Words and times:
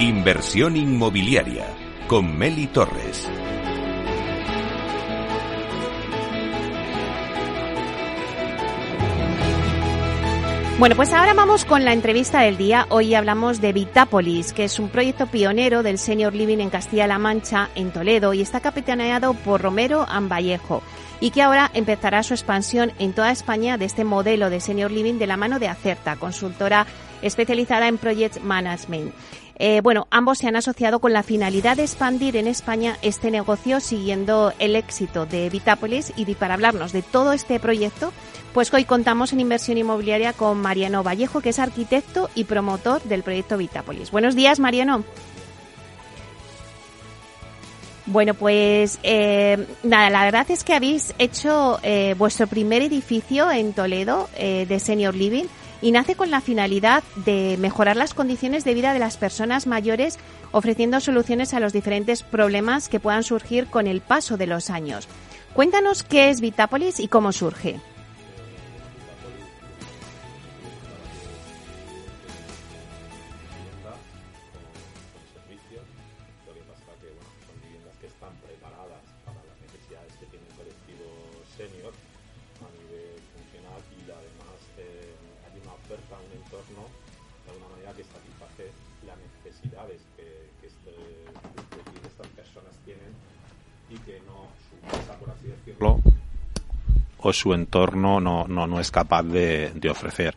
Inversión 0.00 0.78
inmobiliaria 0.78 1.66
con 2.08 2.38
Meli 2.38 2.68
Torres. 2.68 3.28
Bueno, 10.78 10.96
pues 10.96 11.12
ahora 11.12 11.34
vamos 11.34 11.66
con 11.66 11.84
la 11.84 11.92
entrevista 11.92 12.40
del 12.40 12.56
día. 12.56 12.86
Hoy 12.88 13.14
hablamos 13.14 13.60
de 13.60 13.74
Vitápolis, 13.74 14.54
que 14.54 14.64
es 14.64 14.78
un 14.78 14.88
proyecto 14.88 15.26
pionero 15.26 15.82
del 15.82 15.98
Senior 15.98 16.34
Living 16.34 16.60
en 16.60 16.70
Castilla-La 16.70 17.18
Mancha, 17.18 17.68
en 17.74 17.90
Toledo, 17.90 18.32
y 18.32 18.40
está 18.40 18.60
capitaneado 18.60 19.34
por 19.34 19.60
Romero 19.60 20.06
Amballejo, 20.08 20.82
y 21.20 21.30
que 21.30 21.42
ahora 21.42 21.70
empezará 21.74 22.22
su 22.22 22.32
expansión 22.32 22.92
en 22.98 23.12
toda 23.12 23.32
España 23.32 23.76
de 23.76 23.84
este 23.84 24.04
modelo 24.04 24.48
de 24.48 24.60
Senior 24.60 24.90
Living 24.90 25.18
de 25.18 25.26
la 25.26 25.36
mano 25.36 25.58
de 25.58 25.68
Acerta, 25.68 26.16
consultora 26.16 26.86
especializada 27.20 27.86
en 27.86 27.98
Project 27.98 28.40
Management. 28.40 29.12
Eh, 29.62 29.82
bueno, 29.82 30.06
ambos 30.10 30.38
se 30.38 30.48
han 30.48 30.56
asociado 30.56 31.00
con 31.00 31.12
la 31.12 31.22
finalidad 31.22 31.76
de 31.76 31.82
expandir 31.82 32.34
en 32.36 32.46
España 32.46 32.96
este 33.02 33.30
negocio 33.30 33.78
siguiendo 33.80 34.54
el 34.58 34.74
éxito 34.74 35.26
de 35.26 35.50
Vitápolis 35.50 36.14
y 36.16 36.24
para 36.34 36.54
hablarnos 36.54 36.92
de 36.92 37.02
todo 37.02 37.34
este 37.34 37.60
proyecto, 37.60 38.10
pues 38.54 38.72
hoy 38.72 38.86
contamos 38.86 39.34
en 39.34 39.40
inversión 39.40 39.76
inmobiliaria 39.76 40.32
con 40.32 40.62
Mariano 40.62 41.02
Vallejo, 41.02 41.42
que 41.42 41.50
es 41.50 41.58
arquitecto 41.58 42.30
y 42.34 42.44
promotor 42.44 43.02
del 43.02 43.22
proyecto 43.22 43.58
Vitápolis. 43.58 44.10
Buenos 44.10 44.34
días, 44.34 44.60
Mariano. 44.60 45.04
Bueno, 48.06 48.32
pues 48.32 48.98
eh, 49.02 49.66
nada, 49.82 50.08
la 50.08 50.24
verdad 50.24 50.50
es 50.50 50.64
que 50.64 50.72
habéis 50.72 51.12
hecho 51.18 51.78
eh, 51.82 52.14
vuestro 52.16 52.46
primer 52.46 52.80
edificio 52.80 53.50
en 53.50 53.74
Toledo 53.74 54.30
de 54.38 54.80
Senior 54.80 55.14
Living 55.14 55.44
y 55.82 55.92
nace 55.92 56.14
con 56.14 56.30
la 56.30 56.40
finalidad 56.40 57.02
de 57.24 57.56
mejorar 57.58 57.96
las 57.96 58.14
condiciones 58.14 58.64
de 58.64 58.74
vida 58.74 58.92
de 58.92 58.98
las 58.98 59.16
personas 59.16 59.66
mayores 59.66 60.18
ofreciendo 60.52 61.00
soluciones 61.00 61.54
a 61.54 61.60
los 61.60 61.72
diferentes 61.72 62.22
problemas 62.22 62.88
que 62.88 63.00
puedan 63.00 63.22
surgir 63.22 63.66
con 63.66 63.86
el 63.86 64.00
paso 64.00 64.36
de 64.36 64.46
los 64.46 64.70
años. 64.70 65.08
Cuéntanos 65.54 66.02
qué 66.02 66.30
es 66.30 66.40
Vitápolis 66.40 67.00
y 67.00 67.08
cómo 67.08 67.32
surge. 67.32 67.80
O 97.22 97.32
su 97.32 97.52
entorno 97.52 98.20
no, 98.20 98.46
no, 98.48 98.66
no 98.66 98.80
es 98.80 98.90
capaz 98.90 99.22
de, 99.22 99.70
de 99.74 99.90
ofrecer. 99.90 100.34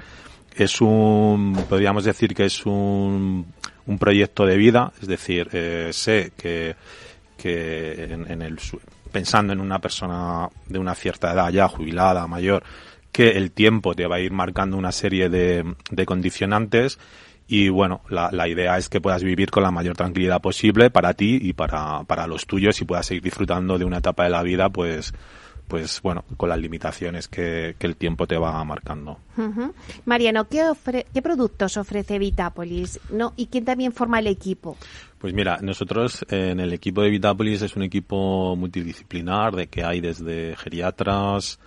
Es 0.56 0.82
un, 0.82 1.66
podríamos 1.70 2.04
decir 2.04 2.36
que 2.36 2.46
es 2.46 2.66
un, 2.66 3.46
un 3.86 3.98
proyecto 3.98 4.46
de 4.46 4.58
vida, 4.58 4.92
es 5.02 5.08
decir, 5.08 5.50
eh, 5.54 5.90
sé 5.92 6.32
que, 6.38 6.76
que 7.38 8.04
en, 8.04 8.42
el, 8.42 8.60
pensando 9.12 9.54
en 9.54 9.62
una 9.62 9.80
persona 9.80 10.50
de 10.68 10.80
una 10.80 10.94
cierta 10.94 11.32
edad 11.34 11.50
ya 11.50 11.68
jubilada, 11.68 12.28
mayor, 12.28 12.64
que 13.12 13.32
el 13.32 13.52
tiempo 13.52 13.96
te 13.96 14.08
va 14.08 14.18
a 14.18 14.20
ir 14.20 14.32
marcando 14.32 14.78
una 14.78 14.92
serie 14.92 15.30
de, 15.30 15.76
de 15.90 16.06
condicionantes 16.06 17.00
y 17.48 17.70
bueno, 17.70 18.02
la, 18.10 18.32
la, 18.32 18.48
idea 18.48 18.78
es 18.78 18.90
que 18.90 19.02
puedas 19.02 19.24
vivir 19.24 19.52
con 19.52 19.64
la 19.64 19.72
mayor 19.72 19.96
tranquilidad 19.96 20.42
posible 20.42 20.90
para 20.90 21.14
ti 21.14 21.40
y 21.42 21.54
para, 21.54 22.04
para 22.04 22.26
los 22.28 22.46
tuyos 22.46 22.80
y 22.82 22.86
puedas 22.86 23.06
seguir 23.06 23.24
disfrutando 23.24 23.78
de 23.78 23.86
una 23.86 23.98
etapa 23.98 24.24
de 24.24 24.30
la 24.30 24.44
vida 24.44 24.70
pues 24.70 25.14
pues 25.68 26.02
bueno, 26.02 26.24
con 26.38 26.50
las 26.50 26.60
limitaciones 26.60 27.28
que, 27.28 27.76
el 27.80 27.96
tiempo 27.96 28.28
te 28.28 28.38
va 28.38 28.64
marcando. 28.64 29.18
Mariano, 30.06 30.48
¿qué, 30.48 30.72
¿qué 31.14 31.22
productos 31.22 31.78
ofrece 31.78 32.20
Vitápolis 32.20 33.00
¿no? 33.10 33.34
y 33.38 33.48
quién 33.48 33.66
también 33.66 33.92
forma 33.92 34.20
el 34.20 34.28
equipo? 34.28 34.78
Pues 35.18 35.34
mira, 35.34 35.60
nosotros 35.62 36.26
en 36.30 36.60
el 36.60 36.74
equipo 36.74 37.02
de 37.02 37.10
Vitápolis 37.10 37.62
es 37.62 37.76
un 37.76 37.84
equipo 37.84 38.56
multidisciplinar 38.56 39.56
de 39.56 39.68
que 39.68 39.84
hay 39.84 40.02
desde 40.02 40.56
geriatras, 40.58 41.60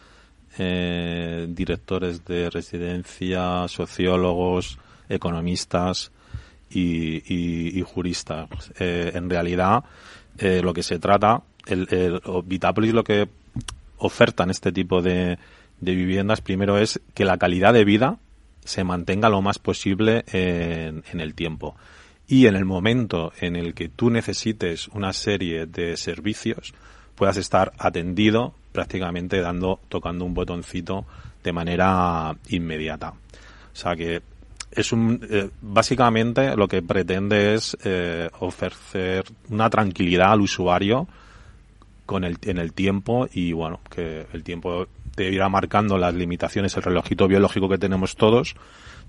eh, 0.58 1.46
directores 1.48 2.24
de 2.24 2.50
residencia, 2.50 3.66
sociólogos, 3.66 4.78
economistas 5.08 6.12
y, 6.70 7.82
juristas. 7.82 8.48
Eh, 8.78 9.12
en 9.14 9.30
realidad, 9.30 9.84
eh, 10.38 10.60
lo 10.62 10.74
que 10.74 10.82
se 10.82 10.98
trata, 10.98 11.42
el, 11.66 11.86
el 11.90 12.20
Vitápolis 12.44 12.92
lo 12.92 13.04
que 13.04 13.28
ofertan 13.98 14.50
este 14.50 14.72
tipo 14.72 15.00
de, 15.00 15.38
de 15.80 15.94
viviendas, 15.94 16.40
primero 16.40 16.78
es 16.78 17.00
que 17.14 17.24
la 17.24 17.38
calidad 17.38 17.72
de 17.72 17.84
vida 17.84 18.18
se 18.64 18.84
mantenga 18.84 19.28
lo 19.28 19.42
más 19.42 19.58
posible 19.58 20.24
en, 20.32 21.04
en, 21.12 21.20
el 21.20 21.34
tiempo. 21.34 21.76
Y 22.26 22.46
en 22.46 22.56
el 22.56 22.64
momento 22.64 23.32
en 23.40 23.54
el 23.54 23.74
que 23.74 23.88
tú 23.88 24.10
necesites 24.10 24.88
una 24.88 25.12
serie 25.12 25.66
de 25.66 25.96
servicios, 25.96 26.74
puedas 27.14 27.36
estar 27.36 27.72
atendido 27.78 28.54
prácticamente 28.72 29.40
dando, 29.40 29.80
tocando 29.88 30.24
un 30.24 30.34
botoncito 30.34 31.06
de 31.44 31.52
manera 31.52 32.36
inmediata. 32.48 33.10
O 33.10 33.76
sea 33.76 33.94
que 33.94 34.22
es 34.70 34.92
un, 34.92 35.26
eh, 35.30 35.50
básicamente 35.60 36.56
lo 36.56 36.68
que 36.68 36.82
pretende 36.82 37.54
es 37.54 37.76
eh, 37.84 38.28
ofrecer 38.40 39.24
una 39.48 39.70
tranquilidad 39.70 40.32
al 40.32 40.40
usuario 40.40 41.08
con 42.04 42.24
el, 42.24 42.38
en 42.42 42.58
el 42.58 42.72
tiempo 42.72 43.26
y 43.32 43.52
bueno, 43.52 43.80
que 43.90 44.26
el 44.32 44.44
tiempo 44.44 44.86
te 45.14 45.30
irá 45.30 45.48
marcando 45.48 45.98
las 45.98 46.14
limitaciones, 46.14 46.76
el 46.76 46.82
relojito 46.82 47.26
biológico 47.26 47.68
que 47.68 47.78
tenemos 47.78 48.16
todos, 48.16 48.54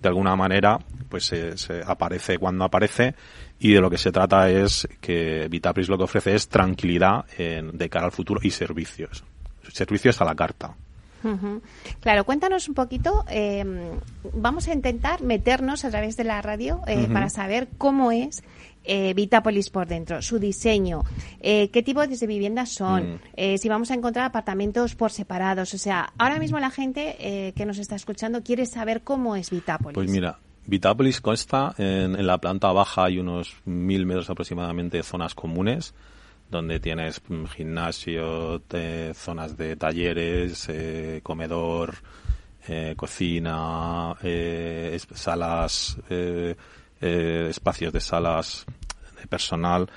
de 0.01 0.07
alguna 0.07 0.35
manera, 0.35 0.79
pues 1.09 1.25
se, 1.25 1.53
aparece 1.85 2.37
cuando 2.37 2.63
aparece 2.63 3.15
y 3.59 3.73
de 3.73 3.81
lo 3.81 3.89
que 3.89 3.97
se 3.97 4.11
trata 4.11 4.49
es 4.49 4.87
que 5.01 5.47
Vitapris 5.49 5.89
lo 5.89 5.97
que 5.97 6.05
ofrece 6.05 6.35
es 6.35 6.47
tranquilidad 6.47 7.25
en, 7.37 7.77
de 7.77 7.89
cara 7.89 8.05
al 8.05 8.11
futuro 8.11 8.39
y 8.43 8.51
servicios. 8.51 9.23
Servicios 9.71 10.21
a 10.21 10.25
la 10.25 10.35
carta. 10.35 10.75
Claro, 11.99 12.25
cuéntanos 12.25 12.67
un 12.69 12.75
poquito. 12.75 13.25
Eh, 13.29 13.65
vamos 14.33 14.67
a 14.67 14.73
intentar 14.73 15.21
meternos 15.21 15.85
a 15.85 15.89
través 15.89 16.17
de 16.17 16.23
la 16.23 16.41
radio 16.41 16.81
eh, 16.87 17.07
para 17.11 17.29
saber 17.29 17.67
cómo 17.77 18.11
es 18.11 18.43
eh, 18.87 19.13
Vitápolis 19.13 19.69
por 19.69 19.87
dentro, 19.87 20.21
su 20.21 20.39
diseño, 20.39 21.03
eh, 21.41 21.69
qué 21.69 21.83
tipo 21.83 22.05
de 22.05 22.27
viviendas 22.27 22.69
son, 22.69 23.15
mm. 23.15 23.19
eh, 23.35 23.57
si 23.57 23.69
vamos 23.69 23.91
a 23.91 23.93
encontrar 23.93 24.25
apartamentos 24.25 24.95
por 24.95 25.11
separados. 25.11 25.73
O 25.73 25.77
sea, 25.77 26.13
ahora 26.17 26.39
mismo 26.39 26.59
la 26.59 26.71
gente 26.71 27.15
eh, 27.19 27.53
que 27.53 27.65
nos 27.65 27.77
está 27.77 27.95
escuchando 27.95 28.41
quiere 28.43 28.65
saber 28.65 29.01
cómo 29.01 29.35
es 29.35 29.49
Vitápolis. 29.49 29.93
Pues 29.93 30.09
mira, 30.09 30.39
Vitápolis 30.65 31.21
consta 31.21 31.75
en, 31.77 32.15
en 32.15 32.27
la 32.27 32.39
planta 32.39 32.71
baja 32.71 33.05
hay 33.05 33.19
unos 33.19 33.57
mil 33.65 34.05
metros 34.05 34.29
aproximadamente 34.29 34.97
de 34.97 35.03
zonas 35.03 35.35
comunes 35.35 35.93
donde 36.49 36.79
tienes 36.79 37.21
mm, 37.27 37.45
gimnasio, 37.45 38.61
zonas 39.13 39.57
de 39.57 39.75
talleres, 39.75 40.67
eh, 40.69 41.19
comedor, 41.23 41.95
eh, 42.67 42.93
cocina, 42.95 44.15
eh, 44.23 44.97
salas, 45.13 45.97
espacios 46.99 47.93
de 47.93 47.99
salas 47.99 48.65
de 49.19 49.27
personal 49.27 49.89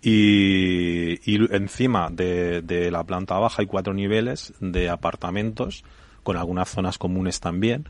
y, 0.00 1.18
y 1.30 1.54
encima 1.54 2.08
de, 2.10 2.62
de, 2.62 2.90
la 2.90 3.04
planta 3.04 3.38
baja 3.38 3.62
hay 3.62 3.66
cuatro 3.66 3.94
niveles 3.94 4.52
de 4.60 4.90
apartamentos 4.90 5.84
con 6.22 6.36
algunas 6.36 6.68
zonas 6.68 6.98
comunes 6.98 7.40
también. 7.40 7.86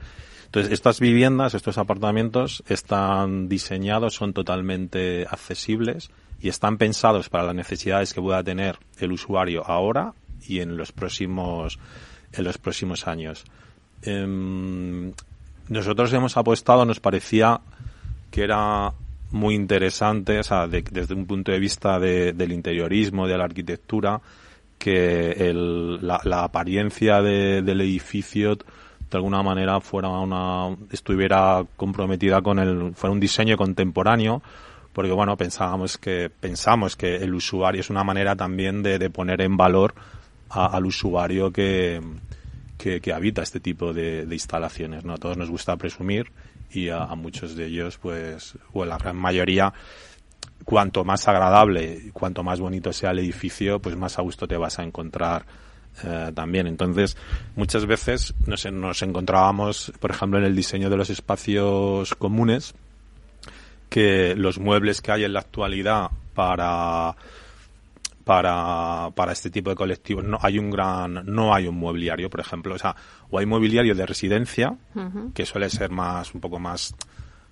Entonces, 0.46 0.72
estas 0.72 1.00
viviendas, 1.00 1.54
estos 1.54 1.78
apartamentos 1.78 2.62
están 2.68 3.48
diseñados, 3.48 4.14
son 4.14 4.32
totalmente 4.32 5.26
accesibles 5.28 6.10
y 6.40 6.48
están 6.48 6.76
pensados 6.76 7.28
para 7.28 7.44
las 7.44 7.54
necesidades 7.54 8.12
que 8.12 8.20
pueda 8.20 8.42
tener 8.42 8.78
el 8.98 9.12
usuario 9.12 9.64
ahora 9.66 10.12
y 10.46 10.60
en 10.60 10.76
los 10.76 10.92
próximos, 10.92 11.78
en 12.32 12.44
los 12.44 12.58
próximos 12.58 13.06
años. 13.06 13.44
Eh, 14.02 15.12
nosotros 15.68 16.12
hemos 16.12 16.36
apostado, 16.36 16.84
nos 16.84 17.00
parecía 17.00 17.60
que 18.30 18.42
era 18.42 18.92
muy 19.30 19.54
interesante, 19.54 20.40
desde 20.90 21.14
un 21.14 21.26
punto 21.26 21.50
de 21.50 21.58
vista 21.58 21.98
de, 21.98 22.32
del 22.32 22.52
interiorismo, 22.52 23.26
de 23.26 23.38
la 23.38 23.44
arquitectura, 23.44 24.20
que 24.78 25.30
el, 25.32 26.06
la, 26.06 26.20
la, 26.24 26.44
apariencia 26.44 27.22
de, 27.22 27.62
del 27.62 27.80
edificio 27.80 28.56
de 28.56 29.16
alguna 29.16 29.42
manera 29.42 29.80
fuera 29.80 30.08
una 30.08 30.76
estuviera 30.90 31.64
comprometida 31.76 32.42
con 32.42 32.58
el 32.58 32.94
fuera 32.94 33.12
un 33.12 33.20
diseño 33.20 33.56
contemporáneo 33.56 34.42
porque 34.94 35.12
bueno 35.12 35.36
pensábamos 35.36 35.98
que 35.98 36.30
pensamos 36.30 36.96
que 36.96 37.16
el 37.16 37.34
usuario 37.34 37.82
es 37.82 37.90
una 37.90 38.04
manera 38.04 38.34
también 38.36 38.82
de, 38.82 38.98
de 38.98 39.10
poner 39.10 39.42
en 39.42 39.56
valor 39.58 39.94
a, 40.48 40.66
al 40.66 40.86
usuario 40.86 41.52
que, 41.52 42.00
que, 42.78 43.12
habita 43.12 43.42
este 43.42 43.60
tipo 43.60 43.92
de, 43.92 44.26
instalaciones 44.30 45.04
no 45.04 45.14
a 45.14 45.18
todos 45.18 45.36
nos 45.36 45.50
gusta 45.50 45.76
presumir 45.76 46.30
y 46.70 46.88
a, 46.88 47.06
muchos 47.14 47.54
de 47.56 47.66
ellos, 47.66 47.98
pues, 47.98 48.54
o 48.72 48.84
la 48.84 48.98
gran 48.98 49.16
mayoría, 49.16 49.72
cuanto 50.64 51.04
más 51.04 51.28
agradable, 51.28 52.10
cuanto 52.12 52.42
más 52.42 52.60
bonito 52.60 52.92
sea 52.92 53.12
el 53.12 53.20
edificio, 53.20 53.78
pues 53.78 53.96
más 53.96 54.18
a 54.18 54.22
gusto 54.22 54.48
te 54.48 54.56
vas 54.56 54.78
a 54.78 54.82
encontrar 54.82 55.46
eh, 56.02 56.32
también. 56.34 56.66
Entonces, 56.66 57.16
muchas 57.54 57.86
veces 57.86 58.34
nos, 58.46 58.70
nos 58.72 59.02
encontrábamos, 59.02 59.92
por 60.00 60.10
ejemplo, 60.10 60.38
en 60.38 60.44
el 60.44 60.56
diseño 60.56 60.90
de 60.90 60.96
los 60.96 61.10
espacios 61.10 62.14
comunes, 62.16 62.74
que 63.88 64.34
los 64.36 64.58
muebles 64.58 65.00
que 65.00 65.12
hay 65.12 65.24
en 65.24 65.32
la 65.32 65.40
actualidad 65.40 66.10
para 66.34 67.14
para, 68.24 69.10
para 69.14 69.32
este 69.32 69.50
tipo 69.50 69.70
de 69.70 69.76
colectivos 69.76 70.24
no 70.24 70.38
hay 70.40 70.58
un 70.58 70.70
gran 70.70 71.22
no 71.26 71.54
hay 71.54 71.66
un 71.66 71.78
mobiliario 71.78 72.30
por 72.30 72.40
ejemplo. 72.40 72.74
O 72.74 72.78
sea 72.78 72.96
o 73.30 73.38
hay 73.38 73.46
mobiliario 73.46 73.94
de 73.94 74.06
residencia 74.06 74.76
que 75.34 75.46
suele 75.46 75.68
ser 75.70 75.90
más 75.90 76.34
un 76.34 76.40
poco 76.40 76.58
más 76.58 76.94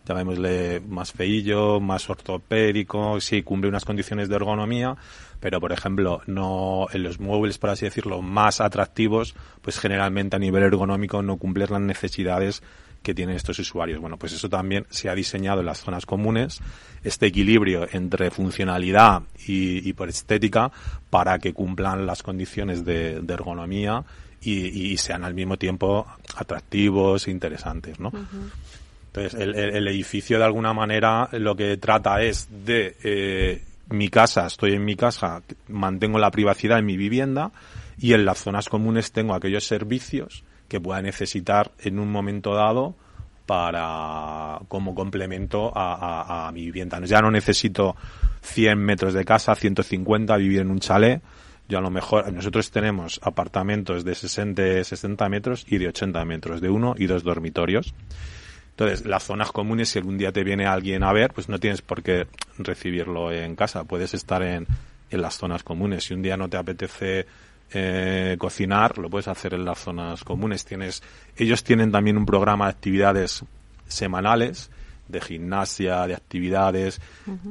llamémosle 0.06 0.81
más 0.81 1.12
feillo 1.12 1.79
más 1.79 2.08
ortopédico 2.11 3.20
sí 3.20 3.43
cumple 3.43 3.69
unas 3.69 3.84
condiciones 3.84 4.29
de 4.29 4.34
ergonomía 4.34 4.96
pero 5.38 5.61
por 5.61 5.73
ejemplo 5.73 6.23
no 6.26 6.88
en 6.93 7.02
los 7.05 7.20
muebles 7.20 7.58
por 7.58 7.70
así 7.70 7.84
decirlo 7.84 8.20
más 8.20 8.61
atractivos 8.61 9.34
pues 9.61 9.79
generalmente 9.79 10.37
a 10.37 10.38
nivel 10.40 10.64
ergonómico 10.64 11.23
no 11.23 11.37
cumplen 11.37 11.69
las 11.70 11.81
necesidades 11.81 12.62
que 13.03 13.15
tienen 13.15 13.37
estos 13.37 13.59
usuarios. 13.59 14.01
Bueno, 14.01 14.17
pues 14.17 14.33
eso 14.33 14.49
también 14.49 14.87
se 14.91 15.09
ha 15.09 15.15
diseñado 15.15 15.61
en 15.61 15.67
las 15.67 15.81
zonas 15.81 16.07
comunes, 16.07 16.61
este 17.03 17.27
equilibrio 17.27 17.87
entre 17.93 18.31
funcionalidad 18.31 19.23
y, 19.47 19.93
por 19.93 20.09
estética 20.09 20.71
para 21.11 21.39
que 21.39 21.53
cumplan 21.53 22.07
las 22.07 22.23
condiciones 22.23 22.85
de, 22.85 23.23
ergonomía 23.29 24.05
y, 24.41 24.97
sean 24.97 25.25
al 25.25 25.35
mismo 25.35 25.57
tiempo 25.57 26.07
atractivos 26.37 27.29
e 27.29 27.31
interesantes, 27.31 27.99
¿no? 28.01 28.13
Entonces, 29.09 29.35
el, 29.39 29.87
edificio 29.89 30.39
de 30.39 30.45
alguna 30.45 30.73
manera 30.73 31.29
lo 31.33 31.55
que 31.55 31.77
trata 31.77 32.23
es 32.23 32.49
de 32.65 32.97
eh, 33.03 33.63
mi 33.91 34.09
casa, 34.09 34.47
estoy 34.47 34.73
en 34.73 34.85
mi 34.85 34.97
casa, 34.97 35.43
mantengo 35.69 36.19
la 36.19 36.31
privacidad 36.31 36.79
en 36.79 36.87
mi 36.87 36.97
vivienda 36.97 37.53
y 37.99 38.15
en 38.15 38.25
las 38.25 38.39
zonas 38.39 38.69
comunes 38.69 39.13
tengo 39.13 39.35
aquellos 39.35 39.65
servicios 39.65 40.45
que 40.73 40.81
pueda 40.81 41.03
necesitar 41.03 41.71
en 41.81 41.99
un 41.99 42.11
momento 42.11 42.55
dado 42.55 42.95
para 43.45 44.59
como 44.69 44.95
complemento 44.95 45.71
a, 45.75 46.51
mi 46.55 46.65
vivienda. 46.65 46.99
Ya 47.05 47.21
no 47.21 47.31
necesito 47.31 47.95
100 48.41 48.79
metros 48.79 49.13
de 49.13 49.23
casa, 49.27 49.55
150, 49.55 50.35
vivir 50.39 50.61
en 50.61 50.71
un 50.71 50.81
chalet. 50.81 51.21
Yo 51.69 51.77
a 51.77 51.83
lo 51.83 51.91
mejor, 51.91 52.33
nosotros 52.33 52.71
tenemos 52.71 53.21
apartamentos 53.23 54.03
de 54.03 54.15
60, 54.15 54.83
60 54.83 55.29
metros 55.29 55.67
y 55.69 55.77
de 55.77 55.89
80 55.89 56.25
metros, 56.25 56.63
de 56.63 56.71
uno 56.71 56.95
y 56.97 57.05
dos 57.05 57.23
dormitorios. 57.23 57.93
Entonces, 58.71 59.05
las 59.05 59.25
zonas 59.25 59.53
comunes, 59.53 59.91
si 59.91 59.99
algún 59.99 60.17
día 60.17 60.33
te 60.33 60.43
viene 60.43 60.65
alguien 60.65 61.03
a 61.03 61.13
ver, 61.13 61.35
pues 61.35 61.51
no 61.51 61.61
tienes 61.61 61.83
por 61.83 62.03
qué 62.03 62.29
recibirlo 62.57 63.31
en 63.31 63.57
casa. 63.57 63.85
Puedes 63.85 64.15
estar 64.15 64.43
en, 64.43 64.67
en 65.11 65.21
las 65.21 65.37
zonas 65.37 65.65
comunes. 65.65 66.05
Si 66.05 66.15
un 66.15 66.23
día 66.23 66.39
no 66.39 66.49
te 66.49 66.57
apetece 66.57 67.27
eh, 67.73 68.37
cocinar, 68.39 68.99
lo 68.99 69.09
puedes 69.09 69.29
hacer 69.29 69.55
en 69.55 69.65
las 69.65 69.79
zonas 69.79 70.25
comunes. 70.25 70.65
Tienes, 70.65 71.03
ellos 71.37 71.65
tienen 71.65 71.91
también 71.91 72.17
un 72.17 72.27
programa 72.27 72.67
de 72.67 72.71
actividades 72.71 73.45
semanales, 73.87 74.71
de 75.09 75.21
gimnasia, 75.21 76.07
de 76.07 76.15
actividades, 76.15 77.01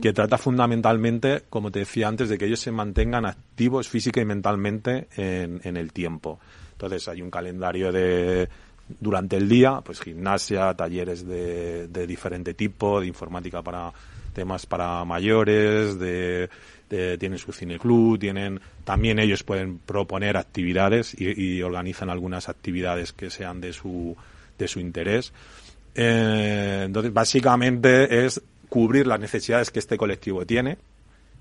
que 0.01 0.13
trata 0.13 0.37
fundamentalmente, 0.37 1.43
como 1.49 1.69
te 1.69 1.79
decía 1.79 2.07
antes, 2.07 2.29
de 2.29 2.37
que 2.37 2.45
ellos 2.45 2.59
se 2.59 2.71
mantengan 2.71 3.25
activos 3.25 3.87
física 3.87 4.21
y 4.21 4.25
mentalmente 4.25 5.07
en, 5.15 5.61
en 5.63 5.77
el 5.77 5.93
tiempo. 5.93 6.39
Entonces 6.71 7.07
hay 7.07 7.21
un 7.21 7.29
calendario 7.29 7.91
de 7.91 8.49
durante 8.99 9.37
el 9.37 9.47
día, 9.47 9.81
pues 9.83 10.01
gimnasia, 10.01 10.73
talleres 10.73 11.25
de, 11.25 11.87
de 11.87 12.07
diferente 12.07 12.53
tipo, 12.53 12.99
de 12.99 13.07
informática 13.07 13.61
para 13.61 13.93
temas 14.33 14.65
para 14.65 15.05
mayores, 15.05 15.99
de 15.99 16.49
tienen 16.91 17.37
su 17.37 17.53
cineclub, 17.53 18.19
tienen, 18.19 18.59
también 18.83 19.17
ellos 19.19 19.43
pueden 19.43 19.77
proponer 19.79 20.35
actividades 20.35 21.15
y, 21.19 21.61
organizan 21.61 22.09
algunas 22.09 22.49
actividades 22.49 23.13
que 23.13 23.29
sean 23.29 23.61
de 23.61 23.71
su, 23.71 24.15
de 24.57 24.67
su 24.67 24.79
interés. 24.79 25.31
Eh, 25.95 26.83
entonces, 26.85 27.13
básicamente 27.13 28.25
es 28.25 28.41
cubrir 28.67 29.07
las 29.07 29.19
necesidades 29.19 29.71
que 29.71 29.79
este 29.79 29.97
colectivo 29.97 30.45
tiene 30.45 30.77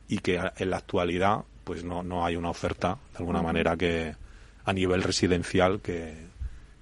y 0.09 0.19
que 0.19 0.41
en 0.57 0.71
la 0.71 0.77
actualidad 0.77 1.41
pues 1.65 1.85
no, 1.85 2.03
no 2.03 2.25
hay 2.25 2.37
una 2.37 2.51
oferta 2.51 2.99
de 3.13 3.19
alguna 3.19 3.43
manera 3.43 3.77
que 3.77 4.15
a 4.65 4.73
nivel 4.73 5.03
residencial 5.03 5.81
que, 5.81 6.15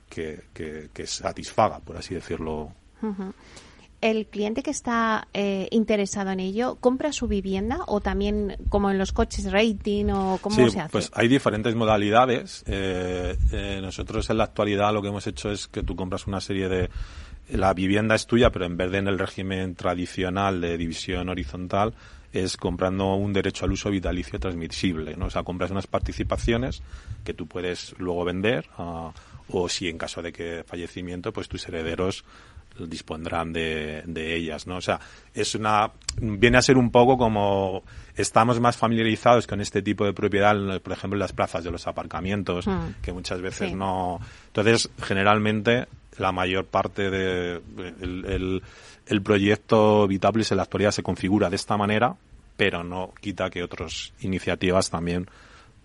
que, 0.09 0.41
que, 0.55 1.07
satisfaga, 1.07 1.79
por 1.81 1.97
así 1.97 2.15
decirlo 2.15 2.73
el 4.01 4.27
cliente 4.27 4.63
que 4.63 4.71
está 4.71 5.29
eh, 5.35 5.69
interesado 5.71 6.31
en 6.31 6.41
ello 6.41 6.77
compra 6.81 7.13
su 7.13 7.27
vivienda 7.27 7.81
o 7.87 8.01
también 8.01 8.57
como 8.69 8.91
en 8.91 8.99
los 8.99 9.13
coches 9.13 9.51
rating 9.51 10.07
o 10.11 10.39
cómo 10.41 10.71
se 10.71 10.81
hace? 10.81 10.93
Pues 10.93 11.11
hay 11.15 11.29
diferentes 11.29 11.75
modalidades. 11.75 12.65
Eh, 12.67 13.37
eh, 13.53 13.79
nosotros 13.83 14.31
en 14.31 14.39
la 14.39 14.45
actualidad 14.45 14.93
lo 14.93 15.03
que 15.03 15.09
hemos 15.09 15.27
hecho 15.27 15.51
es 15.51 15.67
que 15.67 15.83
tú 15.83 15.97
compras 15.97 16.27
una 16.27 16.41
serie 16.41 16.69
de 16.69 16.91
la 17.51 17.73
vivienda 17.75 18.15
es 18.15 18.27
tuya, 18.27 18.51
pero 18.51 18.67
en 18.67 18.77
vez 18.77 18.91
de 18.91 18.99
en 18.99 19.09
el 19.09 19.19
régimen 19.19 19.75
tradicional 19.75 20.61
de 20.61 20.77
división 20.77 21.29
horizontal, 21.29 21.95
es 22.33 22.57
comprando 22.57 23.15
un 23.15 23.33
derecho 23.33 23.65
al 23.65 23.73
uso 23.73 23.91
vitalicio 23.91 24.39
transmisible, 24.39 25.17
¿no? 25.17 25.27
O 25.27 25.31
sea, 25.31 25.43
compras 25.43 25.71
unas 25.71 25.87
participaciones 25.87 26.83
que 27.25 27.33
tú 27.33 27.47
puedes 27.47 27.95
luego 27.99 28.25
vender, 28.25 28.69
ah, 28.77 29.13
o 29.49 29.69
si 29.69 29.89
en 29.89 29.97
caso 29.97 30.21
de 30.21 30.33
que 30.33 30.63
fallecimiento, 30.67 31.33
pues 31.33 31.49
tus 31.49 31.67
herederos 31.69 32.25
dispondrán 32.87 33.53
de, 33.53 34.03
de, 34.07 34.37
ellas, 34.37 34.67
¿no? 34.67 34.77
O 34.77 34.81
sea, 34.81 35.01
es 35.35 35.55
una, 35.55 35.91
viene 36.21 36.59
a 36.59 36.63
ser 36.63 36.77
un 36.77 36.91
poco 36.91 37.17
como 37.17 37.83
estamos 38.17 38.61
más 38.61 38.77
familiarizados 38.77 39.47
con 39.47 39.61
este 39.61 39.83
tipo 39.83 40.05
de 40.05 40.13
propiedad, 40.13 40.55
por 40.81 40.93
ejemplo, 40.93 41.17
en 41.17 41.21
las 41.21 41.33
plazas 41.33 41.65
de 41.65 41.71
los 41.71 41.87
aparcamientos, 41.87 42.67
hmm. 42.67 43.01
que 43.03 43.13
muchas 43.13 43.41
veces 43.41 43.73
no. 43.73 44.21
Entonces, 44.49 44.91
generalmente, 45.03 45.87
la 46.19 46.33
mayor 46.33 46.67
parte 46.67 47.11
de 47.11 47.61
el, 48.01 48.63
el, 49.07 49.23
proyecto 49.23 50.07
Vitaplis 50.07 50.51
en 50.51 50.57
la 50.59 50.65
actualidad 50.65 50.91
se 50.91 51.03
configura 51.03 51.49
de 51.49 51.57
esta 51.57 51.77
manera, 51.77 52.17
pero 52.57 52.83
no 52.83 53.13
quita 53.21 53.51
que 53.51 53.63
otras 53.63 54.13
iniciativas 54.21 54.91
también 54.91 55.29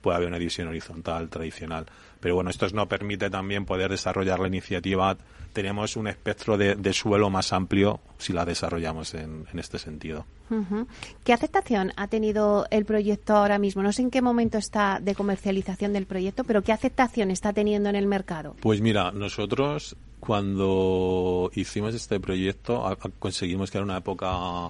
pueda 0.03 0.17
haber 0.17 0.27
una 0.27 0.37
división 0.37 0.67
horizontal 0.67 1.29
tradicional. 1.29 1.85
Pero 2.19 2.35
bueno, 2.35 2.51
esto 2.51 2.67
no 2.73 2.87
permite 2.87 3.29
también 3.29 3.65
poder 3.65 3.89
desarrollar 3.89 4.39
la 4.39 4.47
iniciativa. 4.47 5.17
Tenemos 5.53 5.95
un 5.95 6.07
espectro 6.07 6.57
de, 6.57 6.93
suelo 6.93 7.29
más 7.29 7.53
amplio 7.53 7.99
si 8.17 8.33
la 8.33 8.43
desarrollamos 8.43 9.13
en, 9.13 9.45
este 9.53 9.77
sentido. 9.77 10.25
¿Qué 11.23 11.33
aceptación 11.33 11.93
ha 11.95 12.07
tenido 12.07 12.65
el 12.71 12.85
proyecto 12.85 13.35
ahora 13.35 13.59
mismo? 13.59 13.81
No 13.83 13.91
sé 13.91 14.01
en 14.01 14.11
qué 14.11 14.21
momento 14.21 14.57
está 14.57 14.99
de 14.99 15.15
comercialización 15.15 15.93
del 15.93 16.05
proyecto, 16.05 16.43
pero 16.43 16.63
¿qué 16.63 16.71
aceptación 16.71 17.31
está 17.31 17.53
teniendo 17.53 17.89
en 17.89 17.95
el 17.95 18.07
mercado? 18.07 18.55
Pues 18.59 18.81
mira, 18.81 19.11
nosotros 19.11 19.95
cuando 20.19 21.51
hicimos 21.53 21.93
este 21.93 22.19
proyecto 22.19 22.97
conseguimos 23.19 23.69
que 23.69 23.77
era 23.77 23.85
una 23.85 23.97
época 23.97 24.69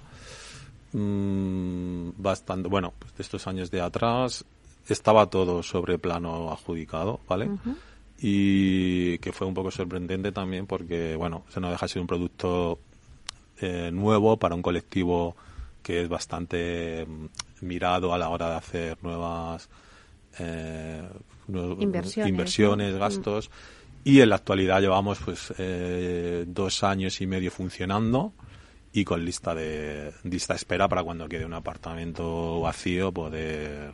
mm, 0.92 2.10
bastante, 2.18 2.68
bueno, 2.68 2.94
pues 3.00 3.16
de 3.16 3.24
estos 3.24 3.48
años 3.48 3.72
de 3.72 3.82
atrás, 3.82 4.46
estaba 4.90 5.30
todo 5.30 5.64
sobre 5.64 5.98
plano 5.98 6.52
adjudicado, 6.52 7.20
¿vale? 7.28 7.50
Y 8.26 9.18
que 9.18 9.34
fue 9.34 9.46
un 9.46 9.54
poco 9.54 9.70
sorprendente 9.70 10.32
también 10.32 10.66
porque, 10.66 11.18
bueno, 11.18 11.44
se 11.50 11.60
nos 11.60 11.72
deja 11.72 11.90
ser 11.90 12.02
un 12.02 12.08
producto 12.08 12.80
eh, 13.60 13.92
nuevo 13.92 14.38
para 14.38 14.56
un 14.56 14.62
colectivo 14.62 15.36
que 15.82 16.02
es 16.02 16.08
bastante 16.08 17.06
mm, 17.06 17.66
mirado 17.66 18.14
a 18.14 18.18
la 18.18 18.30
hora 18.30 18.50
de 18.50 18.56
hacer 18.56 18.98
nuevas 19.04 19.70
eh, 20.40 21.04
inversiones, 21.80 22.96
gastos. 22.96 23.52
Y 24.06 24.22
en 24.22 24.30
la 24.30 24.36
actualidad 24.36 24.80
llevamos 24.80 25.20
pues 25.20 25.54
eh, 25.58 26.46
dos 26.48 26.84
años 26.84 27.20
y 27.20 27.28
medio 27.28 27.52
funcionando 27.52 28.34
y 28.94 29.04
con 29.04 29.26
lista 29.26 29.54
de 29.54 30.14
lista 30.24 30.56
espera 30.56 30.88
para 30.88 31.04
cuando 31.04 31.28
quede 31.28 31.46
un 31.46 31.54
apartamento 31.54 32.62
vacío 32.62 33.12
poder 33.12 33.92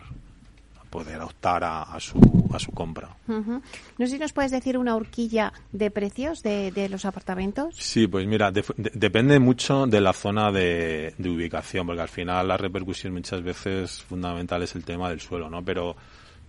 poder 0.89 1.21
optar 1.21 1.63
a, 1.63 1.97
su, 1.99 2.19
a 2.53 2.59
su 2.59 2.71
compra. 2.71 3.15
No 3.27 3.61
sé 3.99 4.07
si 4.07 4.19
nos 4.19 4.33
puedes 4.33 4.51
decir 4.51 4.77
una 4.77 4.95
horquilla 4.95 5.53
de 5.71 5.89
precios 5.91 6.41
de, 6.41 6.71
de 6.71 6.89
los 6.89 7.05
apartamentos. 7.05 7.75
Sí, 7.77 8.07
pues 8.07 8.25
mira, 8.27 8.51
depende 8.51 9.39
mucho 9.39 9.87
de 9.87 10.01
la 10.01 10.11
zona 10.13 10.51
de, 10.51 11.13
de, 11.17 11.29
ubicación, 11.29 11.85
porque 11.85 12.01
al 12.01 12.09
final 12.09 12.47
la 12.47 12.57
repercusión 12.57 13.13
muchas 13.13 13.43
veces 13.43 14.01
fundamental 14.01 14.63
es 14.63 14.75
el 14.75 14.83
tema 14.83 15.09
del 15.09 15.21
suelo, 15.21 15.49
¿no? 15.49 15.63
Pero 15.63 15.95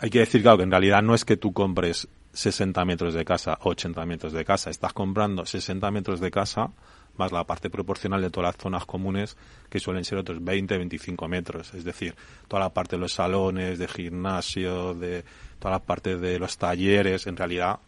hay 0.01 0.09
que 0.09 0.19
decir, 0.19 0.41
claro, 0.41 0.57
que 0.57 0.63
en 0.63 0.71
realidad 0.71 1.03
no 1.03 1.13
es 1.13 1.23
que 1.25 1.37
tú 1.37 1.53
compres 1.53 2.07
60 2.33 2.83
metros 2.85 3.13
de 3.13 3.23
casa 3.23 3.59
o 3.61 3.69
80 3.69 4.03
metros 4.07 4.33
de 4.33 4.43
casa. 4.43 4.71
Estás 4.71 4.93
comprando 4.93 5.45
60 5.45 5.91
metros 5.91 6.19
de 6.19 6.31
casa 6.31 6.71
más 7.17 7.31
la 7.31 7.43
parte 7.43 7.69
proporcional 7.69 8.19
de 8.19 8.31
todas 8.31 8.55
las 8.55 8.61
zonas 8.61 8.85
comunes, 8.85 9.37
que 9.69 9.79
suelen 9.79 10.03
ser 10.03 10.17
otros 10.17 10.43
20, 10.43 10.75
25 10.75 11.27
metros. 11.27 11.73
Es 11.75 11.83
decir, 11.83 12.15
toda 12.47 12.61
la 12.61 12.69
parte 12.69 12.95
de 12.95 13.01
los 13.01 13.13
salones, 13.13 13.77
de 13.77 13.87
gimnasio, 13.87 14.95
de 14.95 15.23
toda 15.59 15.73
la 15.73 15.79
parte 15.79 16.17
de 16.17 16.39
los 16.39 16.57
talleres, 16.57 17.27
en 17.27 17.37
realidad 17.37 17.79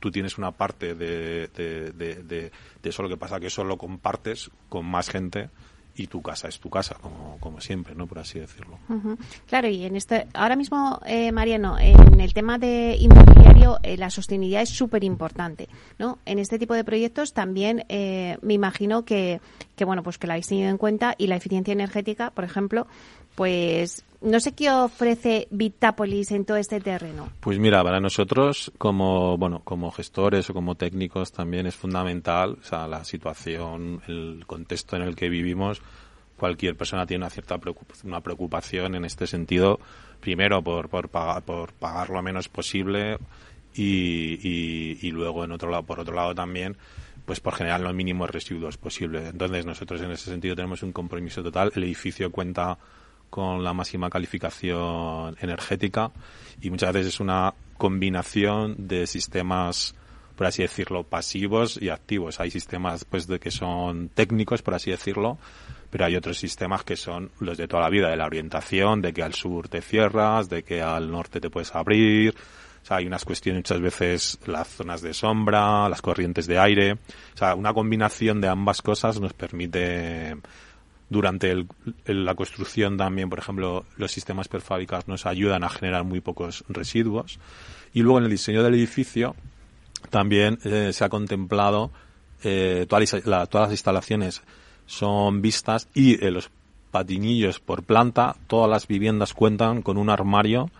tú 0.00 0.10
tienes 0.10 0.36
una 0.36 0.50
parte 0.50 0.94
de, 0.94 1.48
de, 1.48 1.92
de, 1.92 2.22
de, 2.22 2.50
eso, 2.82 3.02
lo 3.02 3.08
que 3.08 3.16
pasa 3.16 3.40
que 3.40 3.46
eso 3.46 3.64
lo 3.64 3.78
compartes 3.78 4.50
con 4.68 4.84
más 4.84 5.08
gente 5.08 5.48
y 5.98 6.06
tu 6.06 6.22
casa 6.22 6.48
es 6.48 6.60
tu 6.60 6.70
casa, 6.70 6.96
como, 7.00 7.36
como 7.40 7.60
siempre, 7.60 7.94
¿no? 7.94 8.06
Por 8.06 8.20
así 8.20 8.38
decirlo. 8.38 8.78
Claro, 9.46 9.68
y 9.68 9.84
en 9.84 9.96
este, 9.96 10.28
ahora 10.32 10.54
mismo, 10.54 11.00
eh, 11.04 11.32
Mariano, 11.32 11.76
en 11.78 12.20
el 12.20 12.32
tema 12.32 12.56
de 12.56 12.96
inmobiliario, 12.98 13.78
eh, 13.82 13.96
la 13.96 14.08
sostenibilidad 14.08 14.62
es 14.62 14.70
súper 14.70 15.02
importante, 15.02 15.68
¿no? 15.98 16.18
En 16.24 16.38
este 16.38 16.58
tipo 16.58 16.74
de 16.74 16.84
proyectos 16.84 17.32
también 17.32 17.84
eh, 17.88 18.38
me 18.42 18.54
imagino 18.54 19.04
que, 19.04 19.40
que, 19.74 19.84
bueno, 19.84 20.04
pues 20.04 20.18
que 20.18 20.28
la 20.28 20.34
habéis 20.34 20.46
tenido 20.46 20.70
en 20.70 20.78
cuenta 20.78 21.16
y 21.18 21.26
la 21.26 21.36
eficiencia 21.36 21.72
energética, 21.72 22.30
por 22.30 22.44
ejemplo, 22.44 22.86
pues 23.34 24.04
no 24.20 24.40
sé 24.40 24.52
qué 24.52 24.70
ofrece 24.70 25.46
Vitapolis 25.50 26.32
en 26.32 26.44
todo 26.44 26.56
este 26.56 26.80
terreno. 26.80 27.30
Pues 27.40 27.58
mira, 27.58 27.82
para 27.82 28.00
nosotros 28.00 28.72
como 28.78 29.36
bueno, 29.38 29.60
como 29.64 29.90
gestores 29.90 30.48
o 30.50 30.54
como 30.54 30.74
técnicos 30.74 31.32
también 31.32 31.66
es 31.66 31.76
fundamental, 31.76 32.58
la 32.70 33.04
situación, 33.04 34.02
el 34.08 34.44
contexto 34.46 34.96
en 34.96 35.02
el 35.02 35.14
que 35.14 35.28
vivimos. 35.28 35.82
Cualquier 36.36 36.76
persona 36.76 37.04
tiene 37.06 37.24
una 37.24 37.30
cierta 37.30 37.58
preocupación, 37.58 38.12
una 38.12 38.20
preocupación 38.20 38.94
en 38.94 39.04
este 39.04 39.26
sentido, 39.26 39.80
primero 40.20 40.62
por, 40.62 40.88
por, 40.88 41.08
pagar, 41.08 41.42
por 41.42 41.72
pagar 41.72 42.10
lo 42.10 42.22
menos 42.22 42.48
posible 42.48 43.18
y, 43.74 44.38
y, 44.42 44.98
y 45.02 45.10
luego 45.10 45.44
en 45.44 45.52
otro 45.52 45.68
lado, 45.70 45.82
por 45.82 45.98
otro 46.00 46.14
lado 46.14 46.34
también 46.34 46.76
pues 47.24 47.40
por 47.40 47.54
generar 47.54 47.80
los 47.80 47.92
mínimos 47.92 48.30
residuos 48.30 48.78
posibles. 48.78 49.28
Entonces 49.28 49.66
nosotros 49.66 50.00
en 50.00 50.10
ese 50.12 50.30
sentido 50.30 50.56
tenemos 50.56 50.82
un 50.82 50.92
compromiso 50.92 51.42
total. 51.42 51.70
El 51.76 51.84
edificio 51.84 52.32
cuenta 52.32 52.78
con 53.30 53.62
la 53.62 53.72
máxima 53.72 54.10
calificación 54.10 55.36
energética 55.40 56.10
y 56.60 56.70
muchas 56.70 56.92
veces 56.92 57.14
es 57.14 57.20
una 57.20 57.54
combinación 57.76 58.74
de 58.88 59.06
sistemas 59.06 59.94
por 60.36 60.46
así 60.46 60.62
decirlo 60.62 61.04
pasivos 61.04 61.78
y 61.80 61.88
activos 61.88 62.40
hay 62.40 62.50
sistemas 62.50 63.04
pues 63.04 63.26
de 63.26 63.38
que 63.38 63.50
son 63.50 64.08
técnicos 64.08 64.62
por 64.62 64.74
así 64.74 64.90
decirlo 64.90 65.38
pero 65.90 66.04
hay 66.04 66.16
otros 66.16 66.38
sistemas 66.38 66.84
que 66.84 66.96
son 66.96 67.30
los 67.40 67.56
de 67.56 67.66
toda 67.68 67.82
la 67.82 67.90
vida 67.90 68.10
de 68.10 68.16
la 68.16 68.26
orientación 68.26 69.00
de 69.00 69.12
que 69.12 69.22
al 69.22 69.34
sur 69.34 69.68
te 69.68 69.80
cierras 69.80 70.48
de 70.48 70.62
que 70.62 70.82
al 70.82 71.10
norte 71.10 71.40
te 71.40 71.50
puedes 71.50 71.74
abrir 71.74 72.34
o 72.82 72.86
sea, 72.88 72.98
hay 72.98 73.06
unas 73.06 73.24
cuestiones 73.24 73.60
muchas 73.60 73.80
veces 73.80 74.38
las 74.46 74.68
zonas 74.68 75.02
de 75.02 75.12
sombra, 75.12 75.88
las 75.88 76.00
corrientes 76.00 76.46
de 76.46 76.58
aire. 76.58 76.92
O 76.92 77.36
sea, 77.36 77.54
una 77.54 77.74
combinación 77.74 78.40
de 78.40 78.48
ambas 78.48 78.82
cosas 78.82 79.20
nos 79.20 79.32
permite 79.32 80.36
durante 81.10 81.66
la 82.06 82.34
construcción 82.34 82.96
también, 82.96 83.30
por 83.30 83.38
ejemplo, 83.38 83.84
los 83.96 84.12
sistemas 84.12 84.48
prefabricados 84.48 85.08
nos 85.08 85.26
ayudan 85.26 85.64
a 85.64 85.68
generar 85.68 86.04
muy 86.04 86.20
pocos 86.20 86.64
residuos. 86.68 87.38
Y 87.94 88.02
luego 88.02 88.18
en 88.18 88.24
el 88.24 88.30
diseño 88.30 88.62
del 88.62 88.74
edificio 88.74 89.34
también 90.10 90.58
eh, 90.64 90.92
se 90.92 91.04
ha 91.04 91.08
contemplado 91.08 91.90
eh, 92.42 92.86
todas, 92.88 93.24
las 93.24 93.70
instalaciones 93.70 94.42
son 94.86 95.42
vistas 95.42 95.88
y 95.94 96.24
eh, 96.24 96.30
los 96.30 96.50
patinillos 96.90 97.60
por 97.60 97.82
planta, 97.82 98.36
todas 98.46 98.70
las 98.70 98.86
viviendas 98.86 99.34
cuentan 99.34 99.82
con 99.82 99.98
un 99.98 100.08
armario 100.08 100.70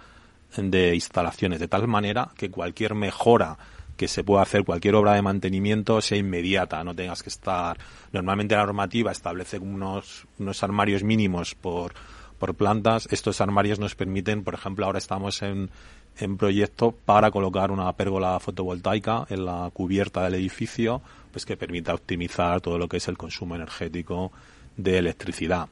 de 0.57 0.95
instalaciones, 0.95 1.61
de 1.61 1.69
tal 1.69 1.87
manera 1.89 2.31
que 2.37 2.51
cualquier 2.51 2.95
mejora 2.95 3.59
que 3.99 4.09
se 4.09 4.23
pueda 4.23 4.43
hacer 4.43 4.65
cualquier 4.65 4.95
obra 4.95 5.15
de 5.15 5.23
mantenimiento 5.23 6.01
sea 6.01 6.17
inmediata, 6.17 6.83
no 6.85 6.95
tengas 6.95 7.23
que 7.25 7.29
estar. 7.29 7.77
Normalmente 8.13 8.55
la 8.55 8.65
normativa 8.65 9.11
establece 9.11 9.59
unos, 9.59 10.27
unos 10.39 10.63
armarios 10.63 11.03
mínimos 11.03 11.57
por, 11.57 11.95
por 12.39 12.55
plantas. 12.55 13.09
Estos 13.11 13.41
armarios 13.41 13.81
nos 13.81 13.97
permiten, 13.97 14.45
por 14.45 14.55
ejemplo, 14.55 14.87
ahora 14.87 14.99
estamos 14.99 15.43
en, 15.43 15.71
en 16.17 16.37
proyecto 16.37 16.93
para 16.93 17.33
colocar 17.33 17.73
una 17.73 17.93
pérgola 17.95 18.39
fotovoltaica 18.39 19.27
en 19.31 19.45
la 19.45 19.69
cubierta 19.73 20.23
del 20.23 20.37
edificio, 20.37 21.03
pues 21.33 21.45
que 21.45 21.57
permita 21.57 21.93
optimizar 21.93 22.61
todo 22.61 22.79
lo 22.79 22.89
que 22.89 22.99
es 22.99 23.09
el 23.09 23.19
consumo 23.19 23.57
energético 23.57 24.31
de 24.77 24.99
electricidad. 24.99 25.69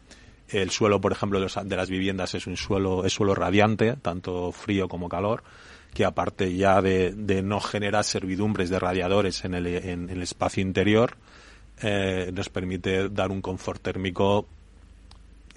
El 0.49 0.71
suelo, 0.71 1.01
por 1.01 1.13
ejemplo, 1.13 1.41
de 1.41 1.77
las 1.77 1.91
viviendas 1.91 2.35
es 2.35 2.49
un 2.49 2.57
suelo, 2.57 3.05
es 3.05 3.13
suelo 3.13 3.37
radiante, 3.37 3.95
tanto 3.95 4.51
frío 4.51 4.89
como 4.89 5.09
calor 5.09 5.45
que 5.97 6.05
aparte 6.05 6.55
ya 6.55 6.83
de, 6.83 7.13
de 7.13 7.41
no 7.41 7.59
generar 7.59 8.05
servidumbres 8.05 8.69
de 8.69 8.79
radiadores 8.79 9.47
en 9.47 9.55
el, 9.55 9.67
en, 9.67 10.11
el 10.11 10.23
espacio 10.23 10.61
interior, 10.61 11.17
eh, 11.81 12.31
nos 12.35 12.51
permite 12.51 13.09
dar 13.09 13.31
un 13.31 13.41
confort 13.41 13.81
térmico, 13.81 14.47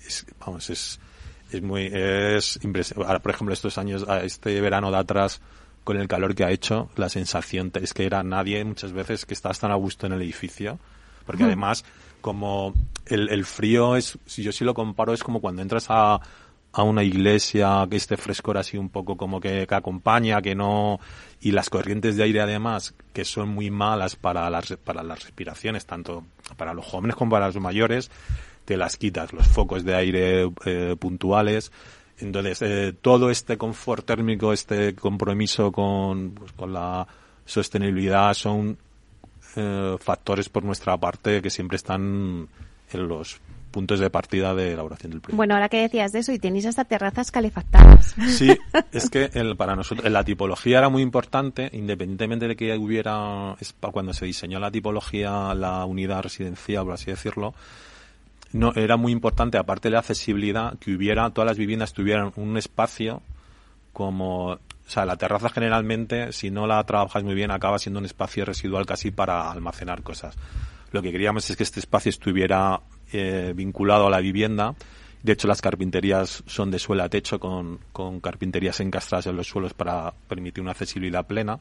es, 0.07 0.25
vamos, 0.39 0.69
es, 0.69 0.97
es 1.51 1.61
muy, 1.61 1.91
es 1.93 2.57
impresionante. 2.63 3.05
Ahora, 3.05 3.21
por 3.21 3.33
ejemplo, 3.33 3.53
estos 3.53 3.77
años, 3.77 4.05
este 4.23 4.61
verano 4.61 4.91
de 4.91 4.99
atrás, 4.99 5.41
con 5.83 5.97
el 5.97 6.07
calor 6.07 6.33
que 6.33 6.45
ha 6.45 6.51
hecho, 6.51 6.89
la 6.95 7.09
sensación 7.09 7.69
es 7.73 7.93
que 7.93 8.05
era 8.05 8.23
nadie 8.23 8.63
muchas 8.63 8.93
veces 8.93 9.25
que 9.25 9.33
estás 9.33 9.59
tan 9.59 9.71
a 9.71 9.75
gusto 9.75 10.07
en 10.07 10.13
el 10.13 10.21
edificio, 10.21 10.79
porque 11.25 11.43
además, 11.43 11.83
como 12.21 12.73
el, 13.07 13.27
el 13.27 13.43
frío 13.43 13.97
es, 13.97 14.17
si 14.25 14.41
yo 14.41 14.53
sí 14.53 14.63
lo 14.63 14.73
comparo, 14.73 15.13
es 15.13 15.21
como 15.21 15.41
cuando 15.41 15.61
entras 15.61 15.87
a, 15.89 16.21
a 16.71 16.83
una 16.83 17.03
iglesia 17.03 17.87
que 17.89 17.97
este 17.97 18.17
frescor 18.17 18.57
así 18.57 18.77
un 18.77 18.89
poco 18.89 19.17
como 19.17 19.39
que, 19.39 19.65
que, 19.67 19.75
acompaña, 19.75 20.41
que 20.41 20.55
no 20.55 20.99
y 21.41 21.51
las 21.51 21.69
corrientes 21.69 22.15
de 22.15 22.23
aire 22.23 22.41
además 22.41 22.93
que 23.13 23.25
son 23.25 23.49
muy 23.49 23.71
malas 23.71 24.15
para 24.15 24.49
las 24.49 24.77
para 24.83 25.01
las 25.01 25.23
respiraciones 25.23 25.85
tanto 25.85 26.23
para 26.57 26.73
los 26.73 26.85
jóvenes 26.85 27.15
como 27.15 27.31
para 27.31 27.47
los 27.47 27.59
mayores 27.59 28.11
te 28.65 28.77
las 28.77 28.97
quitas 28.97 29.33
los 29.33 29.47
focos 29.47 29.83
de 29.83 29.95
aire 29.95 30.51
eh, 30.65 30.95
puntuales. 30.99 31.71
Entonces 32.19 32.61
eh, 32.61 32.93
todo 33.01 33.31
este 33.31 33.57
confort 33.57 34.05
térmico 34.05 34.53
este 34.53 34.93
compromiso 34.93 35.71
con 35.71 36.31
pues, 36.31 36.51
con 36.51 36.73
la 36.73 37.07
sostenibilidad 37.45 38.33
son 38.35 38.77
eh, 39.55 39.95
factores 39.99 40.49
por 40.49 40.63
nuestra 40.63 40.95
parte 40.97 41.41
que 41.41 41.49
siempre 41.49 41.77
están 41.77 42.47
en 42.91 43.07
los 43.07 43.41
puntos 43.71 43.99
de 43.99 44.09
partida 44.09 44.53
de 44.53 44.73
elaboración 44.73 45.11
del 45.11 45.21
proyecto. 45.21 45.37
Bueno, 45.37 45.55
ahora 45.55 45.69
que 45.69 45.81
decías 45.81 46.11
de 46.11 46.19
eso, 46.19 46.31
y 46.31 46.39
tenéis 46.39 46.65
hasta 46.65 46.85
terrazas 46.85 47.31
calefactadas. 47.31 48.15
Sí, 48.27 48.57
es 48.91 49.09
que 49.09 49.29
el, 49.33 49.55
para 49.55 49.75
nosotros 49.75 50.09
la 50.11 50.23
tipología 50.23 50.79
era 50.79 50.89
muy 50.89 51.01
importante, 51.01 51.69
independientemente 51.73 52.47
de 52.47 52.55
que 52.55 52.77
hubiera, 52.77 53.55
cuando 53.91 54.13
se 54.13 54.25
diseñó 54.25 54.59
la 54.59 54.71
tipología, 54.71 55.53
la 55.53 55.85
unidad 55.85 56.23
residencial, 56.23 56.85
por 56.85 56.93
así 56.93 57.11
decirlo, 57.11 57.53
no 58.51 58.73
era 58.75 58.97
muy 58.97 59.11
importante, 59.11 59.57
aparte 59.57 59.89
de 59.89 59.93
la 59.93 59.99
accesibilidad, 59.99 60.77
que 60.79 60.93
hubiera, 60.93 61.29
todas 61.29 61.47
las 61.47 61.57
viviendas 61.57 61.93
tuvieran 61.93 62.33
un 62.35 62.57
espacio 62.57 63.21
como 63.93 64.57
o 64.89 64.91
sea, 64.91 65.05
la 65.05 65.17
terraza 65.17 65.49
generalmente, 65.49 66.31
si 66.31 66.49
no 66.49 66.65
la 66.65 66.83
trabajas 66.83 67.23
muy 67.23 67.35
bien, 67.35 67.51
acaba 67.51 67.77
siendo 67.77 67.99
un 67.99 68.07
espacio 68.07 68.43
residual 68.43 68.87
casi 68.87 69.11
para 69.11 69.51
almacenar 69.51 70.01
cosas. 70.01 70.35
Lo 70.91 71.03
que 71.03 71.11
queríamos 71.11 71.47
es 71.47 71.55
que 71.55 71.61
este 71.61 71.79
espacio 71.79 72.09
estuviera 72.09 72.81
eh, 73.11 73.53
vinculado 73.55 74.07
a 74.07 74.09
la 74.09 74.19
vivienda. 74.19 74.75
De 75.21 75.33
hecho, 75.33 75.47
las 75.47 75.61
carpinterías 75.61 76.43
son 76.45 76.71
de 76.71 76.79
suelo 76.79 77.03
a 77.03 77.09
techo 77.09 77.39
con, 77.39 77.79
con 77.91 78.21
carpinterías 78.21 78.79
encastradas 78.79 79.27
en 79.27 79.35
los 79.35 79.47
suelos 79.47 79.73
para 79.73 80.13
permitir 80.27 80.61
una 80.61 80.71
accesibilidad 80.71 81.27
plena. 81.27 81.59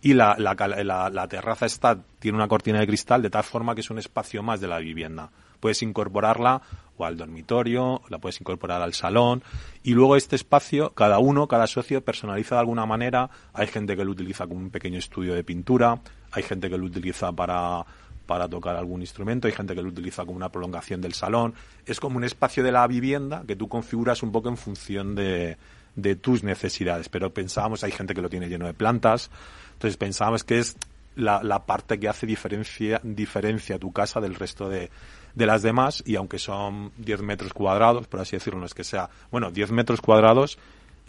Y 0.00 0.14
la, 0.14 0.36
la, 0.38 0.54
la, 0.84 1.10
la 1.10 1.28
terraza 1.28 1.66
está, 1.66 1.98
tiene 2.18 2.36
una 2.36 2.48
cortina 2.48 2.80
de 2.80 2.86
cristal 2.86 3.22
de 3.22 3.30
tal 3.30 3.42
forma 3.44 3.74
que 3.74 3.80
es 3.82 3.90
un 3.90 3.98
espacio 3.98 4.42
más 4.42 4.60
de 4.60 4.68
la 4.68 4.78
vivienda. 4.78 5.30
Puedes 5.60 5.82
incorporarla 5.82 6.62
o 6.96 7.04
al 7.04 7.16
dormitorio, 7.16 8.02
la 8.08 8.18
puedes 8.18 8.40
incorporar 8.40 8.80
al 8.80 8.94
salón 8.94 9.42
y 9.82 9.94
luego 9.94 10.16
este 10.16 10.36
espacio, 10.36 10.90
cada 10.90 11.18
uno, 11.18 11.48
cada 11.48 11.66
socio 11.66 12.04
personaliza 12.04 12.56
de 12.56 12.60
alguna 12.60 12.86
manera. 12.86 13.30
Hay 13.52 13.66
gente 13.66 13.96
que 13.96 14.04
lo 14.04 14.12
utiliza 14.12 14.46
como 14.46 14.60
un 14.60 14.70
pequeño 14.70 14.98
estudio 14.98 15.34
de 15.34 15.42
pintura, 15.42 16.00
hay 16.30 16.42
gente 16.44 16.70
que 16.70 16.78
lo 16.78 16.84
utiliza 16.84 17.32
para 17.32 17.84
para 18.28 18.46
tocar 18.46 18.76
algún 18.76 19.00
instrumento, 19.00 19.48
hay 19.48 19.54
gente 19.54 19.74
que 19.74 19.80
lo 19.80 19.88
utiliza 19.88 20.26
como 20.26 20.36
una 20.36 20.52
prolongación 20.52 21.00
del 21.00 21.14
salón. 21.14 21.54
Es 21.86 21.98
como 21.98 22.18
un 22.18 22.24
espacio 22.24 22.62
de 22.62 22.70
la 22.70 22.86
vivienda 22.86 23.42
que 23.48 23.56
tú 23.56 23.68
configuras 23.68 24.22
un 24.22 24.30
poco 24.30 24.50
en 24.50 24.58
función 24.58 25.14
de, 25.14 25.56
de 25.96 26.14
tus 26.14 26.44
necesidades. 26.44 27.08
Pero 27.08 27.32
pensábamos, 27.32 27.84
hay 27.84 27.90
gente 27.90 28.12
que 28.12 28.20
lo 28.20 28.28
tiene 28.28 28.50
lleno 28.50 28.66
de 28.66 28.74
plantas, 28.74 29.30
entonces 29.72 29.96
pensábamos 29.96 30.44
que 30.44 30.58
es 30.58 30.76
la, 31.16 31.42
la 31.42 31.64
parte 31.64 31.98
que 31.98 32.06
hace 32.06 32.26
diferencia, 32.26 33.00
diferencia 33.02 33.78
tu 33.78 33.92
casa 33.92 34.20
del 34.20 34.34
resto 34.34 34.68
de, 34.68 34.90
de 35.34 35.46
las 35.46 35.62
demás 35.62 36.02
y 36.04 36.16
aunque 36.16 36.38
son 36.38 36.92
10 36.98 37.22
metros 37.22 37.54
cuadrados, 37.54 38.06
por 38.08 38.20
así 38.20 38.36
decirlo, 38.36 38.60
no 38.60 38.66
es 38.66 38.74
que 38.74 38.84
sea, 38.84 39.08
bueno, 39.30 39.50
10 39.50 39.72
metros 39.72 40.02
cuadrados 40.02 40.58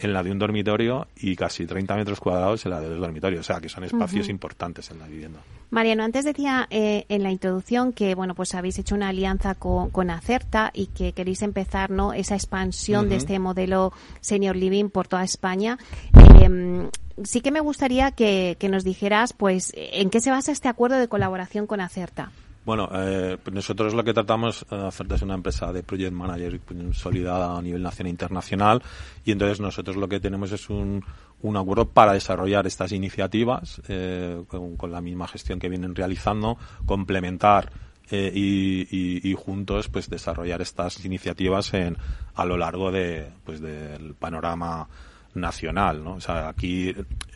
en 0.00 0.12
la 0.12 0.22
de 0.22 0.32
un 0.32 0.38
dormitorio 0.38 1.06
y 1.16 1.36
casi 1.36 1.66
30 1.66 1.94
metros 1.96 2.20
cuadrados 2.20 2.64
en 2.64 2.70
la 2.70 2.80
de 2.80 2.88
dos 2.88 2.98
dormitorios. 2.98 3.40
O 3.40 3.44
sea, 3.44 3.60
que 3.60 3.68
son 3.68 3.84
espacios 3.84 4.28
importantes 4.28 4.90
en 4.90 4.98
la 4.98 5.06
vivienda. 5.06 5.40
Mariano, 5.70 6.02
antes 6.02 6.24
decía 6.24 6.66
eh, 6.70 7.04
en 7.08 7.22
la 7.22 7.30
introducción 7.30 7.92
que, 7.92 8.14
bueno, 8.14 8.34
pues 8.34 8.54
habéis 8.54 8.78
hecho 8.78 8.94
una 8.94 9.08
alianza 9.08 9.54
con, 9.54 9.90
con 9.90 10.10
Acerta 10.10 10.70
y 10.74 10.86
que 10.86 11.12
queréis 11.12 11.42
empezar, 11.42 11.90
¿no?, 11.90 12.12
esa 12.12 12.34
expansión 12.34 13.08
de 13.08 13.16
este 13.16 13.38
modelo 13.38 13.92
Senior 14.20 14.56
Living 14.56 14.88
por 14.88 15.06
toda 15.06 15.22
España. 15.22 15.78
Eh, 16.14 16.88
sí 17.22 17.40
que 17.40 17.50
me 17.50 17.60
gustaría 17.60 18.10
que, 18.10 18.56
que, 18.58 18.68
nos 18.68 18.84
dijeras, 18.84 19.32
pues, 19.32 19.72
en 19.74 20.10
qué 20.10 20.20
se 20.20 20.30
basa 20.30 20.50
este 20.50 20.68
acuerdo 20.68 20.98
de 20.98 21.08
colaboración 21.08 21.66
con 21.66 21.80
Acerta. 21.80 22.32
Bueno, 22.64 22.90
eh, 22.92 23.38
nosotros 23.50 23.94
lo 23.94 24.04
que 24.04 24.12
tratamos 24.12 24.66
de 24.70 24.86
hacer 24.86 25.06
es 25.10 25.22
una 25.22 25.34
empresa 25.34 25.72
de 25.72 25.82
project 25.82 26.12
manager 26.12 26.60
consolidada 26.60 27.56
a 27.56 27.62
nivel 27.62 27.82
nacional 27.82 28.08
e 28.08 28.10
internacional 28.10 28.82
y 29.24 29.32
entonces 29.32 29.60
nosotros 29.60 29.96
lo 29.96 30.08
que 30.08 30.20
tenemos 30.20 30.52
es 30.52 30.68
un, 30.68 31.02
un 31.42 31.56
acuerdo 31.56 31.88
para 31.88 32.12
desarrollar 32.12 32.66
estas 32.66 32.92
iniciativas 32.92 33.80
eh, 33.88 34.44
con, 34.46 34.92
la 34.92 35.00
misma 35.00 35.26
gestión 35.26 35.58
que 35.58 35.68
vienen 35.68 35.94
realizando, 35.94 36.58
complementar 36.84 37.70
eh, 38.10 38.30
y, 38.34 39.34
juntos 39.34 39.88
pues 39.88 40.10
desarrollar 40.10 40.60
estas 40.60 41.02
iniciativas 41.04 41.72
en, 41.74 41.96
a 42.34 42.44
lo 42.44 42.56
largo 42.56 42.90
de 42.90 43.30
pues 43.44 43.60
del 43.60 44.14
panorama 44.14 44.88
nacional, 45.34 46.02
¿no? 46.02 46.14
O 46.14 46.20
sea, 46.20 46.48
aquí 46.48 46.92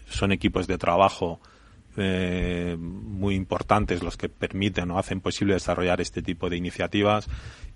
son 0.07 0.33
equipos 0.33 0.67
de 0.67 0.77
trabajo 0.77 1.41
eh, 1.97 2.77
muy 2.79 3.35
importantes 3.35 4.03
los 4.03 4.17
que 4.17 4.29
permiten 4.29 4.91
o 4.91 4.99
hacen 4.99 5.21
posible 5.21 5.55
desarrollar 5.55 6.01
este 6.01 6.23
tipo 6.23 6.51
de 6.51 6.57
iniciativas 6.57 7.29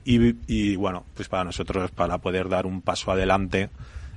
y, 0.05 0.35
y, 0.47 0.77
bueno, 0.77 1.05
pues 1.15 1.29
para 1.29 1.45
nosotros 1.45 1.91
para 1.91 2.19
poder 2.19 2.49
dar 2.49 2.67
un 2.67 2.83
paso 2.83 3.13
adelante 3.13 3.71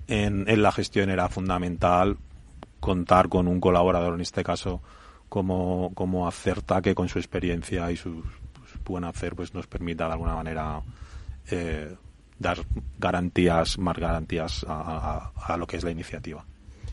en, 0.07 0.61
la 0.61 0.71
gestión 0.71 1.09
era 1.09 1.29
fundamental 1.29 2.17
contar 2.79 3.29
con 3.29 3.47
un 3.47 3.59
colaborador, 3.59 4.13
en 4.15 4.21
este 4.21 4.43
caso 4.43 4.81
como, 5.29 5.91
como 5.93 6.27
Acerta, 6.27 6.81
que 6.81 6.95
con 6.95 7.07
su 7.07 7.19
experiencia 7.19 7.91
y 7.91 7.97
su 7.97 8.23
pues, 8.53 8.71
buen 8.83 9.03
hacer 9.03 9.35
pues 9.35 9.53
nos 9.53 9.67
permita 9.67 10.07
de 10.07 10.13
alguna 10.13 10.35
manera 10.35 10.81
eh, 11.49 11.95
dar 12.39 12.57
garantías, 12.97 13.77
más 13.77 13.97
garantías 13.97 14.65
a, 14.67 15.55
lo 15.57 15.67
que 15.67 15.77
es 15.77 15.83
la 15.83 15.91
iniciativa. 15.91 16.45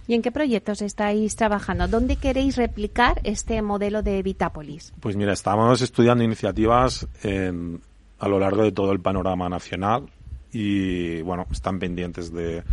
¿Y 0.08 0.14
en 0.14 0.22
qué 0.22 0.32
proyectos 0.32 0.80
estáis 0.80 1.36
trabajando? 1.36 1.86
¿Dónde 1.86 2.16
queréis 2.16 2.56
replicar 2.56 3.20
este 3.24 3.60
modelo 3.60 4.02
de 4.02 4.22
Vitápolis? 4.22 4.94
Pues 5.00 5.16
mira, 5.16 5.34
estamos 5.34 5.82
estudiando 5.82 6.24
iniciativas 6.24 7.06
en, 7.22 7.82
a 8.18 8.26
lo 8.26 8.38
largo 8.38 8.62
de 8.62 8.72
todo 8.72 8.90
el 8.92 9.00
panorama 9.00 9.50
nacional 9.50 10.08
y 10.50 11.20
bueno, 11.20 11.46
están 11.52 11.78
pendientes 11.78 12.32
de, 12.32 12.64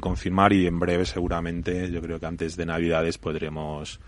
confirmar 0.00 0.52
y 0.52 0.66
en 0.66 0.80
breve 0.80 1.06
seguramente, 1.06 1.88
yo 1.92 2.02
creo 2.02 2.18
que 2.18 2.26
antes 2.26 2.56
de 2.56 2.66
Navidades 2.66 3.18
podremos 3.18 4.00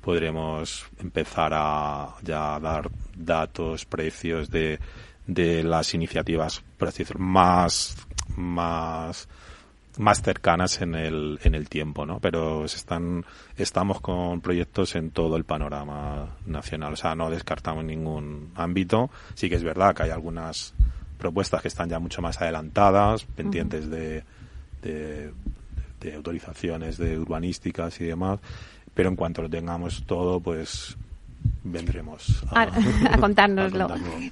podremos 0.00 0.86
empezar 1.00 1.52
a 1.52 2.14
ya 2.22 2.58
dar 2.60 2.90
datos, 3.14 3.84
precios 3.84 4.48
de, 4.50 4.78
de 5.26 5.62
las 5.64 5.92
iniciativas, 5.92 6.62
por 6.78 7.18
más 7.18 7.94
más 8.36 9.28
más 9.98 10.22
cercanas 10.22 10.80
en 10.82 10.94
el, 10.94 11.38
en 11.42 11.54
el 11.54 11.68
tiempo, 11.68 12.06
¿no? 12.06 12.20
Pero 12.20 12.64
están, 12.64 13.24
estamos 13.56 14.00
con 14.00 14.40
proyectos 14.40 14.94
en 14.94 15.10
todo 15.10 15.36
el 15.36 15.44
panorama 15.44 16.36
nacional. 16.46 16.92
O 16.92 16.96
sea, 16.96 17.14
no 17.14 17.30
descartamos 17.30 17.84
ningún 17.84 18.52
ámbito. 18.54 19.10
Sí 19.34 19.48
que 19.48 19.56
es 19.56 19.64
verdad 19.64 19.94
que 19.94 20.04
hay 20.04 20.10
algunas 20.10 20.74
propuestas 21.18 21.62
que 21.62 21.68
están 21.68 21.88
ya 21.88 21.98
mucho 21.98 22.22
más 22.22 22.40
adelantadas, 22.40 23.24
pendientes 23.24 23.90
de, 23.90 24.22
de, 24.82 25.32
autorizaciones 26.14 26.98
de 26.98 27.18
urbanísticas 27.18 28.00
y 28.00 28.04
demás, 28.04 28.38
pero 28.94 29.08
en 29.08 29.16
cuanto 29.16 29.42
lo 29.42 29.50
tengamos 29.50 30.04
todo, 30.06 30.40
pues 30.40 30.96
vendremos 31.64 32.44
a, 32.50 32.68
contárnoslo. 33.20 33.88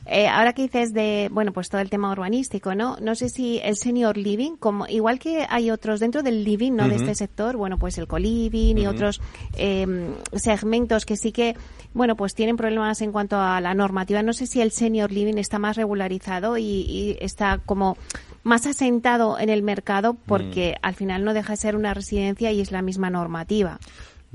Eh, 0.07 0.29
ahora 0.29 0.53
que 0.53 0.63
dices 0.63 0.93
de, 0.93 1.29
bueno, 1.33 1.53
pues 1.53 1.69
todo 1.69 1.81
el 1.81 1.91
tema 1.91 2.11
urbanístico, 2.11 2.75
¿no? 2.75 2.97
No 3.01 3.15
sé 3.15 3.29
si 3.29 3.61
el 3.63 3.77
senior 3.77 4.17
living, 4.17 4.57
como 4.57 4.87
igual 4.87 5.19
que 5.19 5.47
hay 5.49 5.71
otros 5.71 6.01
dentro 6.01 6.23
del 6.23 6.45
living, 6.45 6.73
¿no? 6.73 6.89
De 6.89 6.97
este 6.97 7.15
sector, 7.15 7.57
bueno, 7.57 7.79
pues 7.79 7.99
el 7.99 8.07
co-living 8.07 8.77
y 8.77 8.87
otros 8.87 9.21
em, 9.57 10.15
segmentos 10.33 11.05
que 11.07 11.17
sí 11.17 11.33
que, 11.33 11.57
bueno, 11.93 12.17
pues 12.17 12.35
tienen 12.35 12.57
problemas 12.57 13.01
en 13.03 13.13
cuanto 13.13 13.39
a 13.39 13.61
la 13.61 13.75
normativa. 13.75 14.23
No 14.23 14.33
sé 14.33 14.47
si 14.47 14.61
el 14.61 14.71
senior 14.71 15.11
living 15.11 15.39
está 15.39 15.59
más 15.59 15.77
regularizado 15.77 16.59
y, 16.59 16.63
y 16.65 17.17
está 17.21 17.59
como 17.65 17.97
más 18.45 18.67
asentado 18.67 19.39
en 19.39 19.49
el 19.49 19.63
mercado 19.63 20.15
porque 20.15 20.77
mm. 20.77 20.87
al 20.87 20.95
final 20.95 21.25
no 21.25 21.35
deja 21.35 21.55
de 21.55 21.57
ser 21.57 21.77
una 21.77 21.95
residencia 21.95 22.53
y 22.53 22.61
es 22.61 22.71
la 22.71 22.83
misma 22.83 23.11
normativa. 23.11 23.81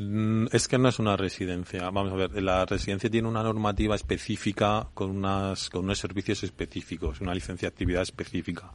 Mm, 0.02 0.48
es 0.54 0.70
que 0.70 0.78
no 0.78 0.88
es 0.88 0.98
una 1.00 1.18
residencia. 1.18 1.90
Vamos 1.90 2.14
a 2.14 2.16
ver, 2.16 2.42
la 2.42 2.66
residencia 2.66 3.10
tiene 3.10 3.28
una 3.28 3.44
normativa 3.44 3.96
específica 3.96 4.88
con, 4.94 5.10
unas, 5.10 5.70
con 5.70 5.84
unos 5.84 6.00
servicios 6.00 6.42
específicos, 6.44 7.20
una 7.20 7.34
licencia 7.34 7.68
de 7.68 7.74
actividad 7.74 8.04
específica. 8.04 8.72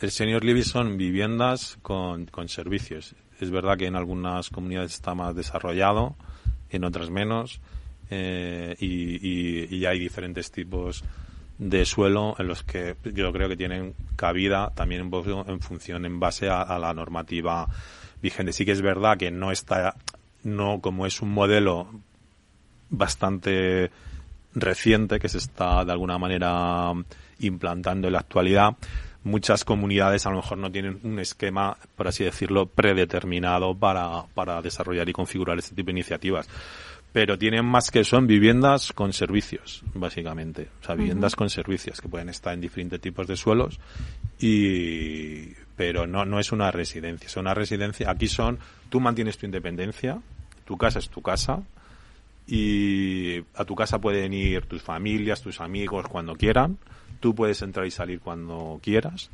El 0.00 0.10
senior 0.10 0.42
living 0.42 0.62
son 0.62 0.96
viviendas 0.96 1.76
con, 1.82 2.24
con 2.26 2.48
servicios. 2.48 3.14
Es 3.38 3.50
verdad 3.50 3.76
que 3.76 3.88
en 3.88 3.96
algunas 3.96 4.48
comunidades 4.48 4.94
está 4.94 5.14
más 5.14 5.36
desarrollado, 5.36 6.16
en 6.70 6.84
otras 6.84 7.10
menos, 7.10 7.60
eh, 8.08 8.74
y, 8.78 9.66
y, 9.68 9.76
y 9.76 9.84
hay 9.84 9.98
diferentes 9.98 10.50
tipos 10.50 11.04
de 11.58 11.84
suelo 11.84 12.36
en 12.38 12.46
los 12.46 12.62
que 12.62 12.96
yo 13.12 13.32
creo 13.32 13.48
que 13.48 13.56
tienen 13.56 13.94
cabida 14.16 14.72
también 14.74 15.10
en, 15.12 15.60
función, 15.60 16.06
en 16.06 16.20
base 16.20 16.48
a, 16.48 16.78
la 16.78 16.94
normativa 16.94 17.68
vigente. 18.22 18.52
Sí 18.52 18.64
que 18.64 18.72
es 18.72 18.80
verdad 18.80 19.18
que 19.18 19.30
no 19.30 19.50
está, 19.50 19.96
no 20.44 20.80
como 20.80 21.06
es 21.06 21.20
un 21.20 21.32
modelo 21.32 21.88
bastante 22.90 23.90
reciente 24.54 25.18
que 25.18 25.28
se 25.28 25.38
está 25.38 25.84
de 25.84 25.92
alguna 25.92 26.18
manera 26.18 26.92
implantando 27.40 28.08
en 28.08 28.14
la 28.14 28.20
actualidad, 28.20 28.76
muchas 29.24 29.64
comunidades 29.64 30.26
a 30.26 30.30
lo 30.30 30.36
mejor 30.36 30.58
no 30.58 30.70
tienen 30.70 31.00
un 31.02 31.18
esquema, 31.18 31.76
por 31.96 32.08
así 32.08 32.24
decirlo, 32.24 32.66
predeterminado 32.66 33.74
para, 33.74 34.24
para 34.34 34.62
desarrollar 34.62 35.08
y 35.08 35.12
configurar 35.12 35.58
este 35.58 35.74
tipo 35.74 35.86
de 35.86 35.92
iniciativas 35.92 36.48
pero 37.12 37.38
tienen 37.38 37.64
más 37.64 37.90
que 37.90 38.04
son 38.04 38.26
viviendas 38.26 38.92
con 38.92 39.12
servicios, 39.12 39.82
básicamente. 39.94 40.68
O 40.80 40.84
sea, 40.84 40.94
viviendas 40.94 41.34
con 41.36 41.48
servicios 41.48 42.00
que 42.00 42.08
pueden 42.08 42.28
estar 42.28 42.52
en 42.52 42.60
diferentes 42.60 43.00
tipos 43.00 43.26
de 43.26 43.36
suelos 43.36 43.80
y 44.38 45.52
pero 45.78 46.08
no 46.08 46.24
no 46.26 46.40
es 46.40 46.50
una 46.50 46.72
residencia, 46.72 47.26
es 47.26 47.36
una 47.36 47.54
residencia. 47.54 48.10
Aquí 48.10 48.26
son 48.26 48.58
tú 48.90 49.00
mantienes 49.00 49.38
tu 49.38 49.46
independencia, 49.46 50.18
tu 50.66 50.76
casa 50.76 50.98
es 50.98 51.08
tu 51.08 51.22
casa 51.22 51.62
y 52.48 53.38
a 53.54 53.64
tu 53.64 53.76
casa 53.76 54.00
pueden 54.00 54.34
ir 54.34 54.66
tus 54.66 54.82
familias, 54.82 55.40
tus 55.40 55.60
amigos 55.60 56.08
cuando 56.08 56.34
quieran. 56.34 56.78
Tú 57.20 57.34
puedes 57.34 57.62
entrar 57.62 57.86
y 57.86 57.92
salir 57.92 58.18
cuando 58.18 58.80
quieras. 58.82 59.30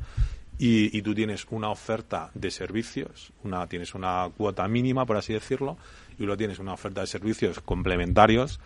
Y, 0.57 0.95
y, 0.97 1.01
tú 1.01 1.13
tienes 1.13 1.47
una 1.49 1.69
oferta 1.69 2.31
de 2.33 2.49
servicios, 2.49 3.33
una, 3.43 3.67
tienes 3.67 3.93
una 3.93 4.29
cuota 4.37 4.65
mínima, 4.69 5.05
por 5.05 5.17
así 5.17 5.33
decirlo, 5.33 5.77
y 6.17 6.23
luego 6.23 6.37
tienes 6.37 6.59
una 6.59 6.71
oferta 6.71 7.01
de 7.01 7.07
servicios 7.07 7.59
complementarios 7.59 8.61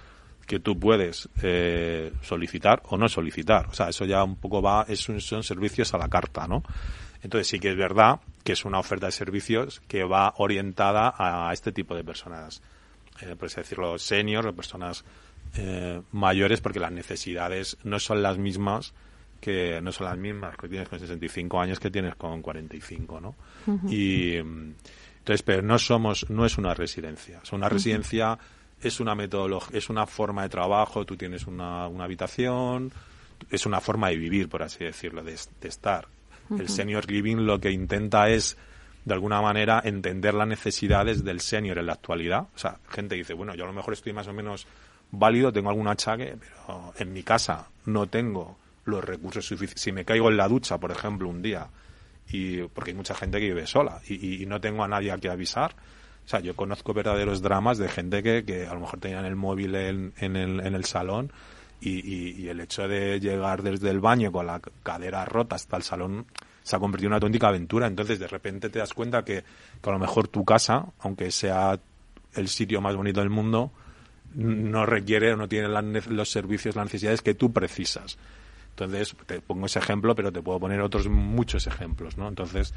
que 0.45 0.59
tú 0.59 0.79
puedes 0.79 1.29
eh, 1.41 2.11
solicitar 2.21 2.83
o 2.89 2.97
no 2.97 3.09
solicitar. 3.09 3.67
O 3.67 3.73
sea, 3.73 3.89
eso 3.89 4.05
ya 4.05 4.23
un 4.23 4.35
poco 4.35 4.61
va, 4.61 4.85
es 4.87 4.99
son 4.99 5.43
servicios 5.43 5.93
a 5.93 5.97
la 5.97 6.09
carta, 6.09 6.47
¿no? 6.47 6.63
Entonces 7.21 7.47
sí 7.47 7.59
que 7.59 7.71
es 7.71 7.77
verdad 7.77 8.21
que 8.43 8.53
es 8.53 8.65
una 8.65 8.79
oferta 8.79 9.07
de 9.07 9.11
servicios 9.11 9.81
que 9.87 10.03
va 10.03 10.33
orientada 10.37 11.13
a 11.17 11.51
este 11.53 11.71
tipo 11.71 11.95
de 11.95 12.03
personas, 12.03 12.61
eh, 13.21 13.35
por 13.35 13.47
así 13.47 13.57
decirlo, 13.57 13.97
senior, 13.99 14.47
o 14.47 14.55
personas 14.55 15.03
eh, 15.55 16.01
mayores, 16.11 16.61
porque 16.61 16.79
las 16.79 16.91
necesidades 16.91 17.77
no 17.83 17.99
son 17.99 18.23
las 18.23 18.37
mismas 18.37 18.93
que 19.41 19.79
no 19.81 19.91
son 19.91 20.07
las 20.07 20.17
mismas 20.17 20.57
que 20.57 20.67
tienes 20.67 20.89
con 20.89 20.99
65 20.99 21.61
años 21.61 21.79
que 21.79 21.89
tienes 21.89 22.15
con 22.15 22.41
45, 22.41 23.21
¿no? 23.21 23.35
Y 23.89 24.35
entonces, 24.35 25.43
pero 25.43 25.61
no 25.61 25.79
somos, 25.79 26.29
no 26.29 26.45
es 26.45 26.57
una 26.57 26.73
residencia. 26.73 27.41
una 27.51 27.69
residencia 27.69 28.37
es 28.81 28.99
una 28.99 29.15
metodología, 29.15 29.77
es 29.77 29.89
una 29.89 30.05
forma 30.05 30.43
de 30.43 30.49
trabajo, 30.49 31.05
tú 31.05 31.15
tienes 31.15 31.47
una, 31.47 31.87
una 31.87 32.05
habitación, 32.05 32.91
es 33.49 33.65
una 33.65 33.79
forma 33.79 34.09
de 34.09 34.17
vivir, 34.17 34.49
por 34.49 34.63
así 34.63 34.83
decirlo, 34.83 35.23
de, 35.23 35.33
estar. 35.33 36.07
El 36.57 36.69
senior 36.69 37.09
living 37.09 37.37
lo 37.37 37.59
que 37.59 37.71
intenta 37.71 38.29
es, 38.29 38.57
de 39.05 39.13
alguna 39.13 39.41
manera, 39.41 39.81
entender 39.83 40.33
las 40.33 40.47
necesidades 40.47 41.23
del 41.23 41.41
senior 41.41 41.77
en 41.77 41.85
la 41.85 41.93
actualidad. 41.93 42.47
O 42.55 42.57
sea, 42.57 42.79
gente 42.89 43.15
dice, 43.15 43.33
bueno, 43.33 43.53
yo 43.55 43.65
a 43.65 43.67
lo 43.67 43.73
mejor 43.73 43.93
estoy 43.93 44.13
más 44.13 44.27
o 44.27 44.33
menos 44.33 44.65
válido, 45.11 45.51
tengo 45.51 45.69
algún 45.69 45.87
achaque, 45.87 46.35
pero 46.39 46.93
en 46.97 47.13
mi 47.13 47.23
casa 47.23 47.67
no 47.85 48.07
tengo 48.07 48.57
los 48.85 49.03
recursos 49.03 49.45
suficientes. 49.45 49.81
Si 49.81 49.91
me 49.91 50.05
caigo 50.05 50.29
en 50.29 50.37
la 50.37 50.47
ducha, 50.47 50.77
por 50.77 50.91
ejemplo, 50.91 51.29
un 51.29 51.41
día, 51.41 51.67
y 52.31 52.61
porque 52.63 52.91
hay 52.91 52.97
mucha 52.97 53.15
gente 53.15 53.39
que 53.39 53.47
vive 53.47 53.65
sola 53.65 54.01
y, 54.07 54.45
no 54.45 54.61
tengo 54.61 54.83
a 54.83 54.87
nadie 54.87 55.11
a 55.11 55.17
que 55.17 55.29
avisar. 55.29 55.75
O 56.25 56.29
sea, 56.29 56.41
yo 56.41 56.55
conozco 56.55 56.93
verdaderos 56.93 57.41
dramas 57.41 57.79
de 57.79 57.89
gente 57.89 58.21
que, 58.21 58.43
que 58.45 58.67
a 58.67 58.73
lo 58.73 58.81
mejor 58.81 58.99
tenían 58.99 59.25
el 59.25 59.35
móvil 59.35 59.73
en, 59.75 60.13
en, 60.17 60.35
el, 60.35 60.59
en 60.59 60.75
el 60.75 60.85
salón 60.85 61.31
y, 61.81 62.43
y, 62.43 62.47
el 62.49 62.59
hecho 62.59 62.87
de 62.87 63.19
llegar 63.19 63.63
desde 63.63 63.89
el 63.89 63.99
baño 63.99 64.31
con 64.31 64.47
la 64.47 64.59
cadera 64.83 65.23
rota 65.25 65.55
hasta 65.55 65.77
el 65.77 65.83
salón 65.83 66.25
se 66.63 66.75
ha 66.75 66.79
convertido 66.79 67.07
en 67.07 67.11
una 67.11 67.17
auténtica 67.17 67.47
aventura. 67.47 67.87
Entonces, 67.87 68.19
de 68.19 68.27
repente 68.27 68.69
te 68.69 68.79
das 68.79 68.93
cuenta 68.93 69.23
que, 69.23 69.43
que 69.81 69.89
a 69.89 69.93
lo 69.93 69.99
mejor 69.99 70.27
tu 70.27 70.43
casa, 70.43 70.85
aunque 70.99 71.31
sea 71.31 71.79
el 72.35 72.47
sitio 72.47 72.81
más 72.81 72.95
bonito 72.95 73.21
del 73.21 73.29
mundo, 73.29 73.71
no 74.35 74.85
requiere 74.85 75.33
o 75.33 75.37
no 75.37 75.47
tiene 75.47 75.67
los 75.67 76.29
servicios, 76.29 76.75
las 76.75 76.85
necesidades 76.85 77.21
que 77.21 77.33
tú 77.33 77.51
precisas. 77.51 78.17
Entonces, 78.71 79.15
te 79.25 79.41
pongo 79.41 79.65
ese 79.65 79.79
ejemplo, 79.79 80.15
pero 80.15 80.31
te 80.31 80.41
puedo 80.41 80.59
poner 80.59 80.79
otros 80.81 81.07
muchos 81.09 81.67
ejemplos, 81.67 82.17
¿no? 82.17 82.27
Entonces, 82.29 82.73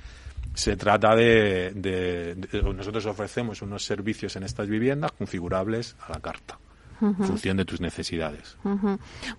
se 0.55 0.77
trata 0.77 1.15
de, 1.15 2.37
nosotros 2.75 3.07
ofrecemos 3.07 3.63
unos 3.63 3.85
servicios 3.85 4.35
en 4.37 4.43
estas 4.43 4.69
viviendas 4.69 5.13
configurables 5.13 5.97
a 6.01 6.13
la 6.13 6.21
carta. 6.21 6.59
En 7.03 7.17
función 7.17 7.57
de 7.57 7.65
tus 7.65 7.81
necesidades. 7.81 8.57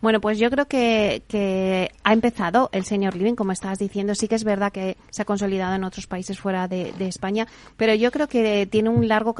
Bueno, 0.01 0.19
pues 0.19 0.37
yo 0.37 0.49
creo 0.49 0.67
que, 0.67 1.23
que, 1.27 1.91
ha 2.03 2.13
empezado 2.13 2.69
el 2.73 2.83
señor 2.83 3.15
Living, 3.15 3.35
como 3.35 3.51
estabas 3.51 3.79
diciendo. 3.79 4.15
Sí 4.15 4.27
que 4.27 4.35
es 4.35 4.43
verdad 4.43 4.71
que 4.71 4.97
se 5.09 5.21
ha 5.21 5.25
consolidado 5.25 5.75
en 5.75 5.83
otros 5.83 6.07
países 6.07 6.39
fuera 6.39 6.67
de, 6.67 6.93
España, 7.03 7.47
pero 7.77 7.93
yo 7.93 8.11
creo 8.11 8.27
que 8.27 8.65
tiene 8.65 8.89
un 8.89 9.07
largo, 9.07 9.35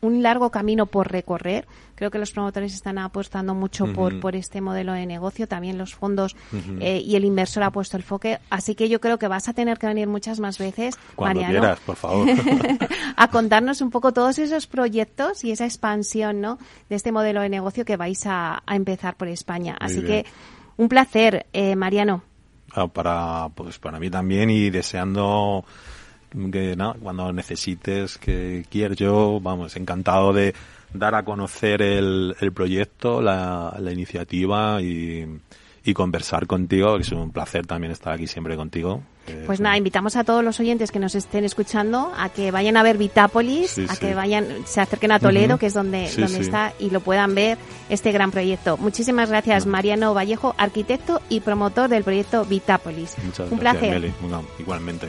un 0.00 0.22
largo 0.22 0.50
camino 0.50 0.86
por 0.86 1.10
recorrer. 1.10 1.66
Creo 1.98 2.12
que 2.12 2.20
los 2.20 2.30
promotores 2.30 2.74
están 2.74 2.96
apostando 2.96 3.56
mucho 3.56 3.92
por, 3.92 4.20
por 4.20 4.36
este 4.36 4.60
modelo 4.60 4.92
de 4.92 5.04
negocio. 5.04 5.48
También 5.48 5.78
los 5.78 5.96
fondos 5.96 6.36
eh, 6.78 7.02
y 7.04 7.16
el 7.16 7.24
inversor 7.24 7.64
ha 7.64 7.72
puesto 7.72 7.96
el 7.96 8.04
foque. 8.04 8.38
Así 8.50 8.76
que 8.76 8.88
yo 8.88 9.00
creo 9.00 9.18
que 9.18 9.26
vas 9.26 9.48
a 9.48 9.52
tener 9.52 9.80
que 9.80 9.88
venir 9.88 10.06
muchas 10.06 10.38
más 10.38 10.58
veces, 10.58 10.96
Cuando 11.16 11.40
quieras, 11.40 11.80
por 11.80 11.96
favor. 11.96 12.28
a 13.16 13.30
contarnos 13.30 13.80
un 13.80 13.90
poco 13.90 14.12
todos 14.12 14.38
esos 14.38 14.68
proyectos 14.68 15.42
y 15.42 15.50
esa 15.50 15.64
expansión 15.64 16.40
¿no? 16.40 16.60
de 16.88 16.94
este 16.94 17.10
modelo 17.10 17.40
de 17.40 17.48
negocio 17.48 17.84
que 17.84 17.96
vais 17.96 18.24
a, 18.26 18.62
empezar 18.68 19.16
por 19.16 19.26
España. 19.26 19.76
Así 19.80 20.00
que 20.04 20.24
un 20.76 20.88
placer, 20.88 21.46
eh, 21.52 21.74
Mariano. 21.74 22.22
Ah, 22.74 22.86
para, 22.86 23.48
pues 23.56 23.80
para 23.80 23.98
mí 23.98 24.08
también 24.08 24.50
y 24.50 24.70
deseando 24.70 25.64
que 26.52 26.76
cuando 27.00 27.32
necesites, 27.32 28.18
que 28.18 28.64
quieras 28.70 28.96
yo, 28.96 29.40
vamos, 29.40 29.76
encantado 29.76 30.32
de 30.32 30.54
dar 30.92 31.14
a 31.14 31.24
conocer 31.24 31.82
el, 31.82 32.34
el 32.40 32.52
proyecto, 32.52 33.20
la, 33.20 33.76
la 33.78 33.92
iniciativa 33.92 34.80
y, 34.80 35.26
y 35.84 35.94
conversar 35.94 36.46
contigo, 36.46 36.96
que 36.96 37.02
es 37.02 37.12
un 37.12 37.30
placer 37.30 37.66
también 37.66 37.92
estar 37.92 38.12
aquí 38.14 38.26
siempre 38.26 38.56
contigo. 38.56 39.02
Pues 39.44 39.60
nada, 39.60 39.76
invitamos 39.76 40.16
a 40.16 40.24
todos 40.24 40.42
los 40.42 40.58
oyentes 40.58 40.90
que 40.90 40.98
nos 40.98 41.14
estén 41.14 41.44
escuchando 41.44 42.12
a 42.16 42.30
que 42.30 42.50
vayan 42.50 42.78
a 42.78 42.82
ver 42.82 42.96
Vitápolis, 42.96 43.78
a 43.90 43.96
que 43.96 44.14
vayan, 44.14 44.46
se 44.64 44.80
acerquen 44.80 45.12
a 45.12 45.18
Toledo, 45.18 45.58
que 45.58 45.66
es 45.66 45.74
donde, 45.74 46.10
donde 46.16 46.40
está, 46.40 46.72
y 46.78 46.88
lo 46.88 47.00
puedan 47.00 47.34
ver 47.34 47.58
este 47.90 48.10
gran 48.10 48.30
proyecto. 48.30 48.78
Muchísimas 48.78 49.28
gracias, 49.28 49.66
Mariano 49.66 50.14
Vallejo, 50.14 50.54
arquitecto 50.56 51.20
y 51.28 51.40
promotor 51.40 51.90
del 51.90 52.04
proyecto 52.04 52.46
Vitápolis. 52.46 53.16
Muchas 53.22 53.52
Un 53.52 53.58
gracias, 53.58 54.00
placer. 54.00 54.12
igualmente. 54.58 55.08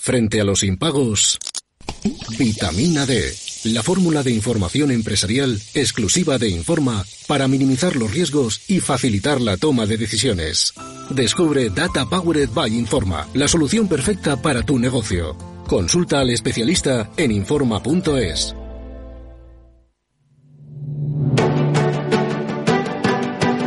Frente 0.00 0.40
a 0.40 0.44
los 0.44 0.62
impagos, 0.62 1.38
vitamina 2.38 3.04
D, 3.04 3.22
la 3.64 3.82
fórmula 3.82 4.22
de 4.22 4.30
información 4.30 4.90
empresarial 4.92 5.60
exclusiva 5.74 6.38
de 6.38 6.48
Informa 6.48 7.04
para 7.26 7.46
minimizar 7.48 7.96
los 7.96 8.10
riesgos 8.10 8.62
y 8.66 8.80
facilitar 8.80 9.42
la 9.42 9.58
toma 9.58 9.84
de 9.84 9.98
decisiones. 9.98 10.72
Descubre 11.10 11.68
Data 11.68 12.08
Powered 12.08 12.48
by 12.48 12.74
Informa, 12.74 13.28
la 13.34 13.46
solución 13.46 13.88
perfecta 13.88 14.40
para 14.40 14.62
tu 14.62 14.78
negocio. 14.78 15.36
Consulta 15.66 16.20
al 16.20 16.30
especialista 16.30 17.10
en 17.18 17.32
Informa.es. 17.32 18.56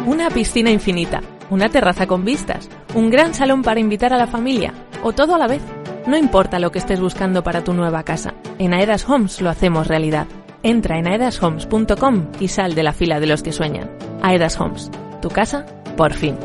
Una 0.08 0.32
piscina 0.32 0.72
infinita, 0.72 1.22
una 1.52 1.70
terraza 1.70 2.08
con 2.08 2.26
vistas, 2.26 2.68
un 2.96 3.12
gran 3.12 3.36
salón 3.36 3.62
para 3.62 3.80
invitar 3.80 4.14
a 4.14 4.18
la 4.18 4.26
familia, 4.26 4.74
o 5.04 5.14
todo 5.14 5.36
a 5.36 5.38
la 5.38 5.48
vez. 5.48 5.62
No 6.06 6.18
importa 6.18 6.60
lo 6.60 6.72
que 6.72 6.80
estés 6.80 7.00
buscando 7.00 7.44
para 7.44 7.64
tu 7.64 7.74
nueva 7.74 8.04
casa, 8.04 8.34
en 8.60 8.74
Aedas 8.74 9.08
Homes 9.08 9.42
lo 9.42 9.50
hacemos 9.50 9.88
realidad. 9.88 10.28
Entra 10.62 10.98
en 10.98 11.08
aedashomes.com 11.08 12.28
y 12.40 12.50
sal 12.50 12.76
de 12.76 12.84
la 12.84 12.94
fila 12.94 13.20
de 13.20 13.28
los 13.28 13.42
que 13.42 13.52
sueñan. 13.52 13.90
Aedas 14.22 14.60
Homes, 14.60 14.92
tu 15.22 15.30
casa, 15.30 15.66
por 15.96 16.14
fin. 16.14 16.38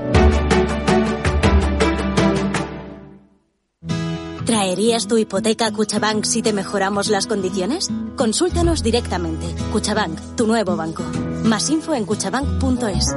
¿Traerías 4.44 5.06
tu 5.08 5.18
hipoteca 5.18 5.66
a 5.66 5.72
Cuchabank 5.72 6.24
si 6.24 6.40
te 6.40 6.52
mejoramos 6.52 7.08
las 7.08 7.26
condiciones? 7.26 7.90
Consúltanos 8.16 8.82
directamente. 8.82 9.46
Cuchabank, 9.72 10.36
tu 10.36 10.46
nuevo 10.46 10.76
banco. 10.76 11.02
Más 11.44 11.68
info 11.68 11.94
en 11.94 12.06
cuchabank.es. 12.06 13.14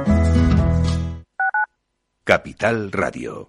Capital 2.24 2.92
Radio. 2.92 3.48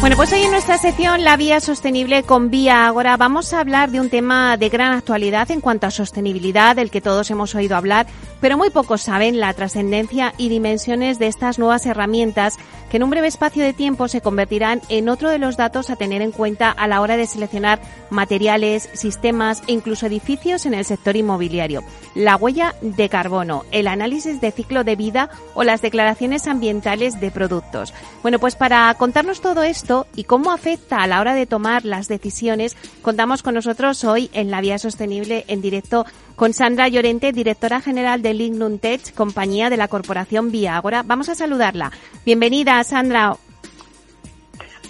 Bueno, 0.00 0.16
pues 0.16 0.32
hoy 0.32 0.40
en 0.40 0.50
nuestra 0.50 0.78
sección 0.78 1.24
La 1.24 1.36
Vía 1.36 1.60
Sostenible 1.60 2.22
con 2.22 2.48
Vía 2.48 2.86
Agora 2.86 3.18
vamos 3.18 3.52
a 3.52 3.60
hablar 3.60 3.90
de 3.90 4.00
un 4.00 4.08
tema 4.08 4.56
de 4.56 4.70
gran 4.70 4.92
actualidad 4.92 5.50
en 5.50 5.60
cuanto 5.60 5.86
a 5.86 5.90
sostenibilidad, 5.90 6.74
del 6.74 6.90
que 6.90 7.02
todos 7.02 7.30
hemos 7.30 7.54
oído 7.54 7.76
hablar, 7.76 8.06
pero 8.40 8.56
muy 8.56 8.70
pocos 8.70 9.02
saben 9.02 9.40
la 9.40 9.52
trascendencia 9.52 10.32
y 10.38 10.48
dimensiones 10.48 11.18
de 11.18 11.26
estas 11.26 11.58
nuevas 11.58 11.84
herramientas 11.84 12.56
que 12.90 12.96
en 12.96 13.02
un 13.02 13.10
breve 13.10 13.28
espacio 13.28 13.62
de 13.62 13.74
tiempo 13.74 14.08
se 14.08 14.22
convertirán 14.22 14.80
en 14.88 15.10
otro 15.10 15.28
de 15.28 15.38
los 15.38 15.58
datos 15.58 15.90
a 15.90 15.96
tener 15.96 16.22
en 16.22 16.32
cuenta 16.32 16.70
a 16.70 16.88
la 16.88 17.02
hora 17.02 17.18
de 17.18 17.26
seleccionar 17.26 17.78
materiales, 18.08 18.88
sistemas 18.94 19.62
e 19.66 19.72
incluso 19.72 20.06
edificios 20.06 20.64
en 20.64 20.72
el 20.72 20.86
sector 20.86 21.14
inmobiliario. 21.14 21.84
La 22.14 22.36
huella 22.36 22.74
de 22.80 23.10
carbono, 23.10 23.64
el 23.70 23.86
análisis 23.86 24.40
de 24.40 24.50
ciclo 24.50 24.82
de 24.82 24.96
vida 24.96 25.28
o 25.52 25.62
las 25.62 25.82
declaraciones 25.82 26.46
ambientales 26.46 27.20
de 27.20 27.30
productos. 27.30 27.92
Bueno, 28.22 28.38
pues 28.38 28.56
para 28.56 28.92
contarnos 28.94 29.42
todo 29.42 29.62
esto 29.62 29.89
y 30.14 30.24
cómo 30.24 30.52
afecta 30.52 30.98
a 30.98 31.06
la 31.06 31.20
hora 31.20 31.34
de 31.34 31.46
tomar 31.46 31.84
las 31.84 32.06
decisiones, 32.06 32.76
contamos 33.02 33.42
con 33.42 33.54
nosotros 33.54 34.04
hoy 34.04 34.30
en 34.32 34.50
la 34.50 34.60
Vía 34.60 34.78
Sostenible 34.78 35.44
en 35.48 35.60
directo 35.60 36.06
con 36.36 36.52
Sandra 36.52 36.88
Llorente, 36.88 37.32
directora 37.32 37.80
general 37.80 38.22
de 38.22 38.34
Lignum 38.34 38.78
Tech, 38.78 39.12
compañía 39.14 39.68
de 39.68 39.76
la 39.76 39.88
corporación 39.88 40.50
Viagora. 40.50 41.02
Vamos 41.02 41.28
a 41.28 41.34
saludarla. 41.34 41.90
Bienvenida, 42.24 42.82
Sandra. 42.84 43.36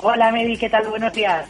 Hola, 0.03 0.31
Mary, 0.31 0.57
¿qué 0.57 0.69
tal? 0.69 0.89
Buenos 0.89 1.13
días. 1.13 1.47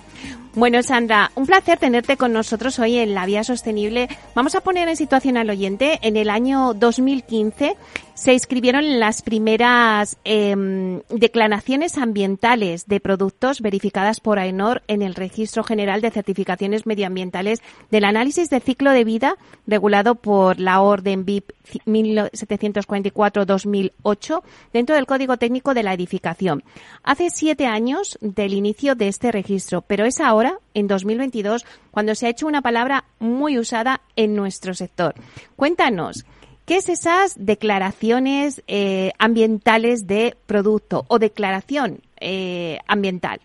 Bueno, 0.54 0.82
Sandra, 0.82 1.30
un 1.36 1.46
placer 1.46 1.78
tenerte 1.78 2.16
con 2.16 2.32
nosotros 2.32 2.78
hoy 2.80 2.98
en 2.98 3.14
La 3.14 3.24
Vía 3.24 3.44
Sostenible. 3.44 4.08
Vamos 4.34 4.56
a 4.56 4.60
poner 4.60 4.88
en 4.88 4.96
situación 4.96 5.36
al 5.36 5.48
oyente. 5.48 6.00
En 6.02 6.16
el 6.16 6.28
año 6.28 6.74
2015 6.74 7.76
se 8.20 8.34
inscribieron 8.34 9.00
las 9.00 9.22
primeras 9.22 10.18
em, 10.24 11.00
declaraciones 11.08 11.96
ambientales 11.96 12.86
de 12.86 13.00
productos 13.00 13.62
verificadas 13.62 14.20
por 14.20 14.38
AENOR 14.38 14.82
en 14.88 15.00
el 15.00 15.14
Registro 15.14 15.64
General 15.64 16.02
de 16.02 16.10
Certificaciones 16.10 16.84
Medioambientales 16.84 17.62
del 17.90 18.04
Análisis 18.04 18.50
de 18.50 18.60
Ciclo 18.60 18.90
de 18.90 19.04
Vida 19.04 19.36
regulado 19.66 20.16
por 20.16 20.60
la 20.60 20.82
Orden 20.82 21.24
BIP 21.24 21.50
1744-2008 21.86 24.42
dentro 24.74 24.96
del 24.96 25.06
Código 25.06 25.38
Técnico 25.38 25.72
de 25.72 25.82
la 25.82 25.94
Edificación. 25.94 26.62
Hace 27.02 27.30
siete 27.30 27.64
años 27.64 28.18
del 28.20 28.52
inicio 28.52 28.96
de 28.96 29.08
este 29.08 29.32
registro, 29.32 29.80
pero 29.80 30.04
es 30.04 30.20
ahora, 30.20 30.58
en 30.74 30.88
2022, 30.88 31.64
cuando 31.90 32.14
se 32.14 32.26
ha 32.26 32.30
hecho 32.30 32.46
una 32.46 32.60
palabra 32.60 33.06
muy 33.18 33.58
usada 33.58 34.02
en 34.14 34.36
nuestro 34.36 34.74
sector. 34.74 35.14
Cuéntanos, 35.56 36.26
¿Qué 36.70 36.76
es 36.76 36.88
esas 36.88 37.34
declaraciones 37.44 38.62
eh, 38.68 39.10
ambientales 39.18 40.06
de 40.06 40.36
producto 40.46 41.04
o 41.08 41.18
declaración 41.18 41.98
eh, 42.20 42.78
ambiental? 42.86 43.40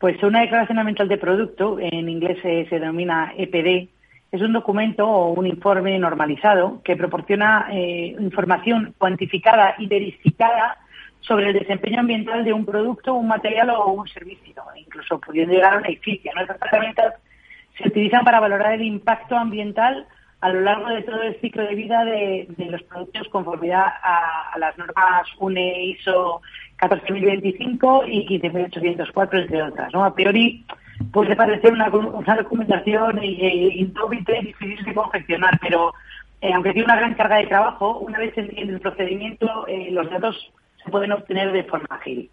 Pues 0.00 0.20
una 0.24 0.40
declaración 0.40 0.80
ambiental 0.80 1.06
de 1.06 1.16
producto, 1.16 1.78
en 1.78 2.08
inglés 2.08 2.38
se, 2.42 2.66
denomina 2.68 3.32
EPD, 3.38 3.88
es 4.32 4.42
un 4.42 4.52
documento 4.52 5.06
o 5.06 5.32
un 5.34 5.46
informe 5.46 5.96
normalizado 6.00 6.82
que 6.82 6.96
proporciona 6.96 7.68
eh, 7.70 8.16
información 8.18 8.92
cuantificada 8.98 9.76
y 9.78 9.86
verificada 9.86 10.78
sobre 11.20 11.50
el 11.50 11.52
desempeño 11.60 12.00
ambiental 12.00 12.44
de 12.44 12.52
un 12.52 12.66
producto, 12.66 13.14
un 13.14 13.28
material 13.28 13.70
o 13.70 13.92
un 13.92 14.08
servicio, 14.08 14.60
incluso 14.74 15.20
pudiendo 15.20 15.54
llegar 15.54 15.74
a 15.74 15.78
un 15.78 15.86
edificio. 15.86 16.32
¿no? 16.34 16.42
Herramientas 16.42 17.14
se 17.78 17.86
utilizan 17.86 18.24
para 18.24 18.40
valorar 18.40 18.72
el 18.72 18.82
impacto 18.82 19.36
ambiental 19.36 20.04
a 20.40 20.48
lo 20.50 20.60
largo 20.60 20.88
de 20.88 21.02
todo 21.02 21.22
el 21.22 21.40
ciclo 21.40 21.64
de 21.64 21.74
vida 21.74 22.04
de, 22.04 22.46
los 22.70 22.82
productos 22.84 23.28
conformidad 23.28 23.86
a, 24.02 24.58
las 24.58 24.76
normas 24.76 25.26
UNE 25.38 25.84
ISO 25.84 26.42
14025 26.78 28.04
y 28.06 28.26
15804, 28.26 29.40
entre 29.40 29.62
otras. 29.62 29.92
¿no? 29.92 30.04
A 30.04 30.14
priori 30.14 30.64
puede 31.12 31.36
parecer 31.36 31.72
una, 31.72 31.88
una 31.88 32.36
documentación 32.36 33.18
eh, 33.22 33.88
difícil 34.42 34.84
de 34.84 34.94
confeccionar, 34.94 35.58
pero 35.60 35.94
eh, 36.40 36.52
aunque 36.52 36.72
tiene 36.72 36.84
una 36.84 36.96
gran 36.96 37.14
carga 37.14 37.36
de 37.36 37.46
trabajo, 37.46 37.98
una 37.98 38.18
vez 38.18 38.36
en 38.36 38.50
el 38.56 38.80
procedimiento, 38.80 39.66
eh, 39.66 39.88
los 39.90 40.08
datos 40.10 40.52
se 40.84 40.90
pueden 40.90 41.12
obtener 41.12 41.52
de 41.52 41.64
forma 41.64 41.88
ágil. 41.90 42.30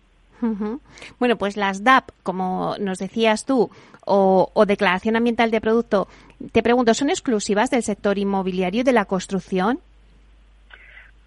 Bueno, 1.20 1.38
pues 1.38 1.58
las 1.58 1.84
DAP, 1.84 2.10
como 2.24 2.76
nos 2.80 3.00
decías 3.00 3.46
tú, 3.46 3.70
o, 4.06 4.66
declaración 4.68 5.16
ambiental 5.16 5.52
de 5.52 5.62
producto, 5.62 6.08
te 6.52 6.62
pregunto, 6.62 6.94
¿son 6.94 7.10
exclusivas 7.10 7.70
del 7.70 7.84
sector 7.84 8.18
inmobiliario 8.18 8.82
y 8.82 8.84
de 8.84 8.92
la 8.92 9.06
construcción? 9.06 9.80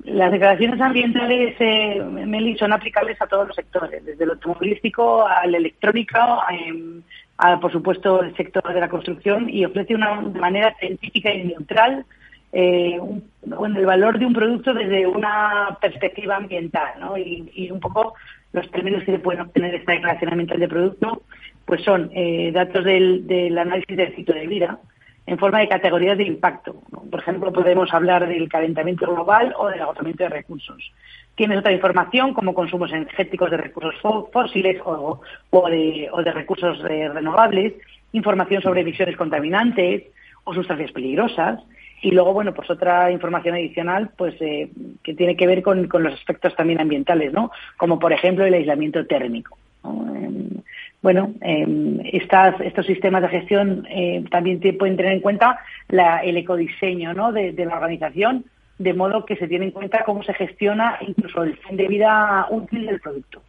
Las 0.05 0.31
declaraciones 0.31 0.81
ambientales, 0.81 1.57
eh, 1.59 2.03
Meli, 2.03 2.57
son 2.59 2.73
aplicables 2.73 3.21
a 3.21 3.27
todos 3.27 3.49
los 3.49 3.57
sectores, 3.57 4.05
desde 4.05 4.25
el 4.25 4.31
automovilístico 4.31 5.27
al 5.27 5.55
electrónico, 5.55 6.19
em, 6.51 7.03
a, 7.39 7.59
por 7.59 7.73
supuesto, 7.73 8.23
el 8.23 8.37
sector 8.37 8.73
de 8.73 8.81
la 8.81 8.89
construcción 8.89 9.49
y 9.49 9.65
ofrece 9.65 9.95
una 9.95 10.21
de 10.21 10.39
manera 10.39 10.75
científica 10.79 11.33
y 11.33 11.45
neutral 11.45 12.05
eh, 12.53 12.99
el 13.43 13.87
valor 13.87 14.19
de 14.19 14.25
un 14.25 14.33
producto 14.33 14.73
desde 14.73 15.07
una 15.07 15.77
perspectiva 15.81 16.37
ambiental, 16.37 16.95
¿no? 16.99 17.19
Y, 17.19 17.71
un 17.71 17.81
poco 17.81 18.15
los 18.57 18.71
términos 18.71 19.05
que 19.05 19.13
se 19.13 19.19
pueden 19.19 19.43
obtener 19.43 19.71
de 19.71 19.77
esta 19.77 19.93
declaración 19.93 20.33
ambiental 20.33 20.59
de 20.59 20.69
producto, 20.69 21.23
pues 21.67 21.83
son 21.85 22.11
eh, 22.15 22.51
datos 22.53 22.85
del, 22.85 23.57
análisis 23.59 23.97
del 23.97 24.15
ciclo 24.17 24.35
de 24.35 24.47
vida 24.47 24.79
en 25.27 25.39
forma 25.39 25.59
de 25.59 25.69
categorías 25.69 26.17
de 26.17 26.25
impacto. 26.25 26.77
Por 27.11 27.21
ejemplo, 27.21 27.53
podemos 27.53 27.93
hablar 27.93 28.27
del 28.27 28.49
calentamiento 28.49 29.13
global 29.13 29.55
o 29.59 29.69
del 29.69 29.83
agotamiento 29.83 30.25
de 30.25 30.31
recursos. 30.31 30.93
Tienes 31.35 31.59
otra 31.59 31.73
información 31.73 32.33
como 32.33 32.55
consumos 32.55 32.91
energéticos 32.93 33.51
de 33.51 33.59
recursos 33.59 33.95
fósiles 34.33 34.81
o, 34.85 35.21
o, 35.51 35.69
de, 35.69 36.09
o 36.13 36.23
de, 36.23 36.33
recursos 36.33 36.79
eh, 36.89 37.09
renovables, 37.13 37.75
información 38.13 38.63
sobre 38.63 38.81
emisiones 38.81 39.17
contaminantes 39.17 40.05
o 40.45 40.55
sustancias 40.55 40.93
peligrosas, 40.93 41.61
y 42.03 42.11
luego, 42.11 42.33
bueno, 42.33 42.53
pues 42.53 42.71
otra 42.71 43.11
información 43.11 43.55
adicional, 43.55 44.11
pues 44.17 44.35
eh, 44.41 44.71
que 45.03 45.15
tiene 45.15 45.37
que 45.37 45.47
ver 45.47 45.63
con, 45.63 45.89
los 45.89 46.15
aspectos 46.15 46.55
también 46.55 46.81
ambientales, 46.81 47.33
¿no? 47.33 47.51
Como 47.77 47.99
por 47.99 48.13
ejemplo 48.13 48.45
el 48.45 48.55
aislamiento 48.55 49.07
térmico. 49.07 49.57
Em, 49.85 50.63
bueno, 51.03 51.33
em, 51.41 52.01
estas, 52.05 52.61
estos 52.61 52.87
sistemas 52.87 53.23
de 53.23 53.29
gestión 53.29 53.87
eh, 53.89 54.25
también 54.31 54.61
pueden 54.77 54.97
tener 54.97 55.13
en 55.13 55.21
cuenta 55.21 55.61
el 55.89 56.37
ecodiseño 56.37 57.15
¿no? 57.15 57.33
de, 57.33 57.53
la 57.53 57.77
organización, 57.77 58.45
de 58.79 58.93
modo 58.93 59.25
que 59.25 59.37
se 59.37 59.49
tiene 59.49 59.67
en 59.67 59.71
cuenta 59.71 60.05
cómo 60.05 60.23
se 60.23 60.35
gestiona 60.35 60.99
incluso 61.07 61.45
el 61.45 61.57
fin 61.59 61.77
de 61.77 61.89
vida 61.89 62.47
útil 62.51 62.87
del 62.87 63.01
producto. 63.01 63.41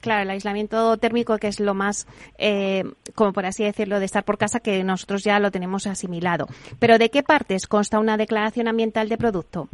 Claro, 0.00 0.22
el 0.22 0.30
aislamiento 0.30 0.96
térmico, 0.96 1.38
que 1.38 1.48
es 1.48 1.60
lo 1.60 1.74
más, 1.74 2.06
eh, 2.38 2.84
como 3.14 3.32
por 3.32 3.46
así 3.46 3.64
decirlo, 3.64 3.98
de 3.98 4.06
estar 4.06 4.24
por 4.24 4.38
casa, 4.38 4.60
que 4.60 4.82
nosotros 4.84 5.22
ya 5.24 5.38
lo 5.38 5.50
tenemos 5.50 5.86
asimilado. 5.86 6.46
Pero 6.78 6.98
¿de 6.98 7.10
qué 7.10 7.22
partes 7.22 7.66
consta 7.66 8.00
una 8.00 8.16
declaración 8.16 8.68
ambiental 8.68 9.08
de 9.08 9.18
producto? 9.18 9.68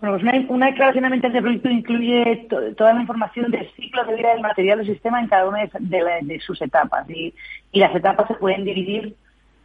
Bueno, 0.00 0.18
pues 0.18 0.50
una, 0.50 0.66
declaración 0.66 1.04
ambiental 1.04 1.32
de 1.32 1.40
producto 1.40 1.70
incluye 1.70 2.46
toda 2.76 2.92
la 2.92 3.00
información 3.00 3.50
del 3.50 3.70
ciclo 3.74 4.04
de 4.04 4.16
vida 4.16 4.32
del 4.32 4.42
material 4.42 4.80
o 4.80 4.84
sistema 4.84 5.20
en 5.20 5.28
cada 5.28 5.48
una 5.48 5.60
de, 5.60 6.40
sus 6.40 6.60
etapas. 6.60 7.08
Y, 7.08 7.32
y, 7.72 7.80
las 7.80 7.94
etapas 7.94 8.28
se 8.28 8.34
pueden 8.34 8.64
dividir, 8.64 9.14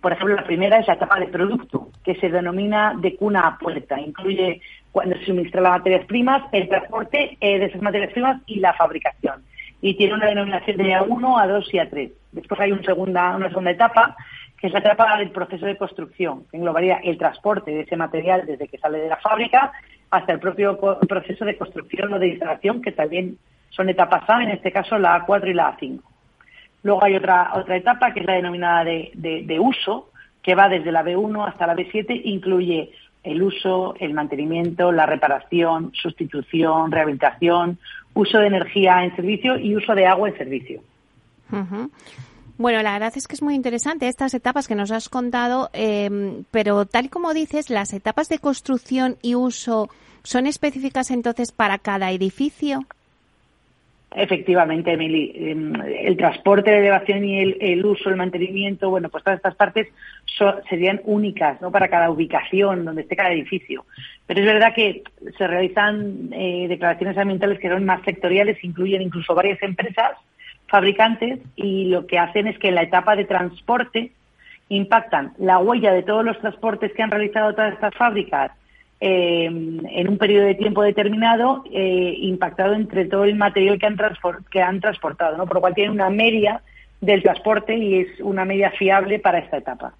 por 0.02 0.14
ejemplo, 0.14 0.36
la 0.36 0.44
primera 0.44 0.80
es 0.80 0.88
la 0.88 0.94
etapa 0.94 1.20
de 1.20 1.28
producto, 1.28 1.90
que 2.04 2.16
se 2.16 2.30
denomina 2.30 2.94
de 2.98 3.16
cuna 3.16 3.48
a 3.48 3.58
puerta. 3.58 4.00
Incluye 4.00 4.62
cuando 4.92 5.18
se 5.18 5.26
suministra 5.26 5.62
las 5.62 5.74
materias 5.74 6.06
primas, 6.06 6.44
el 6.52 6.70
transporte 6.70 7.38
eh, 7.42 7.60
de 7.60 7.66
esas 7.66 7.82
materias 7.82 8.14
primas 8.14 8.42
y 8.46 8.60
la 8.60 8.74
fabricación. 8.74 9.44
Y 9.82 9.96
tiene 9.96 10.14
una 10.14 10.28
denominación 10.28 10.78
de 10.78 10.96
A1, 10.96 11.20
A2 11.20 11.68
y 11.74 11.78
A3. 11.78 12.12
Después 12.32 12.60
hay 12.60 12.72
una 12.72 12.84
segunda, 12.84 13.36
una 13.36 13.50
segunda 13.50 13.72
etapa, 13.72 14.16
que 14.58 14.68
es 14.68 14.74
la 14.74 14.80
etapa 14.80 15.18
del 15.18 15.32
proceso 15.32 15.66
de 15.66 15.78
construcción, 15.78 16.46
que 16.50 16.58
englobaría 16.58 16.98
el 16.98 17.18
transporte 17.18 17.72
de 17.72 17.82
ese 17.82 17.96
material 17.96 18.46
desde 18.46 18.68
que 18.68 18.78
sale 18.78 19.00
de 19.00 19.10
la 19.10 19.18
fábrica 19.18 19.72
hasta 20.12 20.34
el 20.34 20.40
propio 20.40 20.78
proceso 21.08 21.46
de 21.46 21.58
construcción 21.58 22.14
o 22.14 22.20
de 22.20 22.30
instalación, 22.30 22.82
que 22.82 22.92
también 22.92 23.38
son 23.70 23.90
etapas 23.90 24.24
A, 24.30 24.44
en 24.44 24.52
este 24.52 24.72
caso 24.72 24.98
la 24.98 25.26
A4 25.26 25.50
y 25.50 25.54
la 25.54 25.78
A5. 25.78 26.02
Luego 26.84 27.04
hay 27.04 27.16
otra, 27.16 27.52
otra 27.56 27.76
etapa, 27.78 28.14
que 28.14 28.22
es 28.22 28.26
la 28.26 28.34
denominada 28.34 28.84
de, 28.84 29.12
de 29.14 29.60
uso, 29.60 30.10
que 30.42 30.56
va 30.56 30.70
desde 30.70 30.92
la 30.92 31.04
B1 31.04 31.48
hasta 31.48 31.68
la 31.68 31.76
B7, 31.76 32.22
incluye 32.24 32.92
el 33.24 33.44
uso, 33.44 33.96
el 34.00 34.14
mantenimiento, 34.14 34.92
la 34.92 35.06
reparación, 35.06 35.92
sustitución, 35.94 36.92
rehabilitación, 36.92 37.78
uso 38.14 38.40
de 38.40 38.48
energía 38.48 39.04
en 39.04 39.16
servicio 39.16 39.58
y 39.58 39.76
uso 39.76 39.94
de 39.94 40.06
agua 40.06 40.30
en 40.30 40.38
servicio. 40.38 40.82
Bueno, 42.58 42.82
la 42.84 42.94
verdad 42.94 43.14
es 43.16 43.28
que 43.28 43.36
es 43.36 43.42
muy 43.42 43.56
interesante 43.56 44.08
estas 44.08 44.34
etapas 44.34 44.68
que 44.68 44.76
nos 44.76 44.92
has 44.92 45.10
contado, 45.10 45.70
em, 45.74 46.44
pero 46.52 46.86
tal 46.86 47.10
como 47.10 47.34
dices, 47.34 47.70
las 47.70 47.94
etapas 47.94 48.30
de 48.30 48.40
construcción 48.40 49.18
y 49.22 49.36
uso 49.36 49.90
son 50.24 50.46
específicas 50.46 51.12
entonces 51.12 51.52
para 51.52 51.78
cada 51.78 52.12
edificio. 52.12 52.82
Efectivamente, 54.16 54.92
Emily. 54.92 55.32
Em, 55.36 55.74
el 55.82 56.18
transporte, 56.18 56.72
la 56.72 56.80
elevación 56.80 57.24
y 57.24 57.40
el, 57.40 57.86
uso, 57.86 58.10
el 58.10 58.16
mantenimiento, 58.16 58.90
bueno, 58.90 59.10
pues 59.10 59.24
todas 59.24 59.38
estas 59.38 59.56
partes 59.56 59.88
serían 60.68 61.02
únicas, 61.04 61.62
¿no? 61.62 61.72
Para 61.72 61.90
cada 61.90 62.10
ubicación 62.10 62.86
donde 62.86 63.04
esté 63.04 63.16
cada 63.16 63.32
edificio. 63.32 63.86
Pero 64.26 64.40
es 64.40 64.46
verdad 64.48 64.74
que 64.74 65.04
se 65.38 65.48
realizan 65.48 66.30
eh, 66.34 66.66
declaraciones 66.68 67.18
ambientales 67.18 67.60
que 67.60 67.70
son 67.70 67.86
más 67.86 68.02
sectoriales, 68.04 68.64
incluyen 68.64 69.04
incluso 69.04 69.36
varias 69.36 69.62
empresas 69.62 70.18
fabricantes 70.68 71.40
y 71.56 71.86
lo 71.86 72.08
que 72.08 72.20
hacen 72.20 72.48
es 72.48 72.58
que 72.58 72.70
en 72.70 72.76
la 72.76 72.84
etapa 72.84 73.16
de 73.16 73.26
transporte 73.26 74.12
impactan 74.70 75.34
la 75.38 75.58
huella 75.60 75.92
de 75.92 76.04
todos 76.04 76.24
los 76.24 76.40
transportes 76.40 76.94
que 76.94 77.02
han 77.02 77.12
realizado 77.12 77.54
todas 77.54 77.74
estas 77.74 77.94
fábricas 77.96 78.52
eh, 79.02 79.46
en 79.46 80.10
un 80.10 80.18
periodo 80.18 80.46
de 80.46 80.56
tiempo 80.56 80.82
determinado, 80.84 81.64
eh, 81.72 82.16
impactado 82.18 82.74
entre 82.74 83.06
todo 83.06 83.24
el 83.24 83.36
material 83.36 83.80
que 83.80 83.86
han, 83.86 83.98
que 84.52 84.62
han 84.62 84.80
transportado, 84.82 85.38
¿no? 85.38 85.46
por 85.46 85.56
lo 85.56 85.62
cual 85.62 85.74
tiene 85.74 85.92
una 85.92 86.10
media 86.10 86.62
del 87.02 87.24
transporte 87.24 87.78
y 87.78 88.00
es 88.00 88.20
una 88.20 88.46
media 88.46 88.72
fiable 88.72 89.20
para 89.20 89.40
esta 89.40 89.58
etapa. 89.58 89.94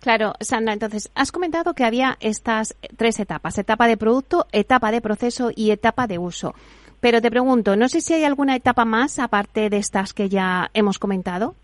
Claro, 0.00 0.34
Sandra, 0.40 0.72
entonces, 0.72 1.10
has 1.14 1.32
comentado 1.32 1.74
que 1.74 1.84
había 1.84 2.16
estas 2.20 2.76
tres 2.96 3.18
etapas, 3.18 3.58
etapa 3.58 3.88
de 3.88 3.96
producto, 3.96 4.46
etapa 4.52 4.92
de 4.92 5.00
proceso 5.00 5.50
y 5.54 5.70
etapa 5.72 6.06
de 6.06 6.18
uso. 6.18 6.54
Pero 7.00 7.20
te 7.20 7.30
pregunto, 7.30 7.76
no 7.76 7.88
sé 7.88 8.00
si 8.00 8.14
hay 8.14 8.24
alguna 8.24 8.56
etapa 8.56 8.84
más 8.84 9.18
aparte 9.18 9.70
de 9.70 9.76
estas 9.76 10.14
que 10.14 10.28
ya 10.28 10.70
hemos 10.74 10.98
comentado. 10.98 11.54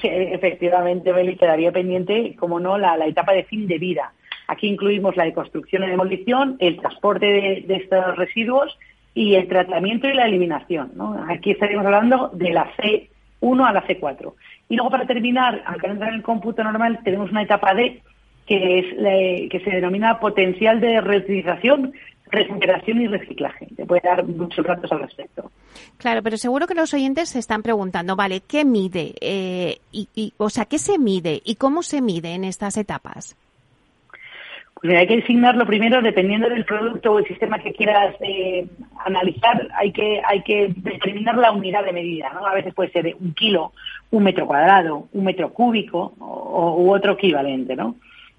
Sí, 0.00 0.08
efectivamente, 0.08 1.12
Beli, 1.12 1.36
quedaría 1.36 1.70
pendiente, 1.72 2.34
como 2.38 2.58
no, 2.58 2.76
la, 2.76 2.96
etapa 3.06 3.32
de 3.32 3.44
fin 3.44 3.68
de 3.68 3.78
vida. 3.78 4.12
Aquí 4.48 4.68
incluimos 4.68 5.16
la 5.16 5.24
de 5.24 5.32
construcción 5.32 5.84
y 5.84 5.88
demolición, 5.88 6.56
el 6.60 6.78
transporte 6.78 7.26
de, 7.26 7.76
estos 7.76 8.16
residuos 8.16 8.78
y 9.14 9.34
el 9.34 9.48
tratamiento 9.48 10.08
y 10.08 10.14
la 10.14 10.26
eliminación. 10.26 10.92
Aquí 11.28 11.50
estaríamos 11.50 11.86
hablando 11.86 12.30
de 12.32 12.50
la 12.50 12.70
C1 12.76 13.68
a 13.68 13.72
la 13.72 13.84
C4. 13.86 14.34
Y 14.68 14.76
luego, 14.76 14.90
para 14.90 15.06
terminar, 15.06 15.62
aunque 15.66 15.88
no 15.88 15.94
entra 15.94 16.08
en 16.08 16.14
el 16.14 16.22
cómputo 16.22 16.62
normal, 16.62 17.00
tenemos 17.02 17.30
una 17.30 17.42
etapa 17.42 17.74
D, 17.74 18.02
que, 18.46 18.78
es 18.78 19.50
que 19.50 19.60
se 19.64 19.70
denomina 19.70 20.20
potencial 20.20 20.80
de 20.80 21.00
reutilización, 21.00 21.92
recuperación 22.30 23.00
y 23.00 23.08
reciclaje. 23.08 23.66
Te 23.74 23.84
puede 23.84 24.02
dar 24.04 24.24
muchos 24.24 24.64
datos 24.64 24.90
al 24.92 25.00
respecto. 25.00 25.50
Claro, 25.96 26.22
pero 26.22 26.36
seguro 26.36 26.66
que 26.66 26.74
los 26.74 26.94
oyentes 26.94 27.30
se 27.30 27.40
están 27.40 27.62
preguntando, 27.62 28.14
vale, 28.14 28.42
¿qué 28.46 28.64
mide? 28.64 29.14
Eh, 29.20 29.78
o 30.36 30.50
sea, 30.50 30.66
¿qué 30.66 30.78
se 30.78 30.98
mide 30.98 31.40
y 31.44 31.56
cómo 31.56 31.82
se 31.82 32.00
mide 32.00 32.34
en 32.34 32.44
estas 32.44 32.76
etapas? 32.76 33.36
Hay 34.88 35.06
que 35.06 35.16
designarlo 35.16 35.66
primero 35.66 36.02
dependiendo 36.02 36.48
del 36.48 36.64
producto 36.64 37.12
o 37.12 37.18
el 37.18 37.26
sistema 37.26 37.58
que 37.58 37.72
quieras 37.72 38.14
eh, 38.20 38.66
analizar. 39.04 39.68
Hay 39.74 39.92
que 39.92 40.20
hay 40.24 40.42
que 40.42 40.72
determinar 40.76 41.36
la 41.36 41.52
unidad 41.52 41.84
de 41.84 41.92
medida. 41.92 42.30
¿no? 42.32 42.46
A 42.46 42.54
veces 42.54 42.74
puede 42.74 42.90
ser 42.90 43.16
un 43.18 43.34
kilo, 43.34 43.72
un 44.10 44.24
metro 44.24 44.46
cuadrado, 44.46 45.08
un 45.12 45.24
metro 45.24 45.52
cúbico 45.52 46.14
o, 46.18 46.82
u 46.82 46.94
otro 46.94 47.12
equivalente, 47.12 47.74
¿no? 47.76 47.96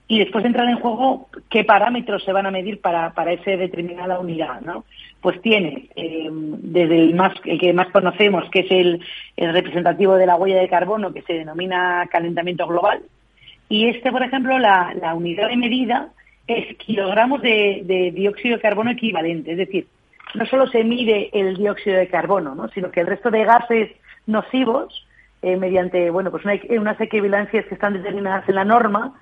y 0.07 0.19
después 0.19 0.45
entrar 0.45 0.69
en 0.69 0.79
juego 0.79 1.27
qué 1.49 1.65
parámetros 1.65 2.23
se 2.23 2.31
van 2.31 2.45
a 2.45 2.51
medir 2.51 2.79
para, 2.79 3.13
para 3.13 3.33
esa 3.33 3.51
determinada 3.51 4.19
unidad, 4.19 4.61
¿no? 4.61 4.85
Pues 5.19 5.41
tiene 5.41 5.89
eh, 5.95 6.29
desde 6.31 6.97
el 6.97 7.15
más 7.15 7.33
el 7.43 7.59
que 7.59 7.73
más 7.73 7.87
conocemos, 7.87 8.49
que 8.49 8.61
es 8.61 8.71
el, 8.71 9.01
representativo 9.35 10.15
de 10.15 10.25
la 10.25 10.35
huella 10.35 10.61
de 10.61 10.69
carbono, 10.69 11.11
que 11.11 11.23
se 11.23 11.33
denomina 11.33 12.07
calentamiento 12.09 12.65
global, 12.67 13.01
y 13.67 13.89
este, 13.89 14.11
por 14.11 14.23
ejemplo, 14.23 14.57
la, 14.57 14.93
la 14.99 15.13
unidad 15.13 15.49
de 15.49 15.57
medida 15.57 16.09
es 16.47 16.77
kilogramos 16.77 17.41
de, 17.41 18.11
dióxido 18.15 18.55
de 18.55 18.61
carbono 18.61 18.91
equivalente, 18.91 19.51
es 19.51 19.57
decir, 19.57 19.87
no 20.33 20.45
solo 20.45 20.67
se 20.67 20.83
mide 20.83 21.29
el 21.33 21.57
dióxido 21.57 21.97
de 21.97 22.07
carbono, 22.07 22.55
¿no? 22.55 22.69
sino 22.69 22.91
que 22.91 23.01
el 23.01 23.07
resto 23.07 23.31
de 23.31 23.43
gases 23.45 23.91
nocivos, 24.25 25.05
eh, 25.41 25.55
mediante 25.55 26.09
bueno, 26.09 26.31
pues 26.31 26.43
unas 26.69 27.01
equivalencias 27.01 27.65
que 27.65 27.75
están 27.75 27.93
determinadas 27.93 28.47
en 28.49 28.55
la 28.55 28.65
norma, 28.65 29.13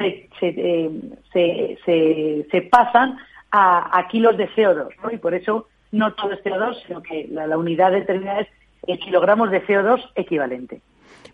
eh, 0.00 0.28
se, 0.38 1.78
se, 1.84 2.46
se, 2.50 2.62
pasan 2.62 3.18
a, 3.50 4.06
kilos 4.08 4.36
de 4.36 4.48
CO2, 4.50 4.90
¿no? 5.02 5.10
Y 5.10 5.18
por 5.18 5.34
eso 5.34 5.66
no 5.90 6.12
todo 6.14 6.32
es 6.32 6.44
CO2, 6.44 6.76
sino 6.86 7.02
que 7.02 7.26
la, 7.30 7.58
unidad 7.58 7.92
determinada 7.92 8.40
es 8.40 8.48
el 8.86 8.98
kilogramos 8.98 9.50
de 9.50 9.64
CO2 9.66 10.10
equivalente. 10.14 10.80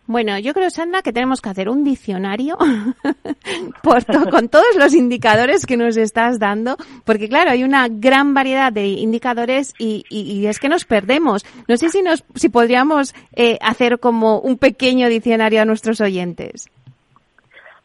Bueno, 0.06 0.38
yo 0.38 0.52
creo, 0.52 0.68
Sandra, 0.68 1.00
que 1.00 1.14
tenemos 1.14 1.40
que 1.40 1.48
hacer 1.48 1.70
un 1.70 1.82
diccionario 1.82 2.58
con 4.30 4.48
todos 4.50 4.76
los 4.78 4.94
indicadores 4.94 5.64
que 5.64 5.78
nos 5.78 5.96
estás 5.96 6.38
dando, 6.38 6.76
porque 7.06 7.28
claro, 7.28 7.50
hay 7.50 7.64
una 7.64 7.88
gran 7.88 8.34
variedad 8.34 8.70
de 8.70 8.86
indicadores 8.86 9.72
y, 9.78 10.46
es 10.46 10.58
que 10.58 10.68
nos 10.68 10.84
perdemos. 10.84 11.46
No 11.68 11.76
sé 11.78 11.88
si, 11.88 12.02
nos, 12.02 12.22
si 12.34 12.50
podríamos 12.50 13.14
eh, 13.34 13.58
hacer 13.62 13.98
como 13.98 14.40
un 14.40 14.58
pequeño 14.58 15.08
diccionario 15.08 15.62
a 15.62 15.64
nuestros 15.64 16.02
oyentes. 16.02 16.68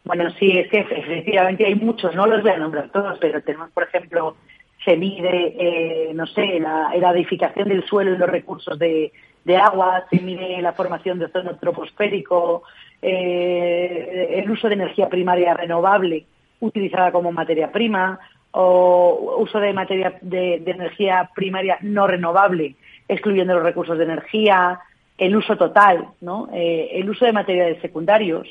Bueno, 0.03 0.29
sí, 0.39 0.57
es 0.57 0.69
que 0.69 0.79
efectivamente 0.79 1.65
hay 1.65 1.75
muchos, 1.75 2.15
no 2.15 2.25
los 2.25 2.41
voy 2.41 2.51
a 2.51 2.57
nombrar 2.57 2.89
todos, 2.89 3.17
pero 3.19 3.41
tenemos, 3.41 3.69
por 3.71 3.83
ejemplo, 3.83 4.35
se 4.83 4.97
mide, 4.97 5.55
eh, 5.59 6.11
no 6.13 6.25
sé, 6.25 6.59
la, 6.59 6.91
edificación 7.13 7.69
del 7.69 7.85
suelo 7.85 8.13
y 8.13 8.17
los 8.17 8.29
recursos 8.29 8.79
de, 8.79 9.11
agua, 9.57 10.05
se 10.09 10.19
mide 10.19 10.61
la 10.61 10.73
formación 10.73 11.19
de 11.19 11.25
ozono 11.25 11.55
troposférico, 11.57 12.63
eh, 13.01 14.41
el 14.43 14.51
uso 14.51 14.67
de 14.67 14.75
energía 14.75 15.09
primaria 15.09 15.53
renovable 15.53 16.25
utilizada 16.59 17.11
como 17.11 17.31
materia 17.31 17.71
prima, 17.71 18.19
o 18.51 19.37
uso 19.39 19.59
de 19.59 19.73
materia 19.73 20.17
de, 20.21 20.55
energía 20.65 21.29
primaria 21.35 21.77
no 21.81 22.07
renovable, 22.07 22.75
excluyendo 23.07 23.53
los 23.53 23.63
recursos 23.63 23.97
de 23.97 24.03
energía, 24.03 24.79
el 25.17 25.35
uso 25.35 25.57
total, 25.57 26.07
¿no? 26.21 26.49
Eh, 26.53 26.91
el 26.93 27.09
uso 27.09 27.25
de 27.25 27.33
materiales 27.33 27.81
secundarios, 27.81 28.47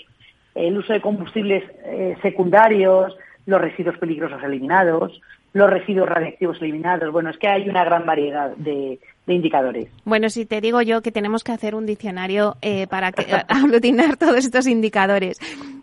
el 0.54 0.76
uso 0.76 0.92
de 0.92 1.00
combustibles 1.00 1.64
eh, 1.84 2.16
secundarios, 2.22 3.16
los 3.46 3.60
residuos 3.60 3.98
peligrosos 3.98 4.42
eliminados, 4.42 5.20
los 5.52 5.70
residuos 5.70 6.08
radiactivos 6.08 6.60
eliminados. 6.60 7.10
Bueno, 7.10 7.30
es 7.30 7.38
que 7.38 7.48
hay 7.48 7.68
una 7.68 7.84
gran 7.84 8.04
variedad 8.04 8.50
de, 8.56 8.98
indicadores. 9.34 9.88
Bueno, 10.04 10.28
si 10.30 10.46
te 10.46 10.60
digo 10.60 10.82
yo 10.82 11.02
que 11.02 11.12
tenemos 11.12 11.44
que 11.44 11.52
hacer 11.52 11.74
un 11.74 11.86
diccionario 11.86 12.56
eh, 12.62 12.86
para 12.86 13.12
que, 13.12 13.26
aglutinar 13.48 14.16
todos 14.16 14.44
estos 14.44 14.66
indicadores. 14.66 15.38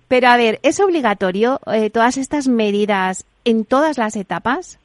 Pero 0.08 0.28
a 0.28 0.38
ver, 0.38 0.60
¿es 0.64 0.80
obligatorio 0.80 1.60
eh, 1.72 1.90
todas 1.90 2.18
estas 2.18 2.48
medidas 2.48 3.26
en 3.44 3.66
todas 3.66 3.98
las 3.98 4.16
etapas? 4.16 4.80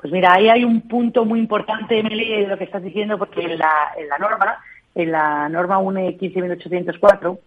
Pues 0.00 0.12
mira, 0.12 0.34
ahí 0.34 0.48
hay 0.48 0.64
un 0.64 0.82
punto 0.82 1.24
muy 1.24 1.38
importante, 1.40 1.98
Emily, 1.98 2.42
de 2.42 2.46
lo 2.46 2.58
que 2.58 2.64
estás 2.64 2.82
diciendo, 2.82 3.18
porque 3.18 3.40
en 3.40 3.58
la, 3.58 3.92
en 3.96 4.08
la 4.08 4.18
norma, 4.18 4.58
en 4.94 5.10
la 5.10 5.48
norma 5.48 5.78
UNE 5.78 6.16
15804, 6.18 7.38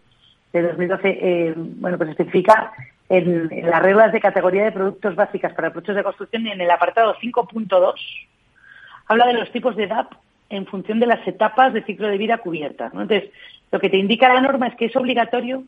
de 0.53 0.61
2012, 0.63 1.07
eh, 1.07 1.53
bueno, 1.55 1.97
pues 1.97 2.09
especifica 2.09 2.73
en, 3.07 3.49
las 3.69 3.81
reglas 3.81 4.11
de 4.11 4.19
categoría 4.19 4.63
de 4.65 4.71
productos 4.71 5.15
básicas 5.15 5.53
para 5.53 5.71
productos 5.71 5.95
de 5.95 6.03
construcción 6.03 6.47
y 6.47 6.51
en 6.51 6.61
el 6.61 6.71
apartado 6.71 7.15
5.2 7.15 7.93
habla 9.09 9.27
de 9.27 9.33
los 9.33 9.51
tipos 9.51 9.75
de 9.75 9.87
DAP 9.87 10.13
en 10.49 10.65
función 10.65 10.99
de 10.99 11.07
las 11.07 11.27
etapas 11.27 11.73
de 11.73 11.83
ciclo 11.83 12.07
de 12.07 12.17
vida 12.17 12.37
cubiertas. 12.37 12.93
Entonces, 12.93 13.29
lo 13.71 13.79
que 13.79 13.89
te 13.89 13.97
indica 13.97 14.33
la 14.33 14.41
norma 14.41 14.67
es 14.67 14.75
que 14.75 14.85
es 14.85 14.95
obligatorio 14.95 15.63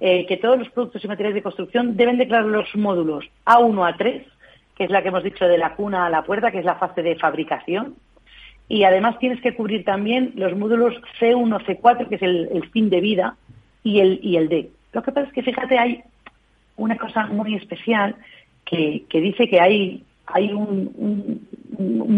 eh, 0.00 0.24
que 0.26 0.36
todos 0.36 0.58
los 0.58 0.70
productos 0.70 1.04
y 1.04 1.08
materiales 1.08 1.34
de 1.34 1.42
construcción 1.42 1.96
deben 1.96 2.18
declarar 2.18 2.46
los 2.46 2.74
módulos 2.76 3.24
A1 3.44 3.92
a 3.92 3.96
3, 3.96 4.22
que 4.76 4.84
es 4.84 4.90
la 4.90 5.02
que 5.02 5.08
hemos 5.08 5.24
dicho 5.24 5.46
de 5.46 5.58
la 5.58 5.74
cuna 5.74 6.06
a 6.06 6.10
la 6.10 6.22
puerta, 6.22 6.52
que 6.52 6.60
es 6.60 6.64
la 6.64 6.76
fase 6.76 7.02
de 7.02 7.16
fabricación, 7.16 7.96
y 8.68 8.84
además 8.84 9.18
tienes 9.18 9.40
que 9.40 9.54
cubrir 9.56 9.84
también 9.84 10.32
los 10.36 10.56
módulos 10.56 10.94
C1, 11.18 11.64
C4, 11.64 12.08
que 12.08 12.14
es 12.14 12.22
el 12.22 12.70
fin 12.70 12.88
de 12.90 13.00
vida, 13.00 13.36
y 13.82 14.00
el, 14.00 14.20
y 14.22 14.36
el 14.36 14.48
D. 14.48 14.70
Lo 14.92 15.02
que 15.02 15.12
pasa 15.12 15.28
es 15.28 15.32
que, 15.32 15.42
fíjate, 15.42 15.78
hay 15.78 16.02
una 16.76 16.96
cosa 16.96 17.26
muy 17.26 17.54
especial 17.54 18.16
que, 18.64 19.04
que 19.08 19.20
dice 19.20 19.48
que 19.48 19.60
hay, 19.60 20.04
hay 20.26 20.52
un, 20.52 20.92
un, 20.96 21.48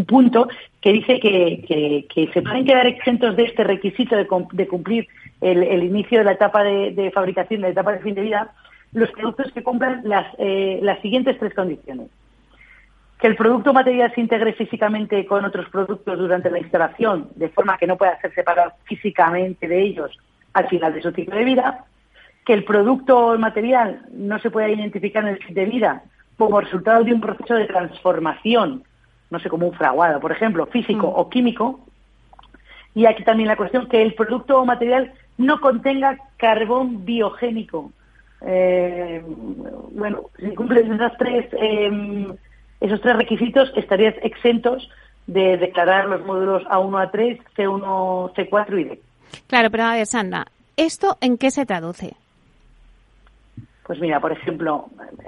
punto 0.06 0.48
que 0.80 0.92
dice 0.92 1.20
que, 1.20 2.30
se 2.32 2.42
pueden 2.42 2.64
quedar 2.64 2.86
exentos 2.86 3.36
de 3.36 3.44
este 3.44 3.64
requisito 3.64 4.16
de, 4.16 4.26
cumplir 4.26 5.08
el, 5.40 5.82
inicio 5.82 6.18
de 6.18 6.24
la 6.24 6.32
etapa 6.32 6.62
de, 6.62 7.10
fabricación, 7.14 7.60
de 7.60 7.68
la 7.68 7.72
etapa 7.72 7.92
de 7.92 8.00
fin 8.00 8.14
de 8.14 8.22
vida, 8.22 8.52
los 8.92 9.10
productos 9.10 9.52
que 9.52 9.62
cumplan 9.62 10.02
las, 10.04 10.26
eh, 10.38 10.80
las 10.82 11.00
siguientes 11.00 11.38
tres 11.38 11.54
condiciones. 11.54 12.08
Que 13.20 13.26
el 13.26 13.36
producto 13.36 13.72
material 13.74 14.12
se 14.14 14.20
integre 14.20 14.54
físicamente 14.54 15.26
con 15.26 15.44
otros 15.44 15.68
productos 15.68 16.18
durante 16.18 16.50
la 16.50 16.58
instalación, 16.58 17.28
de 17.36 17.50
forma 17.50 17.76
que 17.76 17.86
no 17.86 17.96
pueda 17.96 18.18
ser 18.20 18.34
separado 18.34 18.72
físicamente 18.84 19.68
de 19.68 19.82
ellos 19.82 20.18
al 20.54 20.68
final 20.68 20.94
de 20.94 21.02
su 21.02 21.10
ciclo 21.12 21.36
de 21.36 21.44
vida, 21.44 21.84
que 22.44 22.54
el 22.54 22.64
producto 22.64 23.38
material 23.38 24.02
no 24.12 24.38
se 24.38 24.50
pueda 24.50 24.68
identificar 24.68 25.22
en 25.22 25.30
el 25.30 25.38
ciclo 25.38 25.62
de 25.62 25.66
vida 25.66 26.02
como 26.36 26.60
resultado 26.60 27.04
de 27.04 27.12
un 27.12 27.20
proceso 27.20 27.54
de 27.54 27.66
transformación, 27.66 28.82
no 29.30 29.38
sé, 29.38 29.48
como 29.48 29.66
un 29.66 29.74
fraguado, 29.74 30.20
por 30.20 30.32
ejemplo, 30.32 30.66
físico 30.66 31.06
mm. 31.06 31.20
o 31.20 31.30
químico, 31.30 31.80
y 32.94 33.06
aquí 33.06 33.22
también 33.24 33.48
la 33.48 33.56
cuestión 33.56 33.88
que 33.88 34.02
el 34.02 34.14
producto 34.14 34.60
o 34.60 34.64
material 34.64 35.12
no 35.38 35.60
contenga 35.60 36.18
carbón 36.36 37.04
biogénico. 37.04 37.92
Eh, 38.42 39.22
bueno, 39.92 40.22
si 40.38 40.54
cumples 40.54 40.88
esas 40.90 41.16
tres, 41.18 41.46
em, 41.52 42.32
esos 42.80 43.00
tres 43.00 43.16
requisitos, 43.16 43.72
estarías 43.76 44.14
exentos 44.22 44.90
de 45.26 45.56
declarar 45.58 46.06
los 46.06 46.24
módulos 46.26 46.64
A1, 46.64 47.10
A3, 47.10 47.40
C1, 47.56 48.32
C4 48.34 48.80
y 48.80 48.84
D. 48.84 49.00
Claro, 49.46 49.70
pero 49.70 49.84
a 49.84 49.94
ver, 49.94 50.06
Sandra, 50.06 50.46
¿esto 50.76 51.16
en 51.20 51.38
qué 51.38 51.50
se 51.50 51.66
traduce? 51.66 52.14
Pues 53.86 54.00
mira, 54.00 54.20
por 54.20 54.32
ejemplo, 54.32 54.86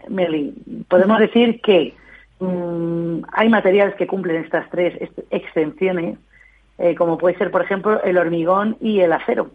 Meli, 0.08 0.54
podemos 0.88 1.18
decir 1.18 1.60
que 1.60 1.94
mm, 2.42 3.24
hay 3.32 3.48
materiales 3.48 3.94
que 3.94 4.06
cumplen 4.06 4.44
estas 4.44 4.68
tres 4.70 4.94
exenciones, 5.30 6.18
eh, 6.78 6.94
como 6.94 7.18
puede 7.18 7.36
ser, 7.38 7.50
por 7.50 7.62
ejemplo, 7.62 8.02
el 8.02 8.18
hormigón 8.18 8.76
y 8.80 9.00
el 9.00 9.12
acero. 9.12 9.50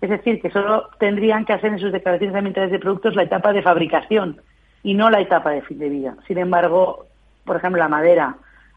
Es 0.00 0.10
decir, 0.10 0.40
que 0.40 0.50
solo 0.50 0.90
tendrían 0.98 1.44
que 1.44 1.54
hacer 1.54 1.72
en 1.72 1.78
sus 1.78 1.92
declaraciones 1.92 2.36
ambientales 2.36 2.70
de 2.70 2.78
productos 2.78 3.16
la 3.16 3.22
etapa 3.22 3.52
de 3.52 3.62
fabricación 3.62 4.40
y 4.82 4.94
no 4.94 5.10
la 5.10 5.20
etapa 5.20 5.50
de 5.50 5.62
fin 5.62 5.78
de 5.78 5.88
vida. 5.88 6.16
Sin 6.26 6.38
embargo, 6.38 7.06
por 7.44 7.56
ejemplo, 7.56 7.78
la 7.78 7.88
madera, 7.88 8.36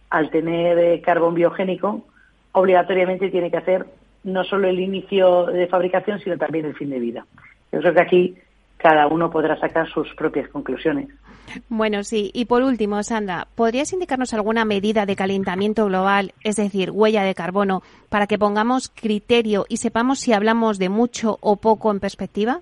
al 0.09 0.29
tener 0.29 0.77
eh, 0.79 1.01
carbón 1.01 1.35
biogénico, 1.35 2.05
obligatoriamente 2.53 3.29
tiene 3.29 3.51
que 3.51 3.57
hacer 3.57 3.85
no 4.23 4.43
solo 4.43 4.67
el 4.67 4.79
inicio 4.79 5.47
de 5.47 5.67
fabricación, 5.67 6.19
sino 6.19 6.37
también 6.37 6.65
el 6.65 6.75
fin 6.75 6.89
de 6.89 6.99
vida. 6.99 7.25
Yo 7.71 7.79
creo 7.79 7.93
que 7.93 8.01
aquí 8.01 8.37
cada 8.77 9.07
uno 9.07 9.29
podrá 9.29 9.59
sacar 9.59 9.87
sus 9.89 10.13
propias 10.15 10.47
conclusiones. 10.49 11.09
Bueno, 11.69 12.03
sí. 12.03 12.31
Y 12.33 12.45
por 12.45 12.63
último, 12.63 13.01
Sandra, 13.03 13.47
¿podrías 13.55 13.93
indicarnos 13.93 14.33
alguna 14.33 14.65
medida 14.65 15.05
de 15.05 15.15
calentamiento 15.15 15.85
global, 15.85 16.33
es 16.43 16.55
decir, 16.55 16.91
huella 16.91 17.23
de 17.23 17.35
carbono, 17.35 17.83
para 18.09 18.27
que 18.27 18.37
pongamos 18.37 18.89
criterio 18.89 19.65
y 19.69 19.77
sepamos 19.77 20.19
si 20.19 20.33
hablamos 20.33 20.79
de 20.79 20.89
mucho 20.89 21.37
o 21.41 21.55
poco 21.55 21.91
en 21.91 21.99
perspectiva? 21.99 22.61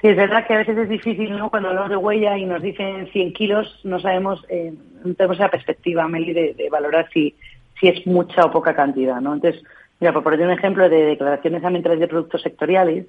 Sí, 0.00 0.08
es 0.08 0.16
verdad 0.16 0.46
que 0.46 0.54
a 0.54 0.58
veces 0.58 0.76
es 0.76 0.88
difícil, 0.88 1.36
¿no? 1.36 1.48
Cuando 1.50 1.70
hablamos 1.70 1.90
de 1.90 1.96
huella 1.96 2.36
y 2.36 2.44
nos 2.44 2.62
dicen 2.62 3.08
100 3.10 3.32
kilos, 3.32 3.80
no 3.84 3.98
sabemos, 4.00 4.44
eh, 4.50 4.72
no 5.02 5.14
tenemos 5.14 5.38
esa 5.38 5.48
perspectiva, 5.48 6.06
Meli, 6.08 6.32
de, 6.32 6.68
valorar 6.70 7.08
si, 7.12 7.34
si 7.80 7.88
es 7.88 8.06
mucha 8.06 8.44
o 8.44 8.50
poca 8.50 8.74
cantidad, 8.74 9.20
¿no? 9.20 9.34
Entonces, 9.34 9.62
mira, 10.00 10.12
por 10.12 10.22
poner 10.22 10.42
un 10.42 10.52
ejemplo 10.52 10.88
de 10.88 11.04
declaraciones 11.04 11.64
ambientales 11.64 12.00
de 12.00 12.08
productos 12.08 12.42
sectoriales, 12.42 13.06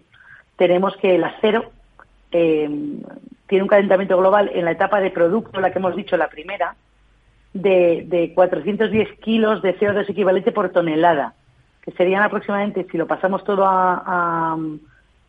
tenemos 0.55 0.95
que 0.95 1.15
el 1.15 1.23
acero 1.25 1.69
eh, 2.31 2.69
tiene 3.47 3.63
un 3.63 3.69
calentamiento 3.69 4.17
global 4.17 4.51
en 4.53 4.65
la 4.65 4.71
etapa 4.71 4.99
de 4.99 5.11
producto, 5.11 5.59
la 5.59 5.71
que 5.71 5.79
hemos 5.79 5.95
dicho, 5.95 6.17
la 6.17 6.29
primera, 6.29 6.75
de, 7.53 8.03
de 8.07 8.33
410 8.33 9.19
kilos 9.19 9.61
de 9.61 9.77
CO2 9.77 10.09
equivalente 10.09 10.51
por 10.51 10.69
tonelada, 10.69 11.33
que 11.81 11.91
serían 11.91 12.23
aproximadamente, 12.23 12.85
si 12.91 12.97
lo 12.97 13.07
pasamos 13.07 13.43
todo 13.43 13.65
a, 13.65 14.57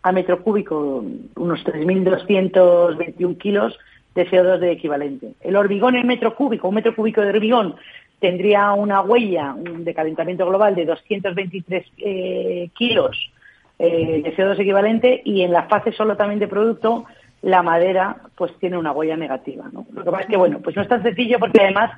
a, 0.03 0.13
metro 0.13 0.43
cúbico, 0.43 1.05
unos 1.37 1.65
3.221 1.65 3.39
kilos 3.39 3.79
de 4.15 4.29
CO2 4.29 4.59
de 4.59 4.73
equivalente. 4.73 5.35
El 5.41 5.57
hormigón 5.57 5.95
en 5.95 6.07
metro 6.07 6.35
cúbico, 6.35 6.69
un 6.69 6.75
metro 6.77 6.95
cúbico 6.97 7.21
de 7.21 7.29
hormigón, 7.29 7.77
tendría 8.19 8.73
una 8.73 9.03
huella 9.03 9.55
de 9.59 9.95
calentamiento 9.95 10.47
global 10.47 10.75
de 10.75 10.87
223 10.87 11.87
eh, 11.99 12.71
kilos 12.75 13.31
eh, 13.79 14.23
de 14.25 14.35
CO2 14.35 14.59
equivalente 14.59 15.21
y 15.25 15.43
en 15.43 15.53
la 15.53 15.65
fase 15.65 15.93
solo 15.93 16.17
también 16.17 16.41
de 16.41 16.49
producto 16.49 17.05
la 17.47 17.63
madera 17.63 18.17
pues 18.35 18.53
tiene 18.59 18.77
una 18.77 18.91
huella 18.91 19.17
negativa. 19.17 19.67
¿no? 19.73 19.87
Lo 19.93 20.03
que 20.03 20.11
pasa 20.11 20.25
es 20.25 20.29
que, 20.29 20.37
bueno, 20.37 20.59
pues 20.59 20.75
no 20.75 20.83
es 20.83 20.89
tan 20.89 21.05
sencillo 21.05 21.39
porque 21.39 21.63
además 21.63 21.93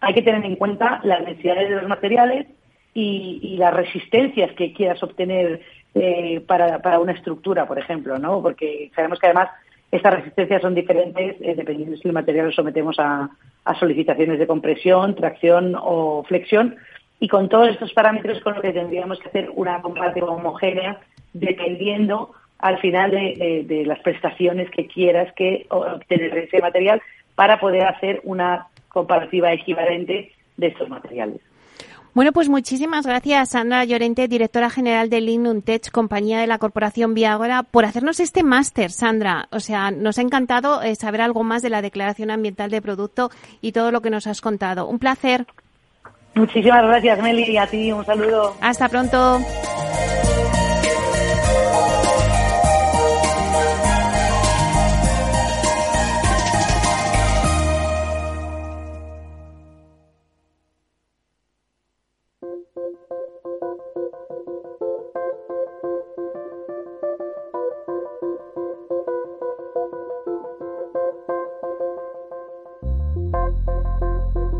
hay 0.00 0.12
que 0.12 0.22
tener 0.22 0.44
en 0.44 0.56
cuenta 0.56 1.00
las 1.04 1.20
necesidades 1.22 1.68
de 1.68 1.76
los 1.76 1.88
materiales 1.88 2.48
y, 2.94 3.56
las 3.58 3.72
resistencias 3.74 4.52
que 4.54 4.72
quieras 4.72 5.00
obtener 5.04 5.60
eh, 5.94 6.42
para, 6.46 6.80
para, 6.80 6.98
una 6.98 7.12
estructura, 7.12 7.66
por 7.66 7.78
ejemplo, 7.78 8.18
¿no? 8.18 8.42
Porque 8.42 8.90
sabemos 8.94 9.20
que 9.20 9.26
además 9.26 9.50
estas 9.92 10.14
resistencias 10.14 10.62
son 10.62 10.74
diferentes 10.74 11.36
eh, 11.40 11.54
dependiendo 11.56 11.96
si 11.96 12.08
el 12.08 12.14
material 12.14 12.46
lo 12.46 12.52
sometemos 12.52 12.96
a, 12.98 13.30
solicitaciones 13.78 14.40
de 14.40 14.48
compresión, 14.48 15.14
tracción 15.14 15.76
o 15.80 16.24
flexión. 16.24 16.74
Y 17.20 17.28
con 17.28 17.48
todos 17.48 17.68
estos 17.68 17.92
parámetros 17.92 18.40
con 18.40 18.54
lo 18.54 18.62
que 18.62 18.72
tendríamos 18.72 19.20
que 19.20 19.28
hacer 19.28 19.50
una 19.54 19.80
comparativa 19.80 20.26
homogénea 20.28 20.98
dependiendo 21.32 22.32
al 22.58 22.78
final 22.80 23.10
de, 23.10 23.84
las 23.86 24.00
prestaciones 24.00 24.70
que 24.70 24.86
quieras 24.86 25.32
que 25.34 25.66
obtener 25.70 26.34
de 26.34 26.44
ese 26.44 26.60
material 26.60 27.00
para 27.34 27.60
poder 27.60 27.86
hacer 27.86 28.20
una 28.24 28.66
comparativa 28.88 29.52
equivalente 29.52 30.32
de 30.56 30.66
estos 30.66 30.88
materiales. 30.88 31.40
Bueno, 32.14 32.32
pues 32.32 32.48
muchísimas 32.48 33.06
gracias, 33.06 33.50
Sandra 33.50 33.84
Llorente, 33.84 34.26
directora 34.26 34.70
general 34.70 35.08
de 35.08 35.20
Lignum 35.20 35.62
Tech, 35.62 35.88
compañía 35.92 36.40
de 36.40 36.48
la 36.48 36.58
Corporación 36.58 37.14
Viagora, 37.14 37.62
por 37.62 37.84
hacernos 37.84 38.18
este 38.18 38.42
máster, 38.42 38.90
Sandra. 38.90 39.46
O 39.52 39.60
sea, 39.60 39.92
nos 39.92 40.18
ha 40.18 40.22
encantado 40.22 40.82
eh, 40.82 40.96
saber 40.96 41.20
algo 41.20 41.44
más 41.44 41.62
de 41.62 41.70
la 41.70 41.80
Declaración 41.80 42.32
Ambiental 42.32 42.70
de 42.70 42.82
Producto 42.82 43.30
y 43.60 43.70
todo 43.70 43.92
lo 43.92 44.00
que 44.00 44.10
nos 44.10 44.26
has 44.26 44.40
contado. 44.40 44.88
Un 44.88 44.98
placer. 44.98 45.46
Muchísimas 46.34 46.82
gracias, 46.82 47.22
Meli, 47.22 47.44
y 47.44 47.56
a 47.56 47.68
ti 47.68 47.92
un 47.92 48.04
saludo. 48.04 48.54
Hasta 48.60 48.88
pronto. 48.88 49.38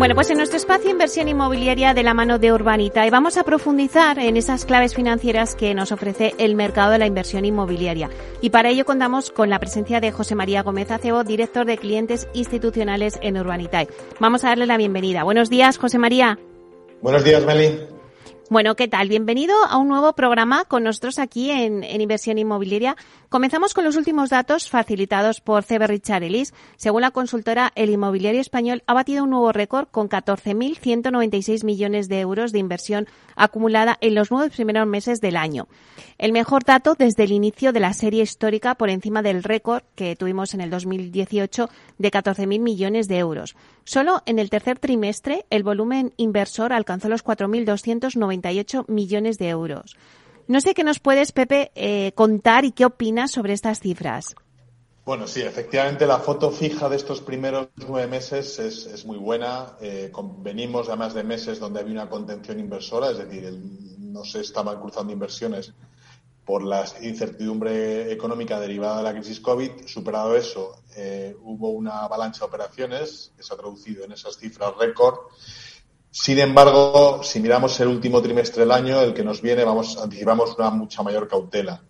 Bueno, 0.00 0.14
pues 0.14 0.30
en 0.30 0.38
nuestro 0.38 0.56
espacio 0.56 0.90
Inversión 0.90 1.28
Inmobiliaria 1.28 1.92
de 1.92 2.02
la 2.02 2.14
mano 2.14 2.38
de 2.38 2.54
Urbanita 2.54 3.06
y 3.06 3.10
vamos 3.10 3.36
a 3.36 3.44
profundizar 3.44 4.18
en 4.18 4.38
esas 4.38 4.64
claves 4.64 4.94
financieras 4.94 5.54
que 5.54 5.74
nos 5.74 5.92
ofrece 5.92 6.32
el 6.38 6.54
mercado 6.54 6.92
de 6.92 6.98
la 6.98 7.06
inversión 7.06 7.44
inmobiliaria. 7.44 8.08
Y 8.40 8.48
para 8.48 8.70
ello 8.70 8.86
contamos 8.86 9.30
con 9.30 9.50
la 9.50 9.58
presencia 9.58 10.00
de 10.00 10.10
José 10.10 10.34
María 10.34 10.62
Gómez 10.62 10.90
Acebo, 10.90 11.22
director 11.22 11.66
de 11.66 11.76
clientes 11.76 12.28
institucionales 12.32 13.18
en 13.20 13.36
Urbanitae. 13.36 13.88
Vamos 14.20 14.42
a 14.42 14.48
darle 14.48 14.64
la 14.64 14.78
bienvenida. 14.78 15.22
Buenos 15.22 15.50
días, 15.50 15.76
José 15.76 15.98
María. 15.98 16.38
Buenos 17.02 17.22
días, 17.22 17.44
Meli. 17.44 17.78
Bueno, 18.50 18.74
¿qué 18.74 18.88
tal? 18.88 19.08
Bienvenido 19.08 19.54
a 19.64 19.76
un 19.76 19.86
nuevo 19.86 20.12
programa 20.14 20.64
con 20.64 20.82
nosotros 20.82 21.20
aquí 21.20 21.52
en, 21.52 21.84
Inversión 21.84 22.36
Inmobiliaria. 22.36 22.96
Comenzamos 23.30 23.74
con 23.74 23.84
los 23.84 23.94
últimos 23.94 24.28
datos 24.28 24.68
facilitados 24.68 25.40
por 25.40 25.62
CB 25.62 25.86
Richard. 25.86 26.24
Según 26.76 27.02
la 27.02 27.12
consultora, 27.12 27.70
el 27.76 27.90
inmobiliario 27.90 28.40
español 28.40 28.82
ha 28.88 28.92
batido 28.92 29.22
un 29.22 29.30
nuevo 29.30 29.52
récord 29.52 29.86
con 29.88 30.08
14.196 30.08 31.64
millones 31.64 32.08
de 32.08 32.18
euros 32.18 32.50
de 32.50 32.58
inversión 32.58 33.06
acumulada 33.36 33.98
en 34.00 34.16
los 34.16 34.32
nueve 34.32 34.50
primeros 34.50 34.84
meses 34.88 35.20
del 35.20 35.36
año. 35.36 35.68
El 36.18 36.32
mejor 36.32 36.64
dato 36.64 36.96
desde 36.98 37.22
el 37.22 37.30
inicio 37.30 37.72
de 37.72 37.78
la 37.78 37.92
serie 37.92 38.24
histórica 38.24 38.74
por 38.74 38.90
encima 38.90 39.22
del 39.22 39.44
récord 39.44 39.84
que 39.94 40.16
tuvimos 40.16 40.52
en 40.54 40.62
el 40.62 40.70
2018 40.70 41.70
de 41.98 42.10
14.000 42.10 42.58
millones 42.58 43.06
de 43.06 43.18
euros. 43.18 43.54
Solo 43.84 44.24
en 44.26 44.40
el 44.40 44.50
tercer 44.50 44.80
trimestre 44.80 45.46
el 45.50 45.62
volumen 45.62 46.14
inversor 46.16 46.72
alcanzó 46.72 47.08
los 47.08 47.24
4.298 47.24 48.86
millones 48.88 49.38
de 49.38 49.50
euros. 49.50 49.96
No 50.50 50.60
sé 50.60 50.74
qué 50.74 50.82
nos 50.82 50.98
puedes, 50.98 51.30
Pepe, 51.30 51.70
eh, 51.76 52.10
contar 52.16 52.64
y 52.64 52.72
qué 52.72 52.84
opinas 52.84 53.30
sobre 53.30 53.52
estas 53.52 53.78
cifras. 53.78 54.34
Bueno, 55.04 55.28
sí, 55.28 55.42
efectivamente 55.42 56.08
la 56.08 56.18
foto 56.18 56.50
fija 56.50 56.88
de 56.88 56.96
estos 56.96 57.20
primeros 57.20 57.68
nueve 57.86 58.08
meses 58.08 58.58
es, 58.58 59.04
muy 59.04 59.16
buena. 59.16 59.76
Eh, 59.80 60.10
venimos 60.38 60.88
además 60.88 61.14
de 61.14 61.22
meses 61.22 61.60
donde 61.60 61.78
había 61.78 61.92
una 61.92 62.08
contención 62.08 62.58
inversora, 62.58 63.12
es 63.12 63.18
decir, 63.18 63.48
no 64.00 64.24
se 64.24 64.40
estaban 64.40 64.80
cruzando 64.80 65.12
inversiones 65.12 65.72
por 66.44 66.64
la 66.64 66.84
incertidumbre 67.00 68.10
económica 68.10 68.58
derivada 68.58 68.96
de 68.96 69.02
la 69.04 69.12
crisis 69.12 69.38
COVID. 69.38 69.86
Superado 69.86 70.34
eso, 70.34 70.82
eh, 70.96 71.36
hubo 71.42 71.70
una 71.70 72.00
avalancha 72.00 72.40
de 72.40 72.46
operaciones 72.46 73.30
que 73.36 73.44
se 73.44 73.54
ha 73.54 73.56
traducido 73.56 74.04
en 74.04 74.10
esas 74.10 74.36
cifras 74.36 74.76
récord. 74.76 75.16
Sin 76.12 76.40
embargo, 76.40 77.22
si 77.22 77.38
miramos 77.38 77.78
el 77.78 77.88
último 77.88 78.20
trimestre 78.20 78.62
del 78.62 78.72
año, 78.72 79.00
el 79.00 79.14
que 79.14 79.22
nos 79.22 79.40
viene, 79.40 79.62
vamos, 79.64 79.96
anticipamos 79.96 80.56
una 80.58 80.70
mucha 80.70 81.04
mayor 81.04 81.28
cautela, 81.28 81.82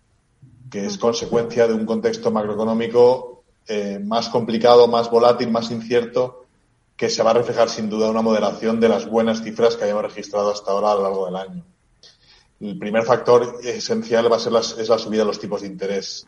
que 0.71 0.85
es 0.85 0.99
consecuencia 0.99 1.67
de 1.67 1.73
un 1.73 1.87
contexto 1.87 2.31
macroeconómico 2.31 3.45
eh, 3.67 3.99
más 3.99 4.29
complicado, 4.29 4.89
más 4.89 5.11
volátil, 5.11 5.51
más 5.51 5.71
incierto, 5.71 6.45
que 6.97 7.09
se 7.09 7.23
va 7.23 7.31
a 7.31 7.35
reflejar 7.35 7.71
sin 7.71 7.89
duda 7.89 8.11
una 8.11 8.21
moderación 8.21 8.79
de 8.79 8.91
las 8.91 9.09
buenas 9.09 9.43
cifras 9.43 9.77
que 9.77 9.85
hayamos 9.85 10.03
registrado 10.03 10.51
hasta 10.51 10.71
ahora 10.71 10.93
a 10.93 10.95
lo 10.97 11.03
largo 11.03 11.25
del 11.25 11.37
año. 11.37 11.65
El 12.61 12.79
primer 12.79 13.05
factor 13.05 13.59
esencial 13.65 14.31
va 14.31 14.37
a 14.37 14.41
ser 14.41 14.53
la, 14.53 14.61
es 14.61 14.87
la 14.87 14.99
subida 14.99 15.21
de 15.21 15.29
los 15.29 15.41
tipos 15.41 15.63
de 15.63 15.69
interés, 15.69 16.27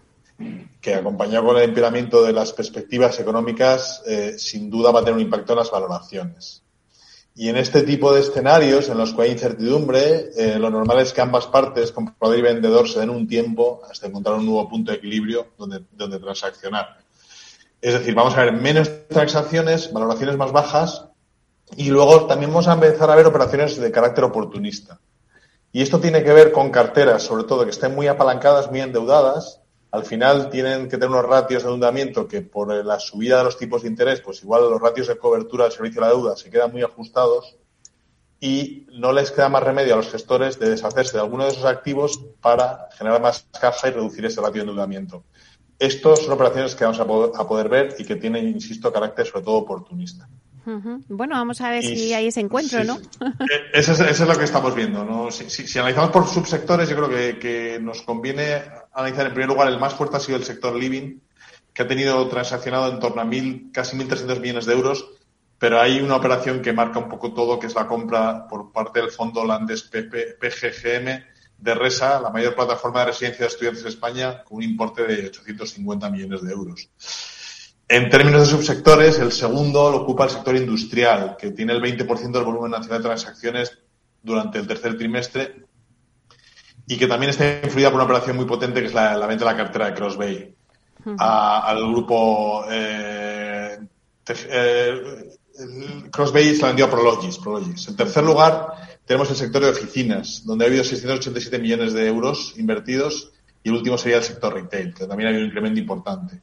que 0.80 0.94
acompañado 0.94 1.44
con 1.44 1.58
el 1.58 1.64
empeoramiento 1.64 2.22
de 2.22 2.32
las 2.32 2.54
perspectivas 2.54 3.20
económicas, 3.20 4.02
eh, 4.06 4.38
sin 4.38 4.70
duda 4.70 4.92
va 4.92 5.00
a 5.00 5.04
tener 5.04 5.16
un 5.16 5.20
impacto 5.20 5.52
en 5.52 5.58
las 5.58 5.70
valoraciones. 5.70 6.62
Y 7.34 7.48
en 7.48 7.56
este 7.56 7.82
tipo 7.82 8.12
de 8.12 8.20
escenarios 8.20 8.88
en 8.90 8.98
los 8.98 9.14
que 9.14 9.22
hay 9.22 9.30
incertidumbre, 9.30 10.30
eh, 10.36 10.58
lo 10.58 10.68
normal 10.68 11.00
es 11.00 11.12
que 11.12 11.22
ambas 11.22 11.46
partes, 11.46 11.90
comprador 11.90 12.38
y 12.38 12.42
vendedor, 12.42 12.88
se 12.88 13.00
den 13.00 13.10
un 13.10 13.26
tiempo 13.26 13.80
hasta 13.90 14.06
encontrar 14.06 14.36
un 14.36 14.44
nuevo 14.44 14.68
punto 14.68 14.92
de 14.92 14.98
equilibrio 14.98 15.48
donde, 15.56 15.82
donde 15.92 16.18
transaccionar. 16.18 16.98
Es 17.80 17.94
decir, 17.94 18.14
vamos 18.14 18.36
a 18.36 18.44
ver 18.44 18.52
menos 18.52 18.90
transacciones, 19.08 19.92
valoraciones 19.92 20.36
más 20.36 20.52
bajas 20.52 21.06
y 21.76 21.88
luego 21.88 22.26
también 22.26 22.50
vamos 22.50 22.68
a 22.68 22.74
empezar 22.74 23.10
a 23.10 23.16
ver 23.16 23.26
operaciones 23.26 23.80
de 23.80 23.90
carácter 23.90 24.24
oportunista. 24.24 25.00
Y 25.72 25.80
esto 25.80 26.00
tiene 26.00 26.22
que 26.22 26.32
ver 26.32 26.52
con 26.52 26.70
carteras, 26.70 27.22
sobre 27.22 27.44
todo, 27.44 27.64
que 27.64 27.70
estén 27.70 27.94
muy 27.94 28.06
apalancadas, 28.06 28.70
muy 28.70 28.82
endeudadas. 28.82 29.61
Al 29.92 30.06
final 30.06 30.48
tienen 30.48 30.88
que 30.88 30.96
tener 30.96 31.10
unos 31.10 31.26
ratios 31.26 31.62
de 31.62 31.68
endeudamiento 31.68 32.26
que 32.26 32.40
por 32.40 32.74
la 32.84 32.98
subida 32.98 33.38
de 33.38 33.44
los 33.44 33.58
tipos 33.58 33.82
de 33.82 33.88
interés, 33.88 34.22
pues 34.22 34.42
igual 34.42 34.70
los 34.70 34.80
ratios 34.80 35.06
de 35.06 35.18
cobertura 35.18 35.64
del 35.64 35.72
servicio 35.72 36.00
de 36.00 36.06
la 36.06 36.14
deuda 36.14 36.34
se 36.34 36.48
quedan 36.48 36.72
muy 36.72 36.82
ajustados 36.82 37.56
y 38.40 38.86
no 38.92 39.12
les 39.12 39.30
queda 39.30 39.50
más 39.50 39.62
remedio 39.62 39.92
a 39.92 39.98
los 39.98 40.10
gestores 40.10 40.58
de 40.58 40.70
deshacerse 40.70 41.12
de 41.12 41.20
alguno 41.22 41.44
de 41.44 41.50
esos 41.50 41.66
activos 41.66 42.18
para 42.40 42.88
generar 42.96 43.20
más 43.20 43.46
caja 43.60 43.88
y 43.88 43.90
reducir 43.90 44.24
ese 44.24 44.40
ratio 44.40 44.64
de 44.64 44.70
endeudamiento. 44.70 45.24
Estas 45.78 46.20
son 46.20 46.32
operaciones 46.32 46.74
que 46.74 46.84
vamos 46.84 46.98
a 46.98 47.46
poder 47.46 47.68
ver 47.68 47.94
y 47.98 48.04
que 48.04 48.16
tienen, 48.16 48.48
insisto, 48.48 48.92
carácter 48.92 49.26
sobre 49.26 49.44
todo 49.44 49.56
oportunista. 49.56 50.26
Bueno, 51.08 51.34
vamos 51.34 51.60
a 51.60 51.70
ver 51.70 51.82
si 51.82 52.12
hay 52.14 52.28
ese 52.28 52.40
encuentro, 52.40 52.84
¿no? 52.84 52.98
Eh, 53.20 53.70
eso, 53.72 53.92
es, 53.92 54.20
lo 54.20 54.36
que 54.36 54.44
estamos 54.44 54.74
viendo. 54.74 55.04
¿no? 55.04 55.30
Si, 55.30 55.78
analizamos 55.78 56.10
por 56.10 56.26
subsectores, 56.26 56.88
yo 56.88 56.96
creo 56.96 57.38
que, 57.38 57.78
nos 57.80 58.02
conviene 58.02 58.62
analizar 58.92 59.26
en 59.26 59.32
primer 59.32 59.48
lugar 59.48 59.68
el 59.68 59.78
más 59.78 59.94
fuerte 59.94 60.16
ha 60.16 60.20
sido 60.20 60.38
el 60.38 60.44
sector 60.44 60.74
living, 60.74 61.18
que 61.72 61.82
ha 61.82 61.88
tenido 61.88 62.28
transaccionado 62.28 62.92
en 62.92 63.00
torno 63.00 63.22
a 63.22 63.24
mil, 63.24 63.70
casi 63.72 63.96
1.300 63.96 64.40
millones 64.40 64.66
de 64.66 64.74
euros, 64.74 65.06
pero 65.58 65.80
hay 65.80 66.00
una 66.00 66.16
operación 66.16 66.60
que 66.60 66.72
marca 66.72 66.98
un 66.98 67.08
poco 67.08 67.32
todo, 67.32 67.58
que 67.58 67.66
es 67.66 67.74
la 67.74 67.86
compra 67.86 68.46
por 68.48 68.72
parte 68.72 69.00
del 69.00 69.10
fondo 69.10 69.40
holandés 69.40 69.82
PGGM 69.82 71.24
de 71.58 71.74
RESA, 71.74 72.20
la 72.20 72.30
mayor 72.30 72.56
plataforma 72.56 73.00
de 73.00 73.06
residencia 73.06 73.46
de 73.46 73.52
estudiantes 73.52 73.84
de 73.84 73.88
España, 73.90 74.42
con 74.42 74.58
un 74.58 74.64
importe 74.64 75.04
de 75.06 75.28
850 75.28 76.10
millones 76.10 76.42
de 76.42 76.52
euros. 76.52 76.88
En 77.92 78.08
términos 78.08 78.40
de 78.40 78.46
subsectores, 78.46 79.18
el 79.18 79.32
segundo 79.32 79.90
lo 79.90 79.98
ocupa 79.98 80.24
el 80.24 80.30
sector 80.30 80.56
industrial, 80.56 81.36
que 81.38 81.50
tiene 81.50 81.74
el 81.74 81.82
20% 81.82 82.32
del 82.32 82.42
volumen 82.42 82.70
nacional 82.70 83.02
de 83.02 83.08
transacciones 83.08 83.78
durante 84.22 84.58
el 84.60 84.66
tercer 84.66 84.96
trimestre 84.96 85.66
y 86.86 86.96
que 86.96 87.06
también 87.06 87.28
está 87.28 87.60
influida 87.62 87.90
por 87.90 87.96
una 87.96 88.04
operación 88.04 88.36
muy 88.36 88.46
potente 88.46 88.80
que 88.80 88.86
es 88.86 88.94
la, 88.94 89.26
venta 89.26 89.44
de 89.44 89.50
la 89.50 89.56
cartera 89.58 89.86
de 89.88 89.94
Crossbay 89.94 90.54
al 91.18 91.86
grupo 91.90 92.64
eh, 92.70 93.78
eh, 94.26 95.36
Crossbay 96.10 96.54
se 96.54 96.62
la 96.62 96.68
vendió 96.68 96.86
a 96.86 96.90
Prologis, 96.90 97.36
Prologis. 97.36 97.88
En 97.88 97.96
tercer 97.96 98.24
lugar, 98.24 98.68
tenemos 99.04 99.28
el 99.28 99.36
sector 99.36 99.64
de 99.64 99.68
oficinas, 99.68 100.46
donde 100.46 100.64
ha 100.64 100.68
habido 100.68 100.82
687 100.82 101.58
millones 101.58 101.92
de 101.92 102.06
euros 102.06 102.54
invertidos 102.56 103.32
y 103.62 103.68
el 103.68 103.74
último 103.74 103.98
sería 103.98 104.16
el 104.16 104.24
sector 104.24 104.54
retail, 104.54 104.94
que 104.94 105.06
también 105.06 105.26
ha 105.26 105.28
habido 105.28 105.42
un 105.42 105.48
incremento 105.50 105.78
importante. 105.78 106.40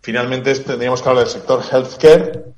Finalmente, 0.00 0.54
tendríamos 0.56 1.02
que 1.02 1.08
hablar 1.08 1.24
del 1.24 1.32
sector 1.32 1.62
healthcare, 1.70 2.54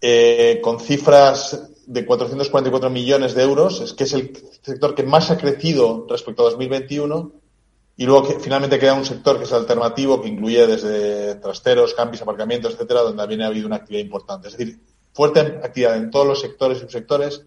eh, 0.00 0.60
con 0.62 0.80
cifras 0.80 1.70
de 1.86 2.04
444 2.04 2.90
millones 2.90 3.34
de 3.34 3.42
euros, 3.42 3.80
es 3.80 3.92
que 3.92 4.04
es 4.04 4.12
el 4.12 4.36
sector 4.62 4.94
que 4.94 5.04
más 5.04 5.30
ha 5.30 5.38
crecido 5.38 6.06
respecto 6.08 6.42
a 6.42 6.50
2021. 6.50 7.32
Y 7.98 8.04
luego 8.04 8.28
que 8.28 8.38
finalmente 8.38 8.78
queda 8.78 8.92
un 8.92 9.06
sector 9.06 9.38
que 9.38 9.44
es 9.44 9.52
alternativo, 9.52 10.20
que 10.20 10.28
incluye 10.28 10.66
desde 10.66 11.36
trasteros, 11.36 11.94
campis, 11.94 12.20
aparcamientos, 12.20 12.74
etcétera, 12.74 13.00
donde 13.00 13.22
también 13.22 13.40
ha 13.40 13.46
habido 13.46 13.66
una 13.66 13.76
actividad 13.76 14.04
importante. 14.04 14.48
Es 14.48 14.56
decir, 14.58 14.78
fuerte 15.14 15.40
actividad 15.40 15.96
en 15.96 16.10
todos 16.10 16.26
los 16.26 16.40
sectores 16.40 16.76
y 16.76 16.80
subsectores, 16.82 17.46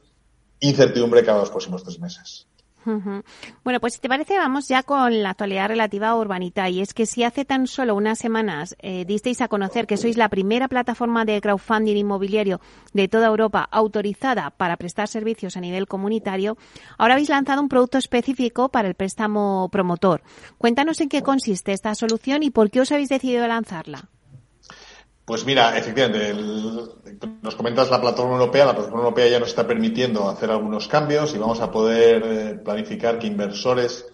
incertidumbre 0.59 1.23
cada 1.23 1.41
los 1.41 1.51
próximos 1.51 1.83
tres 1.83 1.99
meses. 1.99 2.48
Bueno, 2.85 3.79
pues 3.79 3.93
si 3.93 3.99
te 3.99 4.09
parece, 4.09 4.37
vamos 4.37 4.67
ya 4.67 4.83
con 4.83 5.21
la 5.21 5.31
actualidad 5.31 5.67
relativa 5.67 6.09
a 6.09 6.15
Urbanita. 6.17 6.69
Y 6.69 6.81
es 6.81 6.93
que 6.93 7.05
si 7.05 7.23
hace 7.23 7.45
tan 7.45 7.67
solo 7.67 7.95
unas 7.95 8.19
semanas 8.19 8.75
eh, 8.79 9.05
disteis 9.05 9.41
a 9.41 9.47
conocer 9.47 9.87
que 9.87 9.97
sois 9.97 10.17
la 10.17 10.29
primera 10.29 10.67
plataforma 10.67 11.25
de 11.25 11.41
crowdfunding 11.41 11.97
inmobiliario 11.97 12.61
de 12.93 13.07
toda 13.07 13.27
Europa 13.27 13.67
autorizada 13.71 14.49
para 14.51 14.77
prestar 14.77 15.07
servicios 15.07 15.57
a 15.57 15.61
nivel 15.61 15.87
comunitario, 15.87 16.57
ahora 16.97 17.13
habéis 17.15 17.29
lanzado 17.29 17.61
un 17.61 17.69
producto 17.69 17.97
específico 17.97 18.69
para 18.69 18.87
el 18.87 18.95
préstamo 18.95 19.69
promotor. 19.71 20.21
Cuéntanos 20.57 21.01
en 21.01 21.09
qué 21.09 21.21
consiste 21.21 21.73
esta 21.73 21.95
solución 21.95 22.43
y 22.43 22.49
por 22.49 22.69
qué 22.69 22.81
os 22.81 22.91
habéis 22.91 23.09
decidido 23.09 23.47
lanzarla. 23.47 24.09
Pues 25.29 25.45
mira, 25.45 25.77
efectivamente, 25.77 26.33
nos 27.43 27.55
comentas 27.55 27.91
la 27.91 28.01
plataforma 28.01 28.39
europea. 28.39 28.65
La 28.65 28.73
plataforma 28.73 29.03
europea 29.03 29.27
ya 29.27 29.39
nos 29.39 29.49
está 29.49 29.67
permitiendo 29.67 30.27
hacer 30.27 30.49
algunos 30.49 30.87
cambios 30.87 31.35
y 31.35 31.37
vamos 31.37 31.59
a 31.59 31.69
poder 31.69 32.23
eh, 32.25 32.55
planificar 32.55 33.19
que 33.19 33.27
inversores 33.27 34.07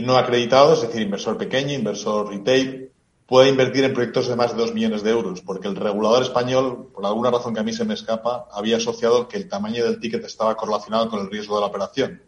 no 0.00 0.16
acreditados, 0.16 0.78
es 0.78 0.88
decir, 0.88 1.02
inversor 1.02 1.36
pequeño, 1.36 1.74
inversor 1.74 2.30
retail, 2.30 2.90
pueda 3.26 3.50
invertir 3.50 3.84
en 3.84 3.92
proyectos 3.92 4.28
de 4.28 4.36
más 4.36 4.52
de 4.52 4.62
dos 4.62 4.72
millones 4.72 5.02
de 5.02 5.10
euros, 5.10 5.42
porque 5.42 5.68
el 5.68 5.76
regulador 5.76 6.22
español, 6.22 6.90
por 6.94 7.04
alguna 7.04 7.30
razón 7.30 7.52
que 7.52 7.60
a 7.60 7.62
mí 7.62 7.74
se 7.74 7.84
me 7.84 7.92
escapa, 7.92 8.48
había 8.50 8.78
asociado 8.78 9.28
que 9.28 9.36
el 9.36 9.46
tamaño 9.46 9.84
del 9.84 10.00
ticket 10.00 10.24
estaba 10.24 10.56
correlacionado 10.56 11.10
con 11.10 11.20
el 11.20 11.30
riesgo 11.30 11.56
de 11.56 11.60
la 11.60 11.66
operación. 11.66 12.22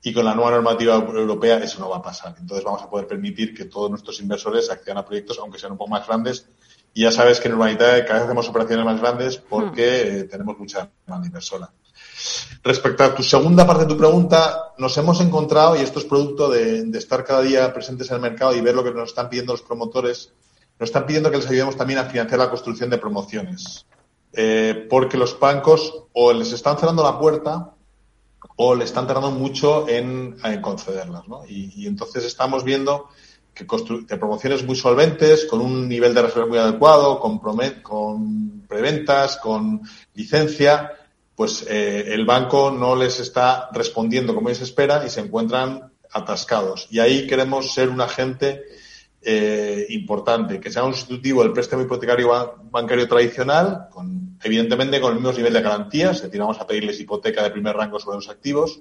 Y 0.00 0.12
con 0.12 0.24
la 0.24 0.36
nueva 0.36 0.52
normativa 0.52 0.94
europea 0.94 1.58
eso 1.58 1.80
no 1.80 1.90
va 1.90 1.96
a 1.96 2.02
pasar. 2.02 2.36
Entonces 2.38 2.64
vamos 2.64 2.82
a 2.82 2.88
poder 2.88 3.08
permitir 3.08 3.52
que 3.52 3.64
todos 3.64 3.90
nuestros 3.90 4.20
inversores 4.20 4.70
accedan 4.70 4.98
a 4.98 5.04
proyectos, 5.04 5.40
aunque 5.40 5.58
sean 5.58 5.72
un 5.72 5.78
poco 5.78 5.90
más 5.90 6.06
grandes, 6.06 6.48
y 6.94 7.02
ya 7.02 7.12
sabes 7.12 7.40
que 7.40 7.48
en 7.48 7.54
Urbanita 7.54 8.04
cada 8.04 8.20
vez 8.20 8.24
hacemos 8.24 8.48
operaciones 8.48 8.84
más 8.84 9.00
grandes 9.00 9.36
porque 9.36 9.82
hmm. 9.82 10.16
eh, 10.16 10.24
tenemos 10.24 10.58
mucha 10.58 10.90
demanda 11.06 11.26
inversora. 11.26 11.70
Respecto 12.62 13.04
a 13.04 13.14
tu 13.14 13.22
segunda 13.22 13.66
parte 13.66 13.84
de 13.84 13.88
tu 13.88 13.96
pregunta, 13.96 14.72
nos 14.78 14.96
hemos 14.98 15.20
encontrado, 15.20 15.76
y 15.76 15.80
esto 15.80 16.00
es 16.00 16.04
producto 16.04 16.48
de, 16.50 16.80
estar 16.94 17.24
cada 17.24 17.42
día 17.42 17.72
presentes 17.72 18.10
en 18.10 18.16
el 18.16 18.22
mercado 18.22 18.54
y 18.54 18.60
ver 18.60 18.74
lo 18.74 18.82
que 18.82 18.90
nos 18.90 19.10
están 19.10 19.28
pidiendo 19.28 19.52
los 19.52 19.62
promotores, 19.62 20.32
nos 20.78 20.88
están 20.88 21.06
pidiendo 21.06 21.30
que 21.30 21.36
les 21.36 21.46
ayudemos 21.46 21.76
también 21.76 22.00
a 22.00 22.04
financiar 22.04 22.40
la 22.40 22.50
construcción 22.50 22.90
de 22.90 22.98
promociones. 22.98 23.86
Eh, 24.32 24.86
porque 24.90 25.16
los 25.16 25.38
bancos 25.38 26.04
o 26.12 26.32
les 26.32 26.52
están 26.52 26.76
cerrando 26.78 27.02
la 27.02 27.18
puerta 27.18 27.74
o 28.56 28.74
le 28.74 28.84
están 28.84 29.06
tardando 29.06 29.30
mucho 29.30 29.88
en, 29.88 30.36
concederlas. 30.60 31.26
¿no? 31.28 31.44
y, 31.46 31.86
entonces 31.86 32.24
estamos 32.24 32.64
viendo 32.64 33.08
que 33.66 34.16
promociones 34.16 34.64
muy 34.64 34.76
solventes, 34.76 35.44
con 35.46 35.60
un 35.60 35.88
nivel 35.88 36.14
de 36.14 36.22
reserva 36.22 36.46
muy 36.46 36.58
adecuado, 36.58 37.18
con, 37.18 37.38
con 37.82 38.62
preventas, 38.68 39.36
con 39.38 39.82
licencia, 40.14 40.92
pues 41.34 41.64
eh, 41.68 42.04
el 42.08 42.24
banco 42.24 42.70
no 42.70 42.96
les 42.96 43.20
está 43.20 43.68
respondiendo 43.72 44.34
como 44.34 44.48
ellos 44.48 44.62
esperan 44.62 45.06
y 45.06 45.10
se 45.10 45.20
encuentran 45.20 45.92
atascados. 46.12 46.88
Y 46.90 46.98
ahí 46.98 47.26
queremos 47.26 47.72
ser 47.72 47.88
un 47.88 48.00
agente 48.00 48.62
eh, 49.22 49.86
importante, 49.90 50.60
que 50.60 50.70
sea 50.70 50.84
un 50.84 50.94
sustitutivo 50.94 51.42
del 51.42 51.52
préstamo 51.52 51.82
hipotecario 51.82 52.56
bancario 52.70 53.06
tradicional, 53.08 53.88
con, 53.90 54.38
evidentemente 54.42 55.00
con 55.00 55.12
el 55.12 55.20
mismo 55.20 55.32
nivel 55.32 55.52
de 55.52 55.62
garantías, 55.62 56.16
es 56.16 56.22
decir, 56.22 56.40
vamos 56.40 56.60
a 56.60 56.66
pedirles 56.66 57.00
hipoteca 57.00 57.42
de 57.42 57.50
primer 57.50 57.76
rango 57.76 57.98
sobre 57.98 58.16
los 58.16 58.28
activos 58.28 58.80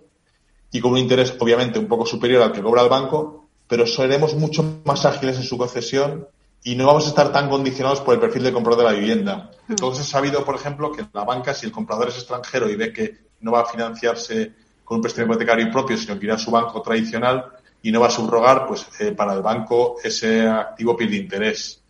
y 0.71 0.79
con 0.79 0.91
un 0.91 0.97
interés 0.97 1.35
obviamente 1.39 1.79
un 1.79 1.87
poco 1.87 2.05
superior 2.05 2.43
al 2.43 2.51
que 2.51 2.61
cobra 2.61 2.83
el 2.83 2.89
banco, 2.89 3.46
pero 3.67 3.85
seremos 3.85 4.35
mucho 4.35 4.81
más 4.85 5.05
ágiles 5.05 5.37
en 5.37 5.43
su 5.43 5.57
concesión 5.57 6.27
y 6.63 6.75
no 6.75 6.87
vamos 6.87 7.05
a 7.05 7.09
estar 7.09 7.31
tan 7.31 7.49
condicionados 7.49 8.01
por 8.01 8.13
el 8.13 8.19
perfil 8.19 8.43
del 8.43 8.53
comprador 8.53 8.85
de 8.85 8.91
la 8.91 8.99
vivienda. 8.99 9.51
Hmm. 9.67 9.73
Entonces, 9.73 10.07
he 10.07 10.09
sabido, 10.09 10.43
por 10.43 10.55
ejemplo, 10.55 10.91
que 10.91 11.05
la 11.13 11.23
banca, 11.23 11.53
si 11.53 11.65
el 11.65 11.71
comprador 11.71 12.09
es 12.09 12.15
extranjero 12.15 12.69
y 12.69 12.75
ve 12.75 12.91
que 12.91 13.17
no 13.41 13.51
va 13.51 13.61
a 13.61 13.65
financiarse 13.65 14.53
con 14.83 14.97
un 14.97 15.01
préstamo 15.01 15.27
hipotecario 15.27 15.71
propio, 15.71 15.97
sino 15.97 16.17
que 16.17 16.25
irá 16.25 16.35
a 16.35 16.39
su 16.39 16.49
banco 16.49 16.81
tradicional 16.81 17.45
y 17.81 17.91
no 17.91 17.99
va 17.99 18.07
a 18.07 18.11
subrogar, 18.11 18.65
pues 18.65 18.87
eh, 18.99 19.11
para 19.11 19.33
el 19.33 19.41
banco 19.41 19.97
ese 20.03 20.47
activo 20.47 20.95
pierde 20.95 21.17
interés. 21.17 21.81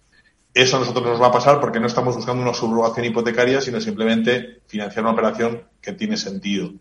Eso 0.53 0.77
a 0.77 0.79
nosotros 0.79 1.05
nos 1.05 1.21
va 1.21 1.27
a 1.27 1.31
pasar 1.31 1.59
porque 1.59 1.79
no 1.79 1.85
estamos 1.85 2.15
buscando 2.15 2.41
una 2.41 2.53
subrogación 2.53 3.05
hipotecaria, 3.05 3.61
sino 3.61 3.79
simplemente 3.79 4.61
financiar 4.65 5.05
una 5.05 5.13
operación 5.13 5.61
que 5.79 5.93
tiene 5.93 6.17
sentido. 6.17 6.71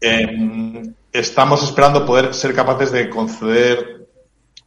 Em, 0.00 0.94
estamos 1.12 1.62
esperando 1.62 2.04
poder 2.04 2.34
ser 2.34 2.54
capaces 2.54 2.92
de 2.92 3.08
conceder, 3.08 4.08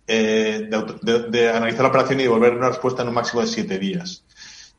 eh, 0.08 0.70
de, 1.02 1.50
analizar 1.50 1.84
la 1.84 1.90
operación 1.90 2.20
y 2.20 2.24
devolver 2.24 2.54
una 2.54 2.70
respuesta 2.70 3.04
en 3.04 3.10
un 3.10 3.14
máximo 3.14 3.42
de 3.42 3.48
siete 3.48 3.78
días. 3.78 4.24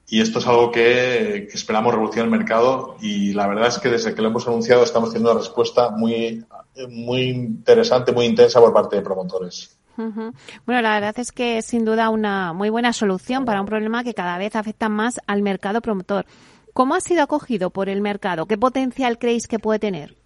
Y 0.08 0.20
esto 0.20 0.40
es 0.40 0.46
algo 0.46 0.72
que, 0.72 1.48
esperamos 1.52 1.92
revolucionar 1.92 2.24
el 2.26 2.38
mercado 2.38 2.96
y 3.00 3.32
la 3.32 3.46
verdad 3.46 3.68
es 3.68 3.78
que 3.78 3.88
desde 3.88 4.14
que 4.14 4.22
lo 4.22 4.28
hemos 4.28 4.46
anunciado 4.48 4.82
estamos 4.82 5.10
teniendo 5.10 5.30
una 5.30 5.40
respuesta 5.40 5.90
muy, 5.90 6.44
muy 6.88 7.22
interesante, 7.28 8.10
muy 8.10 8.26
intensa 8.26 8.58
por 8.60 8.72
parte 8.72 8.96
de 8.96 9.02
promotores. 9.02 9.76
Bueno, 9.96 10.82
la 10.82 10.94
verdad 10.94 11.18
es 11.18 11.30
que 11.32 11.58
es 11.58 11.66
sin 11.66 11.84
duda 11.84 12.10
una 12.10 12.52
muy 12.52 12.70
buena 12.70 12.92
solución 12.92 13.44
para 13.44 13.60
un 13.60 13.66
problema 13.66 14.02
que 14.02 14.14
cada 14.14 14.38
vez 14.38 14.56
afecta 14.56 14.88
más 14.88 15.20
al 15.26 15.42
mercado 15.42 15.80
promotor. 15.80 16.24
¿Cómo 16.72 16.94
ha 16.94 17.00
sido 17.00 17.22
acogido 17.22 17.70
por 17.70 17.88
el 17.88 18.00
mercado? 18.00 18.46
¿Qué 18.46 18.56
potencial 18.56 19.18
creéis 19.18 19.46
que 19.46 19.58
puede 19.58 19.78
tener? 19.78 20.16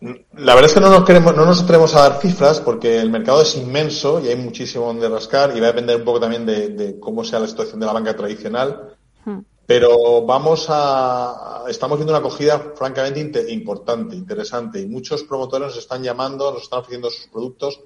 La 0.00 0.54
verdad 0.54 0.66
es 0.66 0.74
que 0.74 0.80
no 0.80 0.90
nos 0.90 1.04
queremos, 1.04 1.34
no 1.34 1.44
nos 1.44 1.60
atrevemos 1.60 1.94
a 1.96 2.08
dar 2.08 2.20
cifras 2.20 2.60
porque 2.60 3.00
el 3.00 3.10
mercado 3.10 3.42
es 3.42 3.56
inmenso 3.56 4.20
y 4.20 4.28
hay 4.28 4.36
muchísimo 4.36 4.86
donde 4.86 5.08
rascar 5.08 5.56
y 5.56 5.60
va 5.60 5.66
a 5.66 5.72
depender 5.72 5.96
un 5.96 6.04
poco 6.04 6.20
también 6.20 6.46
de, 6.46 6.98
cómo 7.00 7.24
sea 7.24 7.40
la 7.40 7.48
situación 7.48 7.80
de 7.80 7.86
la 7.86 7.92
banca 7.92 8.14
tradicional. 8.14 8.94
Hmm. 9.24 9.40
Pero 9.66 10.24
vamos 10.24 10.66
a, 10.68 11.64
estamos 11.68 11.98
viendo 11.98 12.12
una 12.12 12.20
acogida 12.20 12.72
francamente 12.76 13.52
importante, 13.52 14.14
interesante 14.14 14.80
y 14.80 14.86
muchos 14.86 15.24
promotores 15.24 15.68
nos 15.68 15.78
están 15.78 16.02
llamando, 16.02 16.52
nos 16.52 16.62
están 16.62 16.78
ofreciendo 16.78 17.10
sus 17.10 17.26
productos, 17.26 17.80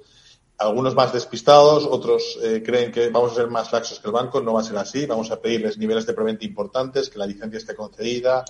algunos 0.63 0.95
más 0.95 1.13
despistados, 1.13 1.87
otros 1.91 2.39
eh, 2.43 2.63
creen 2.65 2.93
que 2.93 3.11
vamos 3.11 3.33
a 3.33 3.35
ser 3.37 3.49
más 3.49 3.73
laxos 3.73 3.99
que 3.99 4.07
el 4.07 4.13
banco, 4.13 4.41
no 4.41 4.55
va 4.55 4.61
a 4.61 4.65
ser 4.65 4.77
así, 4.77 5.07
vamos 5.07 5.31
a 5.31 5.41
pedirles 5.41 5.79
niveles 5.79 6.07
de 6.07 6.15
preventa 6.15 6.45
importantes, 6.45 7.11
que 7.11 7.19
la 7.19 7.27
licencia 7.27 7.59
esté 7.59 7.75
concedida, 7.75 8.45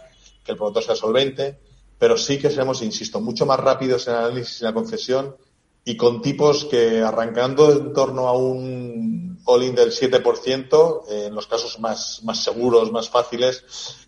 que 0.44 0.52
el 0.52 0.58
promotor 0.58 0.82
sea 0.82 0.94
solvente. 0.94 1.58
Pero 1.98 2.16
sí 2.16 2.38
que 2.38 2.50
seremos, 2.50 2.82
insisto, 2.82 3.20
mucho 3.20 3.46
más 3.46 3.60
rápidos 3.60 4.06
en 4.08 4.14
el 4.14 4.20
análisis 4.20 4.60
y 4.60 4.64
la 4.64 4.74
concesión 4.74 5.36
y 5.84 5.96
con 5.96 6.22
tipos 6.22 6.64
que 6.64 7.00
arrancando 7.00 7.72
en 7.72 7.92
torno 7.92 8.28
a 8.28 8.36
un 8.36 9.40
all-in 9.44 9.74
del 9.74 9.90
7%, 9.90 11.02
en 11.08 11.34
los 11.34 11.46
casos 11.46 11.80
más, 11.80 12.20
más 12.24 12.42
seguros, 12.42 12.92
más 12.92 13.08
fáciles, 13.08 14.06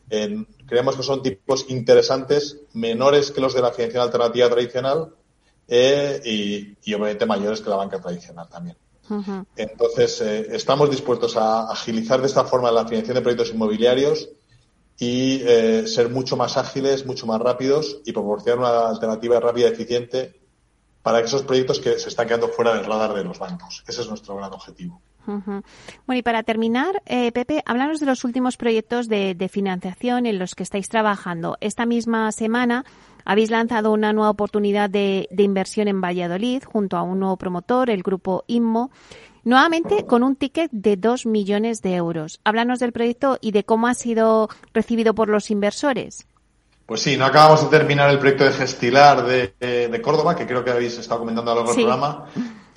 creemos 0.66 0.96
que 0.96 1.02
son 1.02 1.22
tipos 1.22 1.66
interesantes, 1.68 2.60
menores 2.72 3.32
que 3.32 3.40
los 3.40 3.54
de 3.54 3.62
la 3.62 3.72
financiación 3.72 4.02
alternativa 4.02 4.48
tradicional 4.50 5.14
eh, 5.68 6.76
y, 6.84 6.94
obviamente 6.94 7.26
mayores 7.26 7.60
que 7.60 7.70
la 7.70 7.76
banca 7.76 8.00
tradicional 8.00 8.48
también. 8.48 8.76
Entonces, 9.56 10.20
eh, 10.22 10.48
estamos 10.52 10.90
dispuestos 10.90 11.36
a 11.36 11.70
agilizar 11.70 12.20
de 12.20 12.26
esta 12.26 12.44
forma 12.44 12.70
la 12.70 12.84
financiación 12.84 13.16
de 13.16 13.20
proyectos 13.20 13.52
inmobiliarios 13.52 14.30
y 14.98 15.42
eh, 15.44 15.86
ser 15.86 16.08
mucho 16.08 16.36
más 16.36 16.56
ágiles, 16.56 17.04
mucho 17.04 17.26
más 17.26 17.40
rápidos 17.40 18.00
y 18.04 18.12
proporcionar 18.12 18.58
una 18.58 18.88
alternativa 18.88 19.40
rápida 19.40 19.68
y 19.68 19.72
eficiente 19.72 20.40
para 21.02 21.20
esos 21.20 21.42
proyectos 21.42 21.80
que 21.80 21.98
se 21.98 22.08
están 22.08 22.26
quedando 22.26 22.48
fuera 22.48 22.74
del 22.74 22.86
radar 22.86 23.12
de 23.12 23.24
los 23.24 23.38
bancos. 23.38 23.84
Ese 23.86 24.00
es 24.00 24.08
nuestro 24.08 24.36
gran 24.36 24.52
objetivo. 24.52 25.02
Bueno, 25.26 26.18
y 26.18 26.22
para 26.22 26.42
terminar, 26.42 27.02
eh, 27.06 27.32
Pepe, 27.32 27.62
háblanos 27.66 28.00
de 28.00 28.06
los 28.06 28.24
últimos 28.24 28.56
proyectos 28.56 29.08
de, 29.08 29.50
financiación 29.50 30.26
en 30.26 30.38
los 30.38 30.54
que 30.54 30.62
estáis 30.62 30.88
trabajando. 30.88 31.56
Esta 31.60 31.86
misma 31.86 32.30
semana 32.32 32.84
habéis 33.24 33.50
lanzado 33.50 33.92
una 33.92 34.12
nueva 34.12 34.30
oportunidad 34.30 34.90
de, 34.90 35.28
de 35.30 35.42
inversión 35.42 35.88
en 35.88 36.00
Valladolid 36.00 36.62
junto 36.64 36.96
a 36.96 37.02
un 37.02 37.20
nuevo 37.20 37.36
promotor, 37.36 37.90
el 37.90 38.02
grupo 38.02 38.44
INMO 38.46 38.90
nuevamente 39.44 40.06
con 40.06 40.22
un 40.22 40.36
ticket 40.36 40.70
de 40.72 40.96
2 40.96 41.26
millones 41.26 41.82
de 41.82 41.94
euros. 41.94 42.40
Háblanos 42.44 42.78
del 42.78 42.92
proyecto 42.92 43.38
y 43.40 43.52
de 43.52 43.64
cómo 43.64 43.86
ha 43.86 43.94
sido 43.94 44.48
recibido 44.72 45.14
por 45.14 45.28
los 45.28 45.50
inversores. 45.50 46.26
Pues 46.86 47.00
sí, 47.00 47.16
no 47.16 47.24
acabamos 47.24 47.62
de 47.62 47.78
terminar 47.78 48.10
el 48.10 48.18
proyecto 48.18 48.44
de 48.44 48.52
Gestilar 48.52 49.24
de, 49.24 50.00
Córdoba, 50.02 50.36
que 50.36 50.46
creo 50.46 50.62
que 50.62 50.70
habéis 50.70 50.98
estado 50.98 51.20
comentando 51.20 51.50
a 51.50 51.54
lo 51.54 51.60
largo 51.60 51.74
del 51.74 51.84
programa. 51.86 52.26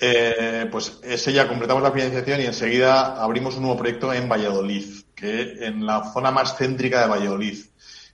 Eh, 0.00 0.66
pues 0.70 1.00
ese 1.02 1.32
ya 1.32 1.48
completamos 1.48 1.82
la 1.82 1.90
financiación 1.90 2.40
y 2.40 2.46
enseguida 2.46 3.22
abrimos 3.22 3.56
un 3.56 3.62
nuevo 3.62 3.76
proyecto 3.76 4.12
en 4.12 4.28
Valladolid, 4.28 4.86
que 5.14 5.66
en 5.66 5.84
la 5.84 6.10
zona 6.12 6.30
más 6.30 6.56
céntrica 6.56 7.02
de 7.02 7.08
Valladolid. 7.08 7.58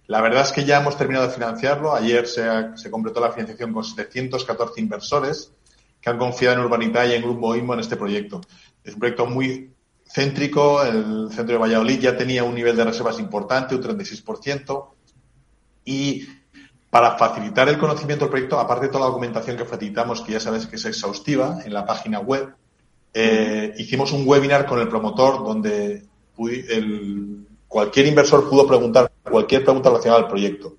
La 0.07 0.20
verdad 0.20 0.42
es 0.42 0.52
que 0.52 0.64
ya 0.64 0.80
hemos 0.80 0.96
terminado 0.96 1.26
de 1.26 1.32
financiarlo. 1.32 1.94
Ayer 1.94 2.26
se, 2.26 2.90
completó 2.90 3.20
la 3.20 3.32
financiación 3.32 3.72
con 3.72 3.84
714 3.84 4.80
inversores 4.80 5.52
que 6.00 6.11
han 6.11 6.18
confiado 6.18 6.57
en 6.57 6.64
Urbanita 6.64 7.07
y 7.07 7.14
en 7.14 7.22
Grupo 7.22 7.57
IMO 7.57 7.74
en 7.74 7.80
este 7.80 7.96
proyecto. 7.96 8.42
Es 8.82 8.94
un 8.94 9.00
proyecto 9.00 9.24
muy 9.26 9.70
céntrico, 10.07 10.82
el 10.82 11.28
centro 11.30 11.55
de 11.55 11.59
Valladolid 11.59 11.98
ya 12.00 12.16
tenía 12.16 12.44
un 12.44 12.55
nivel 12.55 12.76
de 12.76 12.84
reservas 12.84 13.18
importante, 13.18 13.74
un 13.74 13.82
36%, 13.82 14.86
y 15.86 16.26
para 16.90 17.16
facilitar 17.16 17.68
el 17.70 17.78
conocimiento 17.78 18.26
del 18.26 18.30
proyecto, 18.30 18.61
aparte 18.61 18.86
de 18.86 18.92
toda 18.92 19.07
la 19.07 19.11
documentación 19.11 19.57
que 19.57 19.64
facilitamos, 19.64 20.20
que 20.20 20.32
ya 20.32 20.40
sabes 20.40 20.66
que 20.66 20.76
es 20.76 20.84
exhaustiva 20.84 21.61
en 21.64 21.72
la 21.72 21.86
página 21.86 22.20
web, 22.20 22.55
eh, 23.14 23.74
hicimos 23.78 24.12
un 24.12 24.28
webinar 24.28 24.66
con 24.66 24.78
el 24.80 24.88
promotor 24.88 25.42
donde 25.42 26.05
cualquier 27.66 28.07
inversor 28.07 28.48
pudo 28.50 28.66
preguntar 28.66 29.11
cualquier 29.31 29.64
pregunta 29.64 29.91
relacionada 29.91 30.22
al 30.22 30.29
proyecto. 30.29 30.77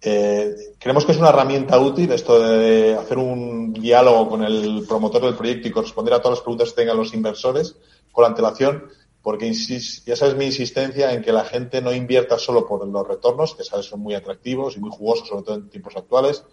Eh, 0.00 0.54
creemos 0.78 1.04
que 1.04 1.12
es 1.12 1.18
una 1.18 1.30
herramienta 1.30 1.78
útil 1.80 2.12
esto 2.12 2.38
de 2.38 2.94
hacer 2.94 3.18
un 3.18 3.72
diálogo 3.72 4.28
con 4.28 4.44
el 4.44 4.84
promotor 4.88 5.22
del 5.22 5.34
proyecto 5.34 5.66
y 5.66 5.72
corresponder 5.72 6.14
a 6.14 6.20
todas 6.20 6.38
las 6.38 6.42
preguntas 6.42 6.70
que 6.70 6.82
tengan 6.82 6.96
los 6.96 7.14
inversores 7.14 7.76
con 8.12 8.22
la 8.22 8.28
antelación, 8.28 8.84
porque 9.22 9.52
ya 9.52 10.16
sabes 10.16 10.36
mi 10.36 10.46
insistencia 10.46 11.12
en 11.12 11.22
que 11.22 11.32
la 11.32 11.44
gente 11.44 11.82
no 11.82 11.92
invierta 11.92 12.38
solo 12.38 12.66
por 12.66 12.86
los 12.86 13.08
retornos, 13.08 13.56
que 13.56 13.64
sabes 13.64 13.86
son 13.86 14.00
muy 14.00 14.14
atractivos 14.14 14.76
y 14.76 14.80
muy 14.80 14.90
jugosos, 14.90 15.28
sobre 15.28 15.42
todo 15.42 15.56
en 15.56 15.68
tiempos 15.68 15.96
actuales, 15.96 16.44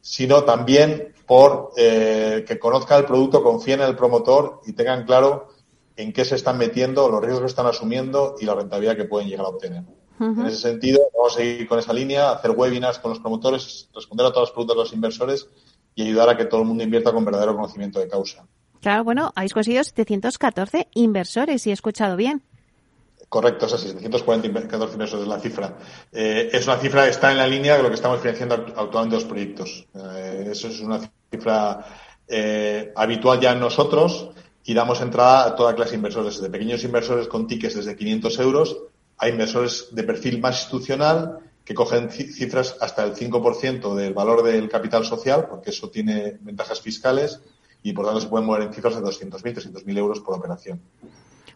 sino 0.00 0.44
también 0.44 1.14
por 1.26 1.72
eh, 1.76 2.44
que 2.46 2.58
conozca 2.58 2.96
el 2.96 3.06
producto, 3.06 3.42
confíen 3.42 3.80
en 3.80 3.88
el 3.88 3.96
promotor 3.96 4.60
y 4.66 4.72
tengan 4.74 5.04
claro 5.04 5.48
en 5.96 6.12
qué 6.12 6.24
se 6.24 6.36
están 6.36 6.58
metiendo, 6.58 7.08
los 7.08 7.20
riesgos 7.20 7.40
que 7.40 7.46
están 7.48 7.66
asumiendo 7.66 8.36
y 8.38 8.44
la 8.44 8.54
rentabilidad 8.54 8.96
que 8.96 9.04
pueden 9.04 9.28
llegar 9.28 9.46
a 9.46 9.50
obtener. 9.50 9.82
En 10.24 10.46
ese 10.46 10.56
sentido, 10.56 11.00
vamos 11.14 11.34
a 11.34 11.36
seguir 11.36 11.68
con 11.68 11.78
esa 11.78 11.92
línea, 11.92 12.32
hacer 12.32 12.52
webinars 12.52 12.98
con 12.98 13.10
los 13.10 13.20
promotores, 13.20 13.88
responder 13.94 14.26
a 14.26 14.30
todas 14.30 14.48
las 14.48 14.50
preguntas 14.52 14.76
de 14.76 14.82
los 14.82 14.92
inversores 14.92 15.48
y 15.94 16.02
ayudar 16.02 16.28
a 16.30 16.36
que 16.36 16.46
todo 16.46 16.60
el 16.62 16.66
mundo 16.66 16.82
invierta 16.82 17.12
con 17.12 17.24
verdadero 17.24 17.54
conocimiento 17.54 18.00
de 18.00 18.08
causa. 18.08 18.46
Claro, 18.80 19.04
bueno, 19.04 19.32
habéis 19.34 19.52
conseguido 19.52 19.84
714 19.84 20.88
inversores, 20.94 21.62
si 21.62 21.70
he 21.70 21.72
escuchado 21.72 22.16
bien. 22.16 22.42
Correcto, 23.28 23.66
es 23.66 23.72
así, 23.72 23.88
714 23.88 24.46
inversores 24.92 25.22
es 25.22 25.28
la 25.28 25.40
cifra. 25.40 25.76
Eh, 26.12 26.50
es 26.52 26.66
una 26.66 26.76
cifra 26.76 27.04
que 27.04 27.10
está 27.10 27.32
en 27.32 27.38
la 27.38 27.46
línea 27.46 27.76
de 27.76 27.82
lo 27.82 27.88
que 27.88 27.94
estamos 27.94 28.20
financiando 28.20 28.54
actualmente 28.54 29.16
los 29.16 29.24
proyectos. 29.24 29.86
Eh, 29.94 30.48
eso 30.50 30.68
es 30.68 30.80
una 30.80 31.00
cifra 31.30 31.84
eh, 32.28 32.92
habitual 32.94 33.40
ya 33.40 33.52
en 33.52 33.60
nosotros 33.60 34.30
y 34.64 34.74
damos 34.74 35.00
entrada 35.00 35.46
a 35.46 35.56
toda 35.56 35.74
clase 35.74 35.92
de 35.92 35.96
inversores, 35.96 36.36
desde 36.36 36.50
pequeños 36.50 36.84
inversores 36.84 37.26
con 37.28 37.46
tickets 37.46 37.74
desde 37.74 37.96
500 37.96 38.38
euros 38.38 38.76
hay 39.24 39.30
inversores 39.32 39.88
de 39.90 40.02
perfil 40.02 40.38
más 40.38 40.60
institucional 40.60 41.38
que 41.64 41.74
cogen 41.74 42.10
cifras 42.10 42.76
hasta 42.78 43.04
el 43.04 43.14
5% 43.14 43.94
del 43.94 44.12
valor 44.12 44.42
del 44.42 44.68
capital 44.68 45.02
social, 45.02 45.46
porque 45.48 45.70
eso 45.70 45.88
tiene 45.88 46.36
ventajas 46.42 46.82
fiscales 46.82 47.40
y 47.82 47.94
por 47.94 48.04
tanto 48.04 48.20
se 48.20 48.28
pueden 48.28 48.46
mover 48.46 48.64
en 48.64 48.74
cifras 48.74 48.96
de 48.96 49.00
200.000, 49.00 49.72
300.000 49.72 49.96
euros 49.96 50.20
por 50.20 50.36
operación. 50.36 50.78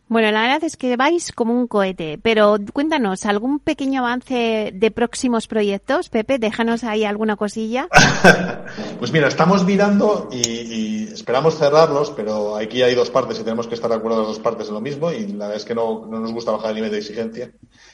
Bueno, 0.09 0.31
la 0.33 0.41
verdad 0.41 0.65
es 0.65 0.79
que 0.79 0.97
vais 0.97 1.33
como 1.33 1.53
un 1.53 1.67
cohete, 1.67 2.19
pero 2.23 2.57
cuéntanos, 2.73 3.27
¿algún 3.27 3.61
pequeño 3.61 4.01
avance 4.01 4.71
de 4.75 4.91
próximos 4.91 5.47
proyectos? 5.47 6.09
Pepe, 6.09 6.39
déjanos 6.39 6.83
ahí 6.83 7.05
alguna 7.05 7.37
cosilla. 7.37 7.89
pues 8.99 9.13
mira, 9.13 9.29
estamos 9.29 9.67
mirando 9.67 10.31
y, 10.33 11.09
esperamos 11.13 11.59
cerrarlos, 11.59 12.11
pero 12.13 12.57
aquí 12.57 12.83
hay 12.83 12.95
dos 12.95 13.11
partes 13.11 13.39
y 13.39 13.43
tenemos 13.43 13.67
que 13.67 13.75
estar 13.75 13.91
de 13.91 13.97
acuerdo 13.97 14.21
las 14.21 14.29
dos 14.29 14.39
partes 14.39 14.69
en 14.69 14.75
lo 14.75 14.81
mismo 14.81 15.13
y 15.13 15.27
la 15.27 15.49
verdad 15.49 15.57
es 15.57 15.65
que 15.67 15.75
no, 15.75 16.07
no 16.07 16.21
nos 16.21 16.33
gusta 16.33 16.53
bajar 16.53 16.71
el 16.71 16.77
nivel 16.77 16.91
de 16.91 16.99
exigencia. 16.99 17.53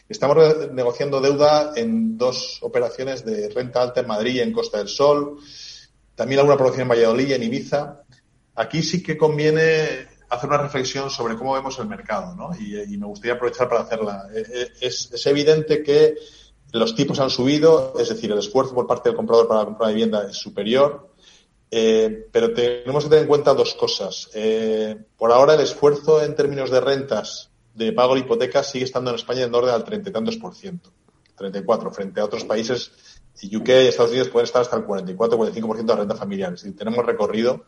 Estamos 0.09 0.37
negociando 0.73 1.21
deuda 1.21 1.73
en 1.75 2.17
dos 2.17 2.61
operaciones 2.63 3.25
de 3.25 3.49
renta 3.49 3.83
alta 3.83 4.03
en 4.03 4.07
Madrid 4.07 4.35
y 4.37 4.41
en 4.41 4.53
Costa 4.53 4.79
del 4.79 4.89
Sol, 4.89 5.39
también 6.15 6.39
alguna 6.39 6.57
promoción 6.57 6.83
en 6.83 6.89
Valladolid 6.91 7.29
y 7.29 7.33
en 7.33 7.43
Ibiza. 7.43 8.03
Aquí 8.55 8.85
sí 8.85 9.03
que 9.03 9.19
conviene 9.19 10.14
hacer 10.35 10.49
una 10.49 10.59
reflexión 10.59 11.11
sobre 11.11 11.37
cómo 11.37 11.55
vemos 11.55 11.79
el 11.79 11.87
mercado, 11.87 12.35
¿no? 12.35 12.51
Y, 12.59 12.97
me 12.97 13.07
gustaría 13.07 13.35
aprovechar 13.35 13.69
para 13.69 13.83
hacerla. 13.83 14.29
Eh, 14.35 14.45
eh, 14.49 14.73
es, 14.81 15.27
evidente 15.27 15.83
que 15.83 16.17
los 16.73 16.95
tipos 16.95 17.19
han 17.21 17.31
subido, 17.31 17.95
es 17.99 18.09
decir, 18.09 18.31
el 18.33 18.39
esfuerzo 18.39 18.75
por 18.75 18.87
parte 18.87 19.09
del 19.09 19.17
comprador 19.17 19.49
para 19.49 19.61
la 19.61 19.67
compra 19.67 19.89
de 19.89 19.95
vivienda 19.95 20.27
es 20.29 20.37
superior, 20.37 21.11
eh, 21.71 22.29
pero 22.31 22.53
tenemos 22.53 23.05
que 23.05 23.11
tener 23.11 23.23
en 23.23 23.29
cuenta 23.29 23.55
dos 23.55 23.75
cosas. 23.75 24.31
por 25.17 25.33
ahora, 25.33 25.55
el 25.55 25.61
esfuerzo 25.61 26.23
en 26.23 26.35
términos 26.35 26.71
de 26.71 26.81
rentas 26.81 27.51
de 27.75 27.93
pago 27.93 28.15
de 28.15 28.21
hipotecas 28.21 28.71
sigue 28.71 28.85
estando 28.85 29.11
en 29.11 29.17
España 29.17 29.43
en 29.43 29.55
orden 29.55 29.75
al 29.75 29.85
30 29.85 30.11
y 30.11 30.13
tantos 30.13 30.37
por 30.37 30.55
ciento, 30.55 30.91
34, 31.37 31.91
frente 31.91 32.21
a 32.21 32.25
otros 32.25 32.45
países, 32.45 32.93
UK 33.43 33.69
y 33.69 33.73
Estados 33.89 34.13
Unidos 34.13 34.29
pueden 34.29 34.45
estar 34.45 34.63
hasta 34.63 34.77
el 34.77 34.87
44-45% 34.87 35.85
de 35.85 35.97
renta 35.97 36.15
familiar. 36.15 36.55
Es 36.55 36.63
decir, 36.63 36.77
tenemos 36.77 37.05
recorrido 37.05 37.65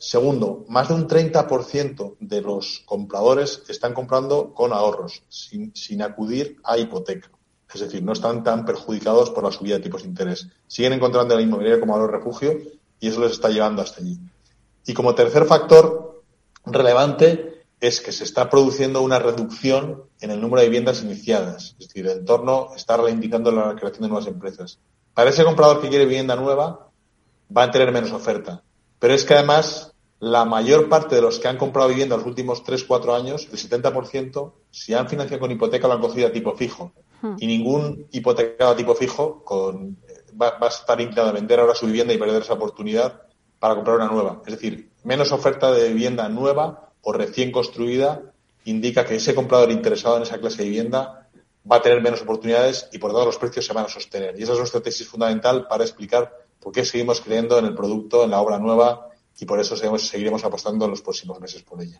Segundo, 0.00 0.64
más 0.68 0.88
de 0.88 0.94
un 0.94 1.08
30% 1.08 2.18
de 2.20 2.40
los 2.40 2.84
compradores 2.86 3.64
están 3.68 3.94
comprando 3.94 4.54
con 4.54 4.72
ahorros, 4.72 5.24
sin, 5.28 5.74
sin, 5.74 6.02
acudir 6.02 6.60
a 6.62 6.78
hipoteca. 6.78 7.28
Es 7.74 7.80
decir, 7.80 8.04
no 8.04 8.12
están 8.12 8.44
tan 8.44 8.64
perjudicados 8.64 9.30
por 9.30 9.42
la 9.42 9.50
subida 9.50 9.74
de 9.74 9.82
tipos 9.82 10.02
de 10.02 10.08
interés. 10.08 10.46
Siguen 10.68 10.92
encontrando 10.92 11.34
la 11.34 11.42
inmobiliaria 11.42 11.80
como 11.80 11.94
valor 11.94 12.12
refugio 12.12 12.58
y 13.00 13.08
eso 13.08 13.20
les 13.20 13.32
está 13.32 13.48
llevando 13.48 13.82
hasta 13.82 14.00
allí. 14.00 14.20
Y 14.86 14.94
como 14.94 15.16
tercer 15.16 15.46
factor 15.46 16.22
relevante 16.64 17.64
es 17.80 18.00
que 18.00 18.12
se 18.12 18.22
está 18.22 18.48
produciendo 18.48 19.02
una 19.02 19.18
reducción 19.18 20.04
en 20.20 20.30
el 20.30 20.40
número 20.40 20.60
de 20.60 20.68
viviendas 20.68 21.02
iniciadas. 21.02 21.74
Es 21.80 21.88
decir, 21.88 22.06
el 22.06 22.18
entorno 22.18 22.70
está 22.76 22.96
ralentizando 22.96 23.50
la 23.50 23.74
creación 23.74 24.02
de 24.02 24.08
nuevas 24.10 24.28
empresas. 24.28 24.78
Para 25.12 25.30
ese 25.30 25.42
comprador 25.42 25.80
que 25.80 25.88
quiere 25.88 26.06
vivienda 26.06 26.36
nueva, 26.36 26.88
va 27.54 27.62
a 27.64 27.70
tener 27.72 27.90
menos 27.90 28.12
oferta 28.12 28.62
pero 28.98 29.14
es 29.14 29.24
que 29.24 29.34
además 29.34 29.92
la 30.20 30.44
mayor 30.44 30.88
parte 30.88 31.14
de 31.14 31.22
los 31.22 31.38
que 31.38 31.48
han 31.48 31.56
comprado 31.56 31.88
vivienda 31.88 32.16
en 32.16 32.20
los 32.20 32.28
últimos 32.28 32.64
3, 32.64 32.84
4 32.84 33.14
años, 33.14 33.48
el 33.52 33.58
70%, 33.58 34.52
si 34.70 34.94
han 34.94 35.08
financiado 35.08 35.40
con 35.40 35.50
hipoteca, 35.50 35.86
lo 35.86 35.94
han 35.94 36.00
cogido 36.00 36.26
a 36.26 36.32
tipo 36.32 36.56
fijo. 36.56 36.92
Hmm. 37.22 37.36
Y 37.38 37.46
ningún 37.46 38.06
hipotecado 38.10 38.72
a 38.72 38.76
tipo 38.76 38.94
fijo, 38.94 39.44
con 39.44 39.96
va, 40.40 40.58
va 40.58 40.66
a 40.66 40.70
estar 40.70 41.00
inclinado 41.00 41.28
a 41.28 41.32
vender 41.32 41.60
ahora 41.60 41.74
su 41.74 41.86
vivienda 41.86 42.12
y 42.12 42.18
perder 42.18 42.42
esa 42.42 42.54
oportunidad 42.54 43.22
para 43.58 43.74
comprar 43.74 43.96
una 43.96 44.08
nueva. 44.08 44.42
Es 44.46 44.54
decir, 44.54 44.90
menos 45.04 45.32
oferta 45.32 45.70
de 45.72 45.88
vivienda 45.88 46.28
nueva 46.28 46.92
o 47.02 47.12
recién 47.12 47.52
construida 47.52 48.22
indica 48.64 49.04
que 49.04 49.16
ese 49.16 49.34
comprador 49.34 49.70
interesado 49.70 50.16
en 50.16 50.24
esa 50.24 50.38
clase 50.38 50.58
de 50.58 50.68
vivienda 50.68 51.28
va 51.70 51.76
a 51.76 51.82
tener 51.82 52.00
menos 52.02 52.22
oportunidades 52.22 52.88
y 52.92 52.98
por 52.98 53.10
lo 53.10 53.16
tanto 53.16 53.26
los 53.26 53.38
precios 53.38 53.66
se 53.66 53.72
van 53.72 53.86
a 53.86 53.88
sostener. 53.88 54.38
Y 54.38 54.42
esa 54.42 54.52
es 54.52 54.58
nuestra 54.58 54.80
tesis 54.80 55.08
fundamental 55.08 55.66
para 55.68 55.84
explicar 55.84 56.32
por 56.68 56.74
qué 56.74 56.84
seguimos 56.84 57.22
creyendo 57.22 57.58
en 57.58 57.64
el 57.64 57.74
producto, 57.74 58.24
en 58.24 58.30
la 58.30 58.42
obra 58.42 58.58
nueva 58.58 59.08
y 59.40 59.46
por 59.46 59.58
eso 59.58 59.74
seguiremos 59.74 60.44
apostando 60.44 60.84
en 60.84 60.90
los 60.90 61.00
próximos 61.00 61.40
meses 61.40 61.62
por 61.62 61.80
ella. 61.80 61.98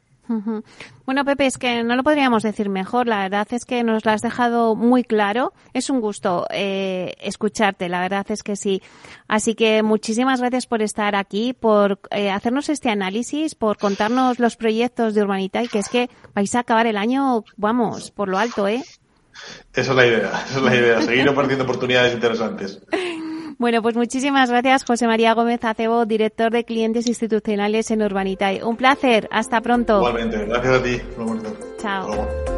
Bueno, 1.06 1.24
Pepe, 1.24 1.46
es 1.46 1.56
que 1.56 1.82
no 1.82 1.96
lo 1.96 2.02
podríamos 2.02 2.42
decir 2.42 2.68
mejor. 2.68 3.06
La 3.06 3.22
verdad 3.22 3.48
es 3.52 3.64
que 3.64 3.82
nos 3.82 4.04
lo 4.04 4.10
has 4.10 4.20
dejado 4.20 4.74
muy 4.74 5.04
claro. 5.04 5.54
Es 5.72 5.88
un 5.88 6.02
gusto 6.02 6.46
eh, 6.50 7.14
escucharte, 7.22 7.88
la 7.88 8.02
verdad 8.02 8.26
es 8.28 8.42
que 8.42 8.56
sí. 8.56 8.82
Así 9.26 9.54
que 9.54 9.82
muchísimas 9.82 10.40
gracias 10.40 10.66
por 10.66 10.82
estar 10.82 11.16
aquí, 11.16 11.54
por 11.54 11.98
eh, 12.10 12.30
hacernos 12.30 12.68
este 12.68 12.90
análisis, 12.90 13.54
por 13.54 13.78
contarnos 13.78 14.38
los 14.38 14.56
proyectos 14.56 15.14
de 15.14 15.22
Urbanita 15.22 15.62
y 15.62 15.68
que 15.68 15.78
es 15.78 15.88
que 15.88 16.10
vais 16.34 16.54
a 16.54 16.58
acabar 16.58 16.86
el 16.86 16.98
año, 16.98 17.42
vamos, 17.56 18.10
por 18.10 18.28
lo 18.28 18.36
alto, 18.36 18.68
¿eh? 18.68 18.84
Esa 19.72 19.92
es 19.92 19.96
la 19.96 20.06
idea, 20.06 20.44
esa 20.46 20.58
es 20.58 20.62
la 20.62 20.76
idea, 20.76 21.00
seguir 21.00 21.26
compartiendo 21.26 21.64
oportunidades 21.64 22.12
interesantes. 22.12 22.82
Bueno, 23.58 23.82
pues 23.82 23.96
muchísimas 23.96 24.50
gracias, 24.50 24.84
José 24.84 25.08
María 25.08 25.34
Gómez 25.34 25.64
Acebo, 25.64 26.06
director 26.06 26.52
de 26.52 26.64
clientes 26.64 27.08
institucionales 27.08 27.90
en 27.90 28.02
Urbanitae. 28.02 28.62
Un 28.62 28.76
placer, 28.76 29.28
hasta 29.32 29.60
pronto. 29.60 29.98
Igualmente, 29.98 30.44
gracias 30.46 30.74
a 30.74 30.82
ti. 30.82 31.00
Chao. 31.78 32.57